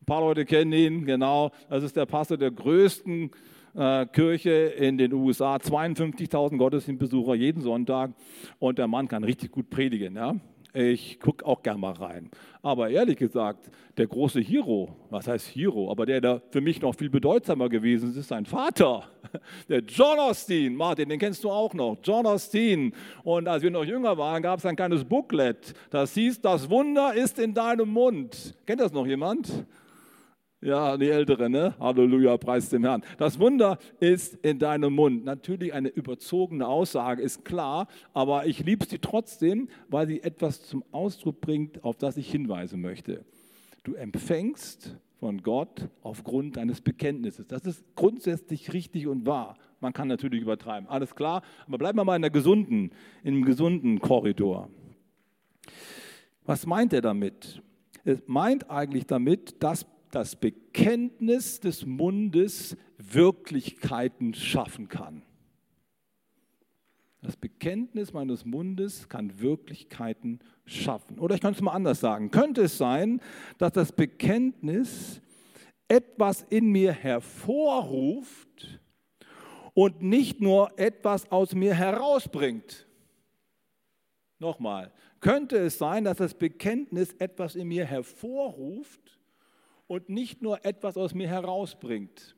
Ein 0.02 0.06
paar 0.06 0.22
Leute 0.22 0.46
kennen 0.46 0.74
ihn, 0.74 1.06
genau. 1.06 1.52
Das 1.70 1.84
ist 1.84 1.96
der 1.96 2.06
Pastor 2.06 2.38
der 2.38 2.52
größten 2.52 3.32
äh, 3.76 4.06
Kirche 4.08 4.52
in 4.52 4.98
den 4.98 5.14
USA, 5.14 5.56
52.000 5.56 6.58
Gottesdienstbesucher 6.58 7.36
jeden 7.36 7.62
Sonntag 7.62 8.12
und 8.60 8.78
der 8.78 8.88
Mann 8.88 9.08
kann 9.08 9.24
richtig 9.24 9.52
gut 9.52 9.70
predigen. 9.70 10.16
Ja? 10.16 10.36
Ich 10.74 11.20
gucke 11.20 11.46
auch 11.46 11.62
gern 11.62 11.80
mal 11.80 11.92
rein. 11.92 12.30
Aber 12.62 12.90
ehrlich 12.90 13.18
gesagt, 13.18 13.70
der 13.98 14.08
große 14.08 14.40
Hero, 14.40 14.96
was 15.10 15.28
heißt 15.28 15.48
Hero, 15.48 15.92
aber 15.92 16.06
der, 16.06 16.22
der 16.22 16.42
für 16.50 16.62
mich 16.62 16.82
noch 16.82 16.96
viel 16.96 17.10
bedeutsamer 17.10 17.68
gewesen 17.68 18.12
ist, 18.12 18.16
ist 18.16 18.30
sein 18.30 18.46
Vater, 18.46 19.04
der 19.70 19.80
John 19.80 20.18
Austin. 20.18 20.76
Martin, 20.76 21.10
den 21.10 21.20
kennst 21.20 21.44
du 21.44 21.52
auch 21.52 21.74
noch. 21.74 21.98
John 22.02 22.26
Austin. 22.26 22.94
Und 23.24 23.50
als 23.50 23.64
wir 23.64 23.72
noch 23.72 23.84
jünger 23.84 24.18
waren, 24.18 24.42
gab 24.42 24.60
es 24.60 24.66
ein 24.66 24.78
kleines 24.78 25.04
Booklet, 25.04 25.74
das 25.90 26.14
hieß, 26.14 26.40
das 26.40 26.70
Wunder 26.70 27.14
ist 27.14 27.38
in 27.38 27.54
deinem 27.54 27.90
Mund. 27.90 28.56
Kennt 28.66 28.80
das 28.80 28.94
noch 28.94 29.06
jemand? 29.06 29.66
Ja, 30.64 30.96
die 30.96 31.10
Ältere, 31.10 31.50
ne? 31.50 31.74
Halleluja, 31.80 32.38
preis 32.38 32.70
dem 32.70 32.84
Herrn. 32.84 33.02
Das 33.18 33.40
Wunder 33.40 33.80
ist 34.00 34.36
in 34.46 34.60
deinem 34.60 34.94
Mund. 34.94 35.26
Natürlich 35.26 35.74
eine 35.74 35.88
überzogene 35.90 36.68
Aussage, 36.68 37.24
ist 37.24 37.44
klar, 37.44 37.88
aber 38.14 38.46
ich 38.46 38.64
liebe 38.64 38.86
sie 38.86 39.00
trotzdem, 39.00 39.70
weil 39.90 40.06
sie 40.06 40.22
etwas 40.22 40.62
zum 40.62 40.84
Ausdruck 40.92 41.42
bringt, 41.42 41.84
auf 41.84 41.98
das 41.98 42.16
ich 42.16 42.30
hinweisen 42.30 42.80
möchte. 42.80 43.26
Du 43.82 43.96
empfängst 43.96 44.96
von 45.20 45.42
Gott 45.42 45.90
aufgrund 46.04 46.58
deines 46.58 46.80
Bekenntnisses. 46.82 47.48
Das 47.48 47.66
ist 47.66 47.84
grundsätzlich 47.96 48.72
richtig 48.72 49.08
und 49.08 49.26
wahr. 49.26 49.58
Man 49.80 49.94
kann 49.94 50.08
natürlich 50.08 50.44
übertreiben, 50.44 50.88
alles 50.88 51.16
klar, 51.16 51.42
aber 51.66 51.80
bleiben 51.80 51.98
wir 51.98 52.06
mal 52.06 52.18
in 52.18 52.22
der 52.22 52.30
gesunden, 52.30 52.92
einem 53.26 53.46
gesunden 53.46 54.00
Korridor. 54.00 54.70
Was 56.46 56.68
meint 56.68 56.94
er 56.94 57.02
damit? 57.02 57.64
Es 58.04 58.22
meint 58.28 58.70
eigentlich 58.70 59.08
damit, 59.08 59.64
dass 59.64 59.88
das 60.12 60.36
Bekenntnis 60.36 61.60
des 61.60 61.86
Mundes 61.86 62.78
Wirklichkeiten 62.98 64.34
schaffen 64.34 64.88
kann. 64.90 65.24
Das 67.22 67.38
Bekenntnis 67.38 68.14
meines 68.14 68.46
Mundes 68.46 69.08
kann 69.08 69.40
Wirklichkeiten 69.40 70.40
schaffen. 70.66 71.20
Oder 71.20 71.36
ich 71.36 71.42
kann 71.42 71.54
es 71.54 71.62
mal 71.62 71.74
anders 71.74 72.00
sagen. 72.00 72.32
Könnte 72.32 72.64
es 72.64 72.78
sein, 72.78 73.22
dass 73.60 73.74
das 73.74 73.92
Bekenntnis 73.92 75.22
etwas 75.88 76.44
in 76.50 76.72
mir 76.72 76.94
hervorruft 76.94 78.80
und 79.74 80.02
nicht 80.02 80.42
nur 80.42 80.78
etwas 80.80 81.32
aus 81.32 81.54
mir 81.54 81.76
herausbringt? 81.76 82.88
Nochmal, 84.40 84.92
könnte 85.20 85.58
es 85.58 85.78
sein, 85.78 86.06
dass 86.06 86.18
das 86.18 86.34
Bekenntnis 86.34 87.14
etwas 87.20 87.56
in 87.56 87.68
mir 87.68 87.86
hervorruft 87.86 89.21
und 89.92 90.08
nicht 90.08 90.42
nur 90.42 90.64
etwas 90.64 90.96
aus 90.96 91.14
mir 91.14 91.28
herausbringt. 91.28 92.38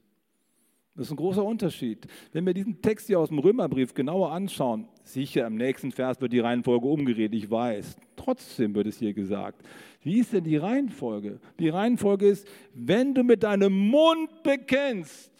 Das 0.96 1.06
ist 1.06 1.12
ein 1.12 1.18
großer 1.18 1.44
Unterschied. 1.44 2.08
Wenn 2.32 2.48
wir 2.48 2.54
diesen 2.56 2.82
Text 2.82 3.06
hier 3.06 3.20
aus 3.20 3.30
dem 3.30 3.38
Römerbrief 3.38 3.94
genauer 3.94 4.32
anschauen, 4.32 4.88
sicher 5.04 5.46
im 5.46 5.56
nächsten 5.56 5.92
Vers 5.92 6.20
wird 6.20 6.34
die 6.34 6.40
Reihenfolge 6.40 6.88
umgeredet, 6.88 7.36
ich 7.36 7.52
weiß. 7.52 7.96
Trotzdem 8.16 8.74
wird 8.74 8.88
es 8.88 8.98
hier 8.98 9.14
gesagt. 9.14 9.62
Wie 10.02 10.18
ist 10.18 10.34
denn 10.34 10.46
die 10.46 10.58
Reihenfolge? 10.58 11.40
Die 11.60 11.70
Reihenfolge 11.70 12.28
ist, 12.28 12.48
wenn 12.74 13.14
du 13.14 13.24
mit 13.24 13.44
deinem 13.44 13.74
Mund 13.74 14.42
bekennst, 14.42 15.32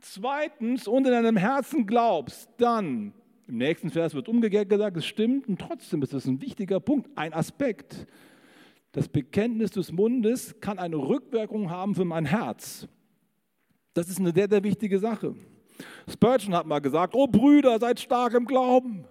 zweitens 0.00 0.88
und 0.88 1.06
in 1.06 1.12
deinem 1.12 1.36
Herzen 1.36 1.86
glaubst, 1.86 2.48
dann, 2.58 3.12
im 3.46 3.58
nächsten 3.58 3.90
Vers 3.90 4.14
wird 4.14 4.28
umgekehrt 4.28 4.68
gesagt, 4.68 4.96
es 4.96 5.06
stimmt 5.06 5.46
und 5.46 5.60
trotzdem 5.60 6.02
ist 6.02 6.12
das 6.12 6.26
ein 6.26 6.42
wichtiger 6.42 6.80
Punkt, 6.80 7.08
ein 7.16 7.32
Aspekt. 7.32 8.08
Das 8.92 9.08
Bekenntnis 9.08 9.70
des 9.70 9.92
Mundes 9.92 10.54
kann 10.60 10.78
eine 10.78 10.96
Rückwirkung 10.96 11.70
haben 11.70 11.94
für 11.94 12.04
mein 12.04 12.24
Herz. 12.24 12.88
Das 13.94 14.08
ist 14.08 14.18
eine 14.18 14.32
sehr, 14.32 14.48
sehr 14.48 14.62
wichtige 14.64 14.98
Sache. 14.98 15.34
Spurgeon 16.08 16.54
hat 16.54 16.66
mal 16.66 16.80
gesagt, 16.80 17.14
oh 17.14 17.26
Brüder, 17.26 17.78
seid 17.78 18.00
stark 18.00 18.34
im 18.34 18.46
Glauben. 18.46 19.04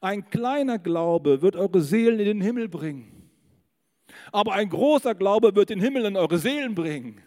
Ein 0.00 0.28
kleiner 0.28 0.78
Glaube 0.78 1.42
wird 1.42 1.54
eure 1.54 1.80
Seelen 1.80 2.18
in 2.18 2.26
den 2.26 2.40
Himmel 2.40 2.68
bringen. 2.68 3.30
Aber 4.32 4.52
ein 4.54 4.68
großer 4.68 5.14
Glaube 5.14 5.54
wird 5.54 5.70
den 5.70 5.80
Himmel 5.80 6.04
in 6.04 6.16
eure 6.16 6.38
Seelen 6.38 6.74
bringen. 6.74 7.20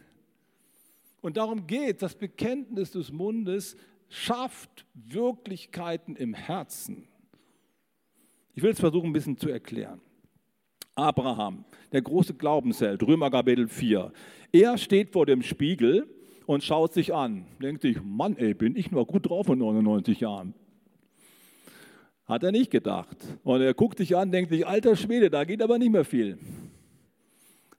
Und 1.21 1.37
darum 1.37 1.65
geht, 1.65 2.01
das 2.01 2.15
Bekenntnis 2.15 2.91
des 2.91 3.11
Mundes 3.11 3.77
schafft 4.09 4.85
Wirklichkeiten 4.93 6.15
im 6.15 6.33
Herzen. 6.33 7.07
Ich 8.53 8.61
will 8.61 8.71
es 8.71 8.79
versuchen, 8.79 9.07
ein 9.07 9.13
bisschen 9.13 9.37
zu 9.37 9.49
erklären. 9.49 10.01
Abraham, 10.95 11.65
der 11.91 12.01
große 12.01 12.33
Glaubensheld, 12.33 13.03
Römer 13.03 13.29
Kapitel 13.29 13.67
4. 13.67 14.11
Er 14.53 14.77
steht 14.77 15.11
vor 15.11 15.25
dem 15.25 15.41
Spiegel 15.41 16.07
und 16.45 16.63
schaut 16.63 16.93
sich 16.93 17.13
an. 17.13 17.45
Denkt 17.61 17.81
sich, 17.81 18.01
Mann, 18.01 18.37
ey, 18.37 18.53
bin 18.53 18.75
ich 18.77 18.91
noch 18.91 19.05
gut 19.05 19.29
drauf 19.29 19.49
in 19.49 19.59
99 19.59 20.21
Jahren. 20.21 20.53
Hat 22.25 22.43
er 22.43 22.51
nicht 22.51 22.71
gedacht. 22.71 23.17
Und 23.43 23.61
er 23.61 23.73
guckt 23.73 23.97
sich 23.97 24.15
an, 24.15 24.31
denkt 24.31 24.51
sich, 24.51 24.65
alter 24.65 24.95
Schwede, 24.95 25.29
da 25.29 25.43
geht 25.43 25.61
aber 25.61 25.77
nicht 25.77 25.91
mehr 25.91 26.05
viel. 26.05 26.39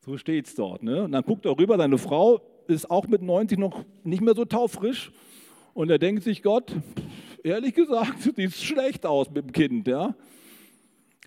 So 0.05 0.19
steht 0.19 0.47
es 0.47 0.55
dort. 0.55 0.83
Ne? 0.83 1.05
Und 1.05 1.13
dann 1.13 1.25
guckt 1.25 1.47
er 1.47 1.59
rüber, 1.59 1.77
seine 1.79 1.99
Frau 1.99 2.41
ist 2.69 2.91
auch 2.91 3.09
mit 3.09 3.23
90 3.23 3.59
noch 3.59 3.85
nicht 4.05 4.21
mehr 4.21 4.35
so 4.35 4.45
taufrisch. 4.45 5.11
Und 5.75 5.91
er 5.91 5.99
denkt 5.99 6.23
sich, 6.23 6.43
Gott, 6.43 6.73
ehrlich 7.43 7.75
gesagt, 7.75 8.23
sieht 8.37 8.53
schlecht 8.53 9.07
aus 9.07 9.31
mit 9.31 9.47
dem 9.47 9.53
Kind. 9.53 9.89
Ja? 9.89 10.15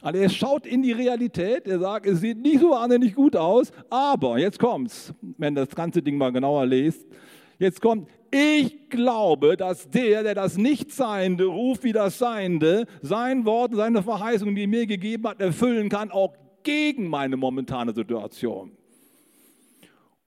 Also 0.01 0.21
er 0.21 0.29
schaut 0.29 0.65
in 0.65 0.81
die 0.81 0.91
Realität, 0.91 1.67
er 1.67 1.79
sagt, 1.79 2.05
es 2.05 2.21
sieht 2.21 2.37
nicht 2.37 2.59
so 2.59 2.71
wahnsinnig 2.71 3.15
gut 3.15 3.35
aus, 3.35 3.71
aber 3.89 4.37
jetzt 4.37 4.59
kommt's, 4.59 5.13
wenn 5.37 5.55
das 5.55 5.69
ganze 5.69 6.01
Ding 6.01 6.17
mal 6.17 6.31
genauer 6.31 6.65
lest, 6.65 7.05
jetzt 7.57 7.81
kommt, 7.81 8.07
ich 8.31 8.89
glaube, 8.89 9.57
dass 9.57 9.89
der, 9.89 10.23
der 10.23 10.35
das 10.35 10.57
Nichtseiende 10.57 11.45
ruft 11.45 11.83
wie 11.83 11.91
das 11.91 12.19
Seiende, 12.19 12.85
sein 13.01 13.45
Wort, 13.45 13.73
seine 13.73 14.03
Verheißung, 14.03 14.55
die 14.55 14.63
er 14.63 14.67
mir 14.67 14.85
gegeben 14.85 15.27
hat, 15.27 15.41
erfüllen 15.41 15.89
kann, 15.89 16.11
auch 16.11 16.33
gegen 16.63 17.07
meine 17.07 17.37
momentane 17.37 17.93
Situation. 17.93 18.71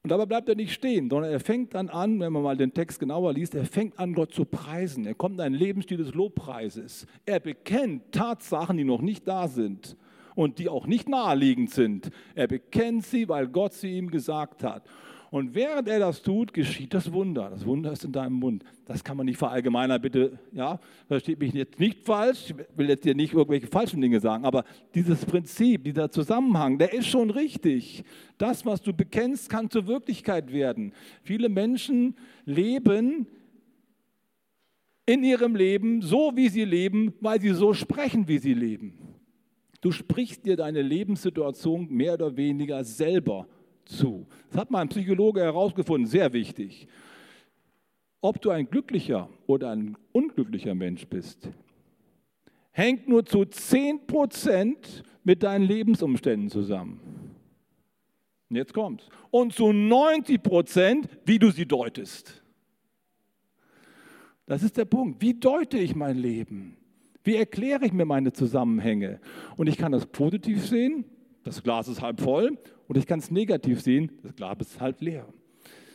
Und 0.05 0.11
dabei 0.11 0.27
bleibt 0.27 0.49
er 0.49 0.57
nicht 0.57 0.73
stehen, 0.73 1.09
sondern 1.09 1.31
er 1.31 1.39
fängt 1.39 1.75
dann 1.75 1.89
an, 1.89 2.19
wenn 2.19 2.33
man 2.33 2.43
mal 2.43 2.57
den 2.57 2.75
Text 2.75 2.99
genauer 2.99 3.33
liest, 3.33 3.55
er 3.55 3.65
fängt 3.65 4.01
an, 4.01 4.15
Gott 4.15 4.35
zu 4.35 4.45
preisen. 4.45 5.07
Er 5.07 5.15
kommt 5.15 5.37
in 5.37 5.43
einen 5.43 5.55
Lebensstil 5.55 5.99
des 5.99 6.13
Lobpreises. 6.13 7.07
Er 7.25 7.39
bekennt 7.39 8.11
Tatsachen, 8.11 8.77
die 8.77 8.85
noch 8.85 9.01
nicht 9.01 9.29
da 9.29 9.47
sind 9.47 9.97
und 10.35 10.59
die 10.59 10.69
auch 10.69 10.89
nicht 10.89 11.09
naheliegend 11.09 11.71
sind. 11.71 12.11
Er 12.35 12.49
bekennt 12.49 13.07
sie, 13.07 13.29
weil 13.29 13.47
Gott 13.47 13.75
sie 13.75 13.97
ihm 13.97 14.11
gesagt 14.11 14.65
hat. 14.65 14.83
Und 15.33 15.55
während 15.55 15.89
er 15.89 15.99
das 15.99 16.21
tut, 16.21 16.53
geschieht 16.53 16.93
das 16.93 17.11
Wunder. 17.11 17.49
Das 17.49 17.65
Wunder 17.65 17.91
ist 17.91 18.05
in 18.05 18.13
deinem 18.13 18.35
Mund. 18.35 18.65
Das 18.85 19.03
kann 19.03 19.17
man 19.17 19.25
nicht 19.25 19.39
verallgemeinern, 19.39 19.99
bitte. 19.99 20.39
Ja, 20.53 20.79
versteht 21.09 21.41
mich 21.41 21.55
jetzt 21.55 21.81
nicht 21.81 22.05
falsch. 22.05 22.51
Ich 22.51 22.79
will 22.79 22.91
jetzt 22.91 23.03
hier 23.03 23.15
nicht 23.15 23.33
irgendwelche 23.33 23.67
falschen 23.67 24.03
Dinge 24.03 24.21
sagen, 24.21 24.45
aber 24.45 24.63
dieses 24.95 25.25
Prinzip, 25.25 25.85
dieser 25.85 26.11
Zusammenhang, 26.11 26.77
der 26.77 26.93
ist 26.93 27.07
schon 27.07 27.31
richtig. 27.31 28.05
Das, 28.37 28.67
was 28.67 28.83
du 28.83 28.93
bekennst, 28.93 29.49
kann 29.49 29.71
zur 29.71 29.87
Wirklichkeit 29.87 30.53
werden. 30.53 30.93
Viele 31.23 31.49
Menschen 31.49 32.15
leben 32.45 33.27
in 35.07 35.25
ihrem 35.25 35.57
Leben 35.57 36.03
so, 36.03 36.33
wie 36.35 36.51
sie 36.51 36.67
leben, 36.67 37.15
weil 37.23 37.41
sie 37.41 37.55
so 37.55 37.73
sprechen, 37.73 38.29
wie 38.29 38.37
sie 38.37 38.53
leben. 38.53 38.99
Du 39.81 39.93
sprichst 39.93 40.45
dir 40.45 40.59
deine 40.59 40.83
Lebenssituation 40.83 41.89
mehr 41.89 42.13
oder 42.13 42.37
weniger 42.37 42.85
selber 42.85 43.47
zu. 43.85 44.27
Das 44.51 44.61
hat 44.61 44.71
mal 44.71 44.81
ein 44.81 44.89
Psychologe 44.89 45.41
herausgefunden, 45.41 46.07
sehr 46.07 46.33
wichtig. 46.33 46.89
Ob 48.21 48.41
du 48.41 48.51
ein 48.51 48.69
glücklicher 48.69 49.29
oder 49.47 49.71
ein 49.71 49.97
unglücklicher 50.13 50.75
Mensch 50.75 51.07
bist, 51.07 51.49
hängt 52.71 53.09
nur 53.09 53.25
zu 53.25 53.41
10% 53.41 54.77
mit 55.25 55.43
deinen 55.43 55.65
Lebensumständen 55.65 56.49
zusammen. 56.49 57.01
Und 58.49 58.57
jetzt 58.57 58.75
kommt's. 58.75 59.09
Und 59.31 59.55
zu 59.55 59.65
90%, 59.67 61.09
wie 61.25 61.39
du 61.39 61.51
sie 61.51 61.67
deutest. 61.67 62.43
Das 64.47 64.63
ist 64.63 64.77
der 64.77 64.85
Punkt. 64.85 65.23
Wie 65.23 65.35
deute 65.35 65.79
ich 65.79 65.95
mein 65.95 66.19
Leben? 66.19 66.77
Wie 67.25 67.37
erkläre 67.37 67.87
ich 67.87 67.93
mir 67.93 68.05
meine 68.05 68.33
Zusammenhänge? 68.33 69.21
Und 69.57 69.69
ich 69.69 69.79
kann 69.79 69.93
das 69.93 70.07
positiv 70.07 70.67
sehen 70.67 71.05
das 71.45 71.63
Glas 71.63 71.89
ist 71.89 72.01
halb 72.01 72.21
voll, 72.21 72.59
oder 72.89 72.99
ich 72.99 73.07
kann 73.07 73.19
es 73.19 73.31
negativ 73.31 73.81
sehen, 73.81 74.13
das 74.23 74.35
Glas 74.35 74.57
ist 74.61 74.81
halb 74.81 75.01
leer. 75.01 75.27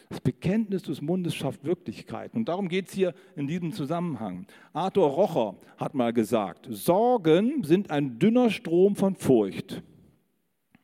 Das 0.10 0.22
Bekenntnis 0.22 0.84
des 0.84 1.02
Mundes 1.02 1.36
schafft 1.36 1.66
Wirklichkeit. 1.66 2.34
Und 2.34 2.48
darum 2.48 2.70
geht 2.70 2.88
es 2.88 2.94
hier 2.94 3.14
in 3.36 3.48
diesem 3.48 3.74
Zusammenhang. 3.74 4.48
Arthur 4.72 5.10
Rocher 5.10 5.58
hat 5.78 5.96
mal 5.96 6.14
gesagt, 6.14 6.68
Sorgen 6.72 7.64
sind 7.64 7.92
ein 7.92 8.18
dünner 8.18 8.50
Strom 8.50 8.96
von 8.96 9.16
Furcht. 9.16 9.84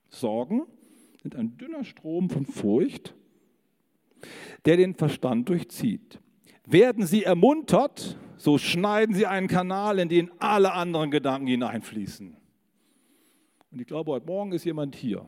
Sorgen 0.09 0.63
sind 1.21 1.37
ein 1.37 1.57
dünner 1.57 1.85
Strom 1.85 2.29
von 2.29 2.45
Furcht, 2.45 3.15
der 4.65 4.75
den 4.75 4.93
Verstand 4.93 5.47
durchzieht. 5.47 6.19
Werden 6.65 7.05
sie 7.05 7.23
ermuntert, 7.23 8.17
so 8.37 8.57
schneiden 8.57 9.15
sie 9.15 9.25
einen 9.25 9.47
Kanal, 9.47 9.99
in 9.99 10.09
den 10.09 10.31
alle 10.39 10.73
anderen 10.73 11.11
Gedanken 11.11 11.47
hineinfließen. 11.47 12.35
Und 13.73 13.81
ich 13.81 13.87
glaube, 13.87 14.11
heute 14.11 14.27
Morgen 14.27 14.51
ist 14.51 14.65
jemand 14.65 14.95
hier 14.95 15.25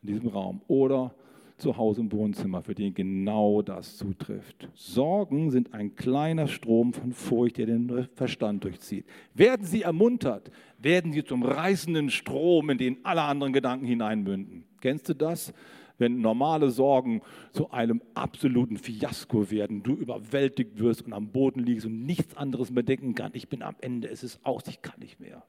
in 0.00 0.06
diesem 0.06 0.28
Raum 0.28 0.62
oder 0.68 1.12
zu 1.58 1.76
Hause 1.76 2.02
im 2.02 2.12
Wohnzimmer, 2.12 2.62
für 2.62 2.76
den 2.76 2.94
genau 2.94 3.60
das 3.60 3.96
zutrifft. 3.96 4.68
Sorgen 4.74 5.50
sind 5.50 5.74
ein 5.74 5.96
kleiner 5.96 6.46
Strom 6.46 6.92
von 6.92 7.12
Furcht, 7.12 7.58
der 7.58 7.66
den 7.66 8.06
Verstand 8.14 8.62
durchzieht. 8.62 9.04
Werden 9.34 9.66
sie 9.66 9.82
ermuntert, 9.82 10.52
werden 10.78 11.12
sie 11.12 11.24
zum 11.24 11.42
reißenden 11.42 12.10
Strom, 12.10 12.70
in 12.70 12.78
den 12.78 13.04
alle 13.04 13.22
anderen 13.22 13.52
Gedanken 13.52 13.86
hineinmünden. 13.86 14.64
Kennst 14.80 15.08
du 15.08 15.14
das? 15.14 15.52
Wenn 15.98 16.20
normale 16.20 16.70
Sorgen 16.70 17.20
zu 17.50 17.72
einem 17.72 18.00
absoluten 18.14 18.76
Fiasko 18.76 19.50
werden, 19.50 19.82
du 19.82 19.94
überwältigt 19.94 20.78
wirst 20.78 21.02
und 21.02 21.14
am 21.14 21.32
Boden 21.32 21.64
liegst 21.64 21.86
und 21.86 22.04
nichts 22.04 22.36
anderes 22.36 22.70
mehr 22.70 22.84
denken 22.84 23.16
kannst. 23.16 23.34
Ich 23.34 23.48
bin 23.48 23.62
am 23.62 23.74
Ende, 23.80 24.08
es 24.08 24.22
ist 24.22 24.44
aus, 24.44 24.68
ich 24.68 24.82
kann 24.82 25.00
nicht 25.00 25.18
mehr. 25.18 25.42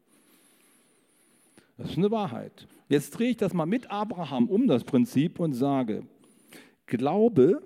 Das 1.77 1.91
ist 1.91 1.97
eine 1.97 2.09
Wahrheit. 2.11 2.67
Jetzt 2.89 3.11
drehe 3.11 3.29
ich 3.29 3.37
das 3.37 3.53
mal 3.53 3.65
mit 3.65 3.91
Abraham 3.91 4.49
um, 4.49 4.67
das 4.67 4.83
Prinzip, 4.83 5.39
und 5.39 5.53
sage, 5.53 6.03
Glaube 6.87 7.61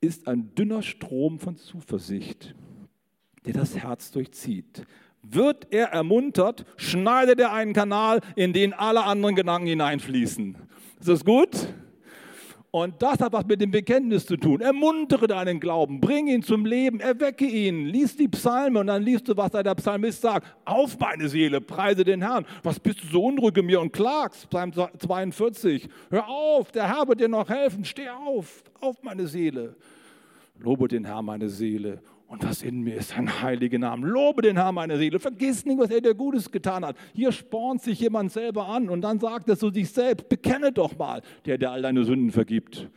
ist 0.00 0.26
ein 0.26 0.54
dünner 0.54 0.82
Strom 0.82 1.38
von 1.38 1.56
Zuversicht, 1.56 2.54
der 3.44 3.54
das 3.54 3.76
Herz 3.76 4.10
durchzieht. 4.10 4.84
Wird 5.22 5.68
er 5.70 5.88
ermuntert, 5.88 6.64
schneidet 6.76 7.38
er 7.38 7.52
einen 7.52 7.74
Kanal, 7.74 8.20
in 8.34 8.52
den 8.52 8.72
alle 8.72 9.04
anderen 9.04 9.36
Gedanken 9.36 9.68
hineinfließen. 9.68 10.56
Ist 10.98 11.08
das 11.08 11.24
gut? 11.24 11.68
Und 12.72 13.02
das 13.02 13.18
hat 13.18 13.32
was 13.32 13.44
mit 13.46 13.60
dem 13.60 13.72
Bekenntnis 13.72 14.26
zu 14.26 14.36
tun. 14.36 14.60
Ermuntere 14.60 15.26
deinen 15.26 15.58
Glauben, 15.58 16.00
bring 16.00 16.28
ihn 16.28 16.42
zum 16.42 16.64
Leben, 16.64 17.00
erwecke 17.00 17.44
ihn, 17.44 17.86
lies 17.86 18.16
die 18.16 18.28
Psalme 18.28 18.78
und 18.78 18.86
dann 18.86 19.02
liest 19.02 19.28
du, 19.28 19.36
was 19.36 19.50
der 19.50 19.74
Psalmist 19.74 20.20
sagt. 20.20 20.46
Auf 20.64 20.96
meine 20.98 21.28
Seele, 21.28 21.60
preise 21.60 22.04
den 22.04 22.22
Herrn. 22.22 22.46
Was 22.62 22.78
bist 22.78 23.02
du 23.02 23.06
so 23.08 23.24
unruhig 23.24 23.56
in 23.56 23.66
mir 23.66 23.80
und 23.80 23.92
klagst? 23.92 24.48
Psalm 24.50 24.72
42. 24.72 25.88
Hör 26.10 26.28
auf, 26.28 26.70
der 26.70 26.86
Herr 26.86 27.08
wird 27.08 27.20
dir 27.20 27.28
noch 27.28 27.48
helfen. 27.48 27.84
Steh 27.84 28.08
auf, 28.08 28.62
auf 28.80 29.02
meine 29.02 29.26
Seele. 29.26 29.74
Lobe 30.60 30.86
den 30.86 31.04
Herrn, 31.04 31.24
meine 31.24 31.48
Seele 31.48 32.00
und 32.30 32.44
was 32.44 32.62
in 32.62 32.82
mir 32.82 32.94
ist, 32.94 33.08
sein 33.08 33.42
heiliger 33.42 33.80
Name. 33.80 34.06
Lobe 34.06 34.42
den 34.42 34.56
Herrn, 34.56 34.76
meine 34.76 34.96
Seele. 34.96 35.18
Vergiss 35.18 35.66
nicht, 35.66 35.80
was 35.80 35.90
er 35.90 36.00
dir 36.00 36.14
Gutes 36.14 36.48
getan 36.48 36.84
hat. 36.84 36.96
Hier 37.12 37.32
spornt 37.32 37.82
sich 37.82 37.98
jemand 37.98 38.30
selber 38.30 38.68
an 38.68 38.88
und 38.88 39.00
dann 39.00 39.18
sagt 39.18 39.48
er 39.48 39.58
zu 39.58 39.70
sich 39.70 39.90
selbst, 39.90 40.28
bekenne 40.28 40.70
doch 40.70 40.96
mal, 40.96 41.22
der 41.44 41.58
dir 41.58 41.72
all 41.72 41.82
deine 41.82 42.04
Sünden 42.04 42.30
vergibt. 42.30 42.88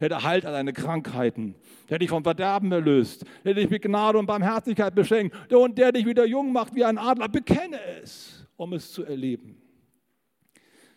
Der 0.00 0.08
dir 0.08 0.22
heilt 0.22 0.46
all 0.46 0.52
deine 0.52 0.72
Krankheiten. 0.72 1.56
Der 1.90 1.98
dich 1.98 2.08
vom 2.08 2.22
Verderben 2.22 2.70
erlöst. 2.70 3.24
Der 3.44 3.54
dich 3.54 3.68
mit 3.68 3.82
Gnade 3.82 4.16
und 4.16 4.26
Barmherzigkeit 4.26 4.94
beschenkt. 4.94 5.52
Und 5.52 5.76
der 5.76 5.90
dich 5.90 6.06
wieder 6.06 6.24
jung 6.24 6.52
macht 6.52 6.72
wie 6.76 6.84
ein 6.84 6.98
Adler. 6.98 7.28
Bekenne 7.28 7.80
es, 8.00 8.46
um 8.56 8.74
es 8.74 8.92
zu 8.92 9.02
erleben. 9.02 9.60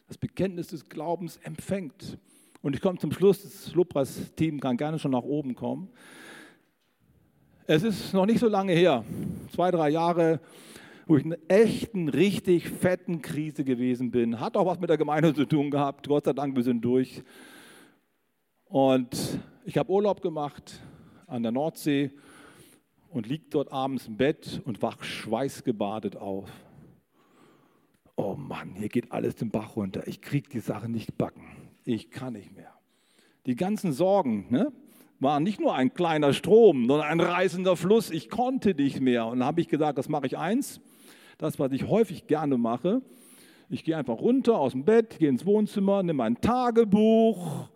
Das 0.07 0.19
Bekenntnis 0.19 0.67
des 0.67 0.87
Glaubens 0.87 1.37
empfängt. 1.37 2.19
Und 2.61 2.75
ich 2.75 2.81
komme 2.81 2.99
zum 2.99 3.11
Schluss, 3.11 3.41
das 3.41 3.73
Lobpreisteam 3.73 4.59
kann 4.59 4.77
gerne 4.77 4.99
schon 4.99 5.11
nach 5.11 5.23
oben 5.23 5.55
kommen. 5.55 5.89
Es 7.67 7.83
ist 7.83 8.13
noch 8.13 8.25
nicht 8.25 8.39
so 8.39 8.47
lange 8.47 8.73
her, 8.73 9.05
zwei, 9.53 9.69
drei 9.69 9.89
Jahre, 9.89 10.39
wo 11.05 11.17
ich 11.17 11.23
in 11.23 11.33
einer 11.33 11.41
echten, 11.47 12.09
richtig 12.09 12.67
fetten 12.69 13.21
Krise 13.21 13.63
gewesen 13.63 14.09
bin. 14.09 14.39
Hat 14.39 14.57
auch 14.57 14.65
was 14.65 14.79
mit 14.79 14.89
der 14.89 14.97
Gemeinde 14.97 15.33
zu 15.33 15.45
tun 15.45 15.69
gehabt. 15.69 16.07
Gott 16.07 16.25
sei 16.25 16.33
Dank, 16.33 16.55
wir 16.55 16.63
sind 16.63 16.81
durch. 16.81 17.21
Und 18.65 19.39
ich 19.63 19.77
habe 19.77 19.91
Urlaub 19.91 20.21
gemacht 20.21 20.81
an 21.27 21.43
der 21.43 21.51
Nordsee 21.51 22.11
und 23.09 23.27
liege 23.27 23.45
dort 23.51 23.71
abends 23.71 24.07
im 24.07 24.17
Bett 24.17 24.61
und 24.65 24.81
wach 24.81 25.03
schweißgebadet 25.03 26.17
auf. 26.17 26.49
Oh 28.15 28.35
Mann, 28.35 28.73
hier 28.75 28.89
geht 28.89 29.11
alles 29.11 29.35
den 29.35 29.51
Bach 29.51 29.75
runter. 29.75 30.07
Ich 30.07 30.21
kriege 30.21 30.49
die 30.49 30.59
Sache 30.59 30.89
nicht 30.89 31.17
backen. 31.17 31.45
Ich 31.83 32.09
kann 32.09 32.33
nicht 32.33 32.55
mehr. 32.55 32.73
Die 33.45 33.55
ganzen 33.55 33.91
Sorgen, 33.91 34.47
ne? 34.49 34.71
War 35.21 35.39
nicht 35.39 35.59
nur 35.59 35.75
ein 35.75 35.93
kleiner 35.93 36.33
Strom, 36.33 36.87
sondern 36.87 37.07
ein 37.07 37.19
reißender 37.19 37.77
Fluss. 37.77 38.09
Ich 38.09 38.29
konnte 38.29 38.73
nicht 38.73 38.99
mehr. 38.99 39.27
Und 39.27 39.39
dann 39.39 39.47
habe 39.47 39.61
ich 39.61 39.67
gesagt, 39.67 39.97
das 39.97 40.09
mache 40.09 40.25
ich 40.25 40.37
eins. 40.37 40.81
Das, 41.37 41.59
was 41.59 41.71
ich 41.71 41.87
häufig 41.87 42.27
gerne 42.27 42.57
mache. 42.57 43.01
Ich 43.69 43.83
gehe 43.83 43.95
einfach 43.95 44.19
runter 44.19 44.57
aus 44.57 44.73
dem 44.73 44.83
Bett, 44.83 45.19
gehe 45.19 45.29
ins 45.29 45.45
Wohnzimmer, 45.45 46.01
nehme 46.01 46.17
mein 46.17 46.41
Tagebuch. 46.41 47.69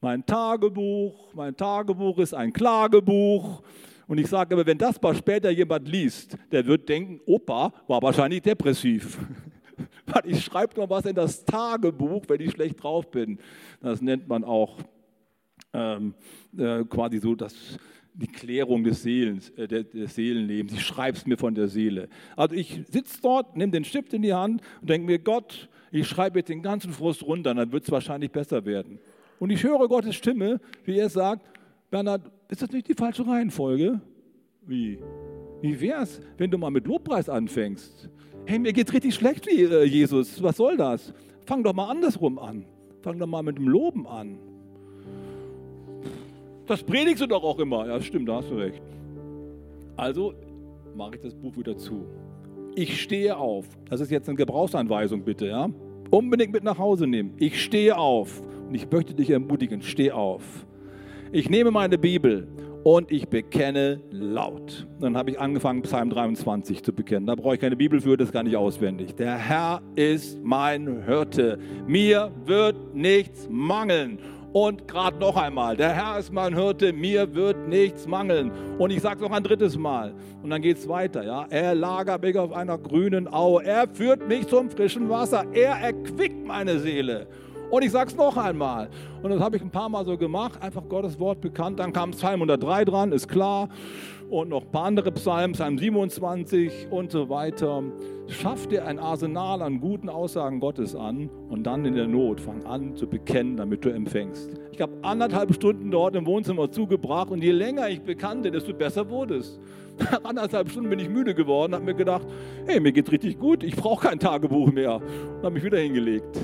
Mein 0.00 0.24
Tagebuch, 0.26 1.32
mein 1.34 1.56
Tagebuch 1.56 2.18
ist 2.18 2.34
ein 2.34 2.52
Klagebuch. 2.52 3.62
Und 4.06 4.18
ich 4.18 4.26
sage 4.26 4.54
aber, 4.54 4.66
wenn 4.66 4.76
das 4.76 5.00
mal 5.00 5.14
später 5.14 5.50
jemand 5.50 5.88
liest, 5.88 6.36
der 6.52 6.66
wird 6.66 6.86
denken, 6.90 7.20
Opa 7.24 7.72
war 7.88 8.02
wahrscheinlich 8.02 8.42
depressiv. 8.42 9.18
Ich 10.24 10.44
schreibe 10.44 10.78
noch 10.80 10.88
was 10.88 11.06
in 11.06 11.16
das 11.16 11.44
Tagebuch, 11.44 12.22
wenn 12.28 12.40
ich 12.40 12.52
schlecht 12.52 12.80
drauf 12.80 13.10
bin. 13.10 13.38
Das 13.80 14.00
nennt 14.00 14.28
man 14.28 14.44
auch 14.44 14.78
ähm, 15.74 16.14
äh, 16.56 16.84
quasi 16.84 17.18
so 17.18 17.34
das, 17.34 17.54
die 18.14 18.28
Klärung 18.28 18.84
des, 18.84 19.02
Seelens, 19.02 19.50
äh, 19.50 19.66
des 19.66 20.14
Seelenlebens. 20.14 20.72
Ich 20.72 20.82
schreibe 20.82 21.18
es 21.18 21.26
mir 21.26 21.36
von 21.36 21.54
der 21.54 21.68
Seele. 21.68 22.08
Also 22.36 22.54
ich 22.54 22.80
sitze 22.88 23.20
dort, 23.20 23.56
nehme 23.56 23.72
den 23.72 23.84
Stift 23.84 24.14
in 24.14 24.22
die 24.22 24.32
Hand 24.32 24.62
und 24.80 24.88
denke 24.88 25.06
mir, 25.06 25.18
Gott, 25.18 25.68
ich 25.90 26.08
schreibe 26.08 26.38
jetzt 26.38 26.48
den 26.48 26.62
ganzen 26.62 26.92
Frust 26.92 27.22
runter, 27.22 27.54
dann 27.54 27.72
wird 27.72 27.84
es 27.84 27.90
wahrscheinlich 27.90 28.30
besser 28.30 28.64
werden. 28.64 28.98
Und 29.38 29.50
ich 29.50 29.62
höre 29.62 29.88
Gottes 29.88 30.14
Stimme, 30.14 30.60
wie 30.84 30.98
er 30.98 31.08
sagt, 31.08 31.44
Bernhard, 31.90 32.30
ist 32.48 32.62
das 32.62 32.70
nicht 32.70 32.88
die 32.88 32.94
falsche 32.94 33.26
Reihenfolge? 33.26 34.00
Wie? 34.62 34.98
Wie 35.60 35.80
wär's, 35.80 36.20
wenn 36.38 36.50
du 36.50 36.58
mal 36.58 36.70
mit 36.70 36.86
Lobpreis 36.86 37.28
anfängst? 37.28 38.08
Hey, 38.46 38.58
mir 38.58 38.72
geht's 38.72 38.92
richtig 38.92 39.14
schlecht, 39.14 39.46
wie 39.46 39.62
äh, 39.62 39.84
Jesus. 39.84 40.42
Was 40.42 40.56
soll 40.56 40.76
das? 40.76 41.14
Fang 41.46 41.62
doch 41.62 41.72
mal 41.72 41.90
andersrum 41.90 42.38
an. 42.38 42.66
Fang 43.02 43.18
doch 43.18 43.26
mal 43.26 43.42
mit 43.42 43.58
dem 43.58 43.68
Loben 43.68 44.06
an. 44.06 44.38
Das 46.66 46.82
predigst 46.82 47.22
du 47.22 47.26
doch 47.26 47.42
auch 47.42 47.58
immer. 47.58 47.86
Ja, 47.86 48.00
stimmt, 48.00 48.28
da 48.28 48.36
hast 48.36 48.50
du 48.50 48.54
recht. 48.54 48.82
Also 49.96 50.34
mache 50.96 51.16
ich 51.16 51.20
das 51.20 51.34
Buch 51.34 51.56
wieder 51.56 51.76
zu. 51.76 52.06
Ich 52.74 53.00
stehe 53.00 53.36
auf. 53.36 53.66
Das 53.88 54.00
ist 54.00 54.10
jetzt 54.10 54.28
eine 54.28 54.36
Gebrauchsanweisung, 54.36 55.22
bitte, 55.22 55.46
ja? 55.46 55.68
Unbedingt 56.10 56.52
mit 56.52 56.64
nach 56.64 56.78
Hause 56.78 57.06
nehmen. 57.06 57.34
Ich 57.38 57.62
stehe 57.62 57.96
auf. 57.96 58.42
Und 58.68 58.74
ich 58.74 58.90
möchte 58.90 59.14
dich 59.14 59.30
ermutigen, 59.30 59.82
steh 59.82 60.10
auf. 60.10 60.42
Ich 61.32 61.50
nehme 61.50 61.70
meine 61.70 61.98
Bibel 61.98 62.48
und 62.84 63.10
ich 63.10 63.28
bekenne 63.28 64.00
laut. 64.10 64.86
Dann 65.00 65.16
habe 65.16 65.30
ich 65.30 65.40
angefangen, 65.40 65.82
Psalm 65.82 66.10
23 66.10 66.82
zu 66.82 66.92
bekennen. 66.92 67.26
Da 67.26 67.34
brauche 67.34 67.54
ich 67.54 67.60
keine 67.60 67.76
Bibel 67.76 68.00
für, 68.00 68.16
das 68.16 68.30
kann 68.30 68.46
ich 68.46 68.56
auswendig. 68.56 69.14
Der 69.16 69.36
Herr 69.36 69.82
ist 69.96 70.42
mein 70.44 71.04
Hirte. 71.04 71.58
Mir 71.86 72.30
wird 72.44 72.94
nichts 72.94 73.48
mangeln. 73.50 74.18
Und 74.54 74.86
gerade 74.86 75.18
noch 75.18 75.36
einmal, 75.36 75.76
der 75.76 75.92
Herr 75.92 76.16
ist 76.16 76.32
mein 76.32 76.54
Hirte, 76.54 76.92
mir 76.92 77.34
wird 77.34 77.66
nichts 77.66 78.06
mangeln. 78.06 78.52
Und 78.78 78.90
ich 78.90 79.02
sage 79.02 79.16
es 79.16 79.22
noch 79.28 79.36
ein 79.36 79.42
drittes 79.42 79.76
Mal. 79.76 80.14
Und 80.44 80.50
dann 80.50 80.62
geht 80.62 80.78
es 80.78 80.88
weiter. 80.88 81.24
Ja? 81.24 81.44
Er 81.50 81.74
lagert 81.74 82.22
mich 82.22 82.38
auf 82.38 82.52
einer 82.52 82.78
grünen 82.78 83.26
Aue. 83.26 83.64
Er 83.64 83.88
führt 83.88 84.28
mich 84.28 84.46
zum 84.46 84.70
frischen 84.70 85.08
Wasser. 85.08 85.44
Er 85.52 85.72
erquickt 85.80 86.46
meine 86.46 86.78
Seele. 86.78 87.26
Und 87.68 87.82
ich 87.82 87.90
sage 87.90 88.10
es 88.10 88.16
noch 88.16 88.36
einmal. 88.36 88.88
Und 89.24 89.30
das 89.30 89.40
habe 89.40 89.56
ich 89.56 89.62
ein 89.62 89.70
paar 89.70 89.88
Mal 89.88 90.04
so 90.04 90.16
gemacht, 90.16 90.62
einfach 90.62 90.88
Gottes 90.88 91.18
Wort 91.18 91.40
bekannt. 91.40 91.80
Dann 91.80 91.92
kam 91.92 92.12
Psalm 92.12 92.42
103 92.42 92.84
dran, 92.84 93.10
ist 93.10 93.26
klar. 93.26 93.68
Und 94.30 94.48
noch 94.48 94.62
ein 94.62 94.70
paar 94.70 94.84
andere 94.84 95.12
Psalmen, 95.12 95.52
Psalm 95.52 95.78
27 95.78 96.88
und 96.90 97.12
so 97.12 97.28
weiter. 97.28 97.82
Schaff 98.26 98.66
dir 98.66 98.86
ein 98.86 98.98
Arsenal 98.98 99.62
an 99.62 99.80
guten 99.80 100.08
Aussagen 100.08 100.60
Gottes 100.60 100.96
an 100.96 101.28
und 101.50 101.64
dann 101.64 101.84
in 101.84 101.94
der 101.94 102.08
Not 102.08 102.40
fang 102.40 102.64
an 102.64 102.96
zu 102.96 103.06
bekennen, 103.06 103.56
damit 103.56 103.84
du 103.84 103.90
empfängst. 103.90 104.50
Ich 104.72 104.80
habe 104.80 104.92
anderthalb 105.02 105.54
Stunden 105.54 105.90
dort 105.90 106.16
im 106.16 106.26
Wohnzimmer 106.26 106.70
zugebracht 106.70 107.30
und 107.30 107.44
je 107.44 107.52
länger 107.52 107.88
ich 107.88 108.00
bekannte, 108.00 108.50
desto 108.50 108.72
besser 108.72 109.08
wurde 109.10 109.36
es. 109.36 109.60
Nach 109.98 110.24
anderthalb 110.24 110.70
Stunden 110.70 110.90
bin 110.90 110.98
ich 110.98 111.08
müde 111.08 111.34
geworden, 111.34 111.74
habe 111.74 111.84
mir 111.84 111.94
gedacht, 111.94 112.26
hey, 112.66 112.80
mir 112.80 112.92
geht 112.92 113.12
richtig 113.12 113.38
gut, 113.38 113.62
ich 113.62 113.76
brauche 113.76 114.08
kein 114.08 114.18
Tagebuch 114.18 114.72
mehr 114.72 114.96
und 114.96 115.42
habe 115.42 115.50
mich 115.52 115.62
wieder 115.62 115.78
hingelegt. 115.78 116.38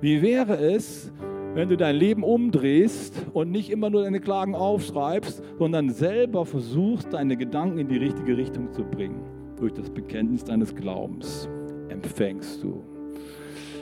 Wie 0.00 0.22
wäre 0.22 0.54
es, 0.56 1.12
wenn 1.54 1.68
du 1.68 1.76
dein 1.76 1.96
Leben 1.96 2.22
umdrehst 2.22 3.14
und 3.32 3.50
nicht 3.50 3.70
immer 3.70 3.90
nur 3.90 4.02
deine 4.02 4.20
Klagen 4.20 4.54
aufschreibst, 4.54 5.42
sondern 5.58 5.90
selber 5.90 6.46
versuchst, 6.46 7.12
deine 7.12 7.36
Gedanken 7.36 7.78
in 7.78 7.88
die 7.88 7.96
richtige 7.96 8.36
Richtung 8.36 8.72
zu 8.72 8.84
bringen? 8.84 9.22
Durch 9.58 9.72
das 9.72 9.90
Bekenntnis 9.90 10.44
deines 10.44 10.74
Glaubens 10.74 11.48
empfängst 11.88 12.62
du. 12.62 12.82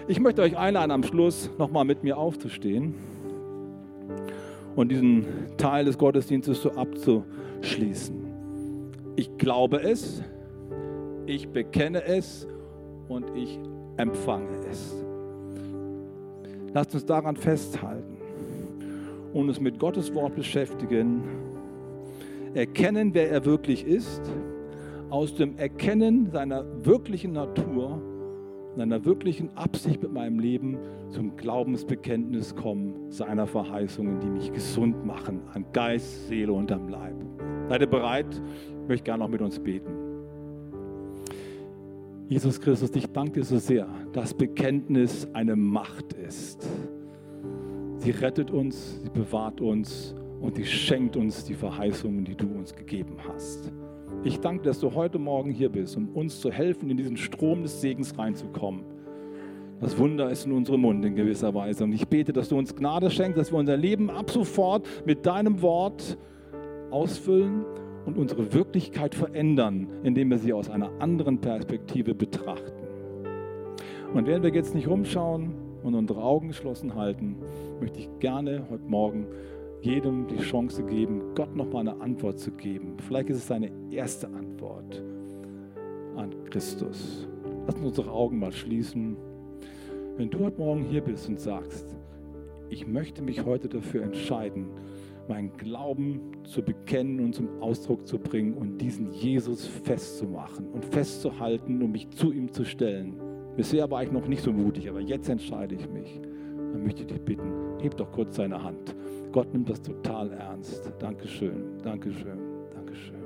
Ich 0.09 0.19
möchte 0.19 0.43
euch 0.43 0.57
einladen, 0.57 0.91
am 0.91 1.03
Schluss 1.03 1.51
nochmal 1.59 1.85
mit 1.85 2.03
mir 2.03 2.17
aufzustehen 2.17 2.95
und 4.75 4.91
diesen 4.91 5.27
Teil 5.59 5.85
des 5.85 5.99
Gottesdienstes 5.99 6.63
so 6.63 6.71
abzuschließen. 6.73 8.17
Ich 9.17 9.37
glaube 9.37 9.83
es, 9.83 10.23
ich 11.27 11.49
bekenne 11.49 12.05
es 12.05 12.49
und 13.09 13.27
ich 13.37 13.59
empfange 13.99 14.57
es. 14.71 15.08
Lasst 16.75 16.95
uns 16.95 17.07
daran 17.07 17.37
festhalten 17.37 18.19
und 19.33 19.49
uns 19.49 19.61
mit 19.61 19.79
Gottes 19.79 20.15
Wort 20.15 20.35
beschäftigen. 20.35 21.23
Erkennen, 22.55 23.15
wer 23.15 23.31
er 23.31 23.45
wirklich 23.45 23.87
ist, 23.87 24.23
aus 25.11 25.35
dem 25.35 25.57
Erkennen 25.57 26.31
seiner 26.31 26.65
wirklichen 26.85 27.33
Natur, 27.33 28.01
seiner 28.77 29.05
wirklichen 29.05 29.57
Absicht 29.57 30.03
mit 30.03 30.13
meinem 30.13 30.39
Leben 30.39 30.79
zum 31.11 31.37
Glaubensbekenntnis 31.37 32.55
kommen, 32.55 33.11
seiner 33.11 33.47
Verheißungen, 33.47 34.21
die 34.21 34.29
mich 34.29 34.53
gesund 34.53 35.05
machen, 35.05 35.41
an 35.53 35.65
Geist, 35.73 36.29
Seele 36.29 36.53
und 36.53 36.71
am 36.71 36.89
Leib. 36.89 37.17
Seid 37.69 37.81
ihr 37.81 37.87
bereit? 37.87 38.41
Ich 38.83 38.89
möchte 38.89 39.05
gerne 39.05 39.25
noch 39.25 39.31
mit 39.31 39.41
uns 39.41 39.59
beten. 39.59 40.08
Jesus 42.29 42.61
Christus, 42.61 42.95
ich 42.95 43.07
danke 43.07 43.41
dir 43.41 43.45
so 43.45 43.57
sehr, 43.57 43.89
dass 44.13 44.35
Bekenntnis 44.35 45.27
eine 45.33 45.57
Macht 45.57 46.13
ist. 46.13 46.69
Sie 47.97 48.11
rettet 48.11 48.51
uns, 48.51 49.01
sie 49.03 49.09
bewahrt 49.09 49.63
uns 49.63 50.15
und 50.39 50.57
sie 50.57 50.67
schenkt 50.67 51.17
uns 51.17 51.45
die 51.47 51.55
Verheißungen, 51.55 52.27
die 52.27 52.35
du 52.35 52.47
uns 52.47 52.75
gegeben 52.75 53.17
hast. 53.27 53.73
Ich 54.25 54.41
danke, 54.41 54.65
dass 54.65 54.79
du 54.79 54.93
heute 54.95 55.19
Morgen 55.19 55.51
hier 55.51 55.71
bist, 55.71 55.97
um 55.97 56.11
uns 56.11 56.39
zu 56.39 56.53
helfen, 56.53 56.91
in 56.91 56.99
diesen 56.99 57.17
Strom 57.17 57.63
des 57.63 57.81
Segens 57.81 58.19
reinzukommen. 58.19 58.85
Das 59.81 59.97
Wunder 59.97 60.29
ist 60.31 60.45
in 60.45 60.53
unserem 60.53 60.83
Mund 60.83 61.03
in 61.07 61.15
gewisser 61.15 61.55
Weise. 61.55 61.85
Und 61.85 61.93
ich 61.93 62.07
bete, 62.09 62.35
dass 62.35 62.51
du 62.51 62.59
uns 62.59 62.77
Gnade 62.77 63.11
schenkst, 63.11 63.39
dass 63.39 63.53
wir 63.53 63.59
unser 63.59 63.79
Leben 63.79 64.11
ab 64.11 64.31
sofort 64.31 64.87
mit 65.07 65.25
deinem 65.25 65.63
Wort 65.63 66.19
ausfüllen 66.91 67.65
und 68.09 68.17
unsere 68.17 68.55
Wirklichkeit 68.55 69.15
verändern, 69.15 69.87
indem 70.03 70.31
wir 70.31 70.39
sie 70.39 70.55
aus 70.55 70.71
einer 70.71 70.91
anderen 70.99 71.43
Perspektive 71.43 72.15
betrachten. 72.15 72.87
Und 74.15 74.27
während 74.27 74.45
wir 74.45 74.51
jetzt 74.51 74.75
nicht 74.75 74.89
rumschauen 74.89 75.55
und 75.83 75.95
unsere 75.95 76.23
Augen 76.23 76.49
geschlossen 76.49 76.95
halten, 76.95 77.37
möchte 77.81 77.99
ich 77.99 78.09
gerne 78.19 78.65
heute 78.71 78.85
Morgen 78.85 79.27
jedem 79.83 80.27
die 80.27 80.39
Chance 80.39 80.85
geben, 80.85 81.35
Gott 81.35 81.55
nochmal 81.55 81.87
eine 81.87 82.01
Antwort 82.01 82.39
zu 82.39 82.51
geben. 82.51 82.97
Vielleicht 83.07 83.29
ist 83.29 83.37
es 83.37 83.47
seine 83.47 83.71
erste 83.91 84.27
Antwort 84.29 85.03
an 86.17 86.31
Christus. 86.47 87.29
Lass 87.67 87.75
uns 87.75 87.89
unsere 87.89 88.11
Augen 88.11 88.39
mal 88.39 88.53
schließen. 88.53 89.19
Wenn 90.17 90.31
du 90.31 90.39
heute 90.47 90.59
Morgen 90.59 90.83
hier 90.83 91.03
bist 91.03 91.29
und 91.29 91.39
sagst, 91.39 91.95
ich 92.71 92.87
möchte 92.87 93.21
mich 93.23 93.45
heute 93.45 93.69
dafür 93.69 94.03
entscheiden, 94.03 94.69
meinen 95.29 95.57
Glauben 95.57 96.21
zu 96.45 96.63
bekennen 96.63 97.21
und 97.21 97.35
zum 97.35 97.61
Ausdruck 97.61 98.07
zu 98.07 98.19
bringen 98.19 98.55
und 98.55 98.79
diesen 98.79 99.13
Jesus 99.13 99.67
festzumachen 99.67 100.69
und 100.69 100.85
festzuhalten 100.85 101.83
und 101.83 101.93
mich 101.93 102.11
zu 102.11 102.33
ihm 102.33 102.53
zu 102.53 102.65
stellen. 102.65 103.15
Bisher 103.57 103.91
war 103.91 104.03
ich 104.03 104.13
noch 104.13 104.27
nicht 104.29 104.43
so 104.43 104.53
mutig, 104.53 104.89
aber 104.89 105.01
jetzt 105.01 105.29
entscheide 105.29 105.75
ich 105.75 105.89
mich. 105.89 106.21
Dann 106.73 106.83
möchte 106.83 107.03
ich 107.03 107.09
dich 107.09 107.21
bitten, 107.21 107.53
heb 107.81 107.97
doch 107.97 108.11
kurz 108.13 108.37
deine 108.37 108.63
Hand. 108.63 108.95
Gott 109.33 109.53
nimmt 109.53 109.69
das 109.69 109.83
total 109.83 110.33
ernst. 110.33 110.93
Dankeschön, 110.99 111.79
Dankeschön, 111.83 112.39
Dankeschön. 112.75 113.19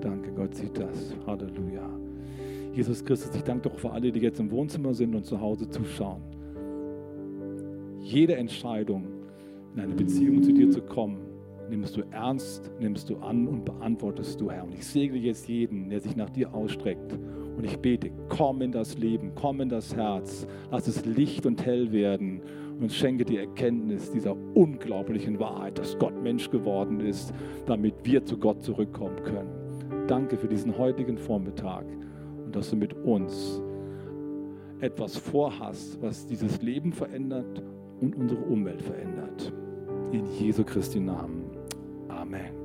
Danke, 0.00 0.32
Gott 0.32 0.54
sieht 0.54 0.78
das. 0.78 1.14
Halleluja. 1.26 1.88
Jesus 2.72 3.04
Christus, 3.04 3.34
ich 3.34 3.42
danke 3.42 3.68
doch 3.68 3.78
für 3.78 3.90
alle, 3.90 4.12
die 4.12 4.20
jetzt 4.20 4.38
im 4.38 4.50
Wohnzimmer 4.50 4.94
sind 4.94 5.14
und 5.14 5.24
zu 5.24 5.40
Hause 5.40 5.68
zuschauen. 5.68 6.22
Jede 8.00 8.36
Entscheidung, 8.36 9.19
in 9.74 9.80
eine 9.80 9.94
Beziehung 9.94 10.42
zu 10.42 10.52
dir 10.52 10.70
zu 10.70 10.82
kommen, 10.82 11.18
nimmst 11.68 11.96
du 11.96 12.02
ernst, 12.10 12.70
nimmst 12.80 13.08
du 13.08 13.16
an 13.18 13.46
und 13.46 13.64
beantwortest 13.64 14.40
du, 14.40 14.50
Herr. 14.50 14.64
Und 14.64 14.74
ich 14.74 14.84
segne 14.84 15.18
jetzt 15.18 15.48
jeden, 15.48 15.88
der 15.88 16.00
sich 16.00 16.16
nach 16.16 16.30
dir 16.30 16.52
ausstreckt. 16.52 17.16
Und 17.56 17.64
ich 17.64 17.78
bete, 17.78 18.10
komm 18.28 18.62
in 18.62 18.72
das 18.72 18.98
Leben, 18.98 19.32
komm 19.34 19.60
in 19.60 19.68
das 19.68 19.94
Herz, 19.94 20.46
lass 20.70 20.88
es 20.88 21.04
Licht 21.04 21.46
und 21.46 21.64
hell 21.64 21.92
werden 21.92 22.40
und 22.80 22.92
schenke 22.92 23.24
die 23.24 23.36
Erkenntnis 23.36 24.10
dieser 24.10 24.34
unglaublichen 24.54 25.38
Wahrheit, 25.38 25.78
dass 25.78 25.98
Gott 25.98 26.20
Mensch 26.22 26.50
geworden 26.50 27.00
ist, 27.00 27.32
damit 27.66 27.94
wir 28.04 28.24
zu 28.24 28.38
Gott 28.38 28.62
zurückkommen 28.62 29.22
können. 29.22 30.06
Danke 30.08 30.36
für 30.36 30.48
diesen 30.48 30.76
heutigen 30.76 31.18
Vormittag 31.18 31.84
und 32.44 32.56
dass 32.56 32.70
du 32.70 32.76
mit 32.76 32.94
uns 32.94 33.60
etwas 34.80 35.16
vorhast, 35.16 36.00
was 36.00 36.26
dieses 36.26 36.62
Leben 36.62 36.92
verändert 36.92 37.62
und 38.00 38.14
unsere 38.16 38.40
Umwelt 38.42 38.82
verändert. 38.82 39.52
In 40.12 40.26
Jesu 40.38 40.64
Christi 40.64 41.00
Namen. 41.00 41.44
Amen. 42.08 42.59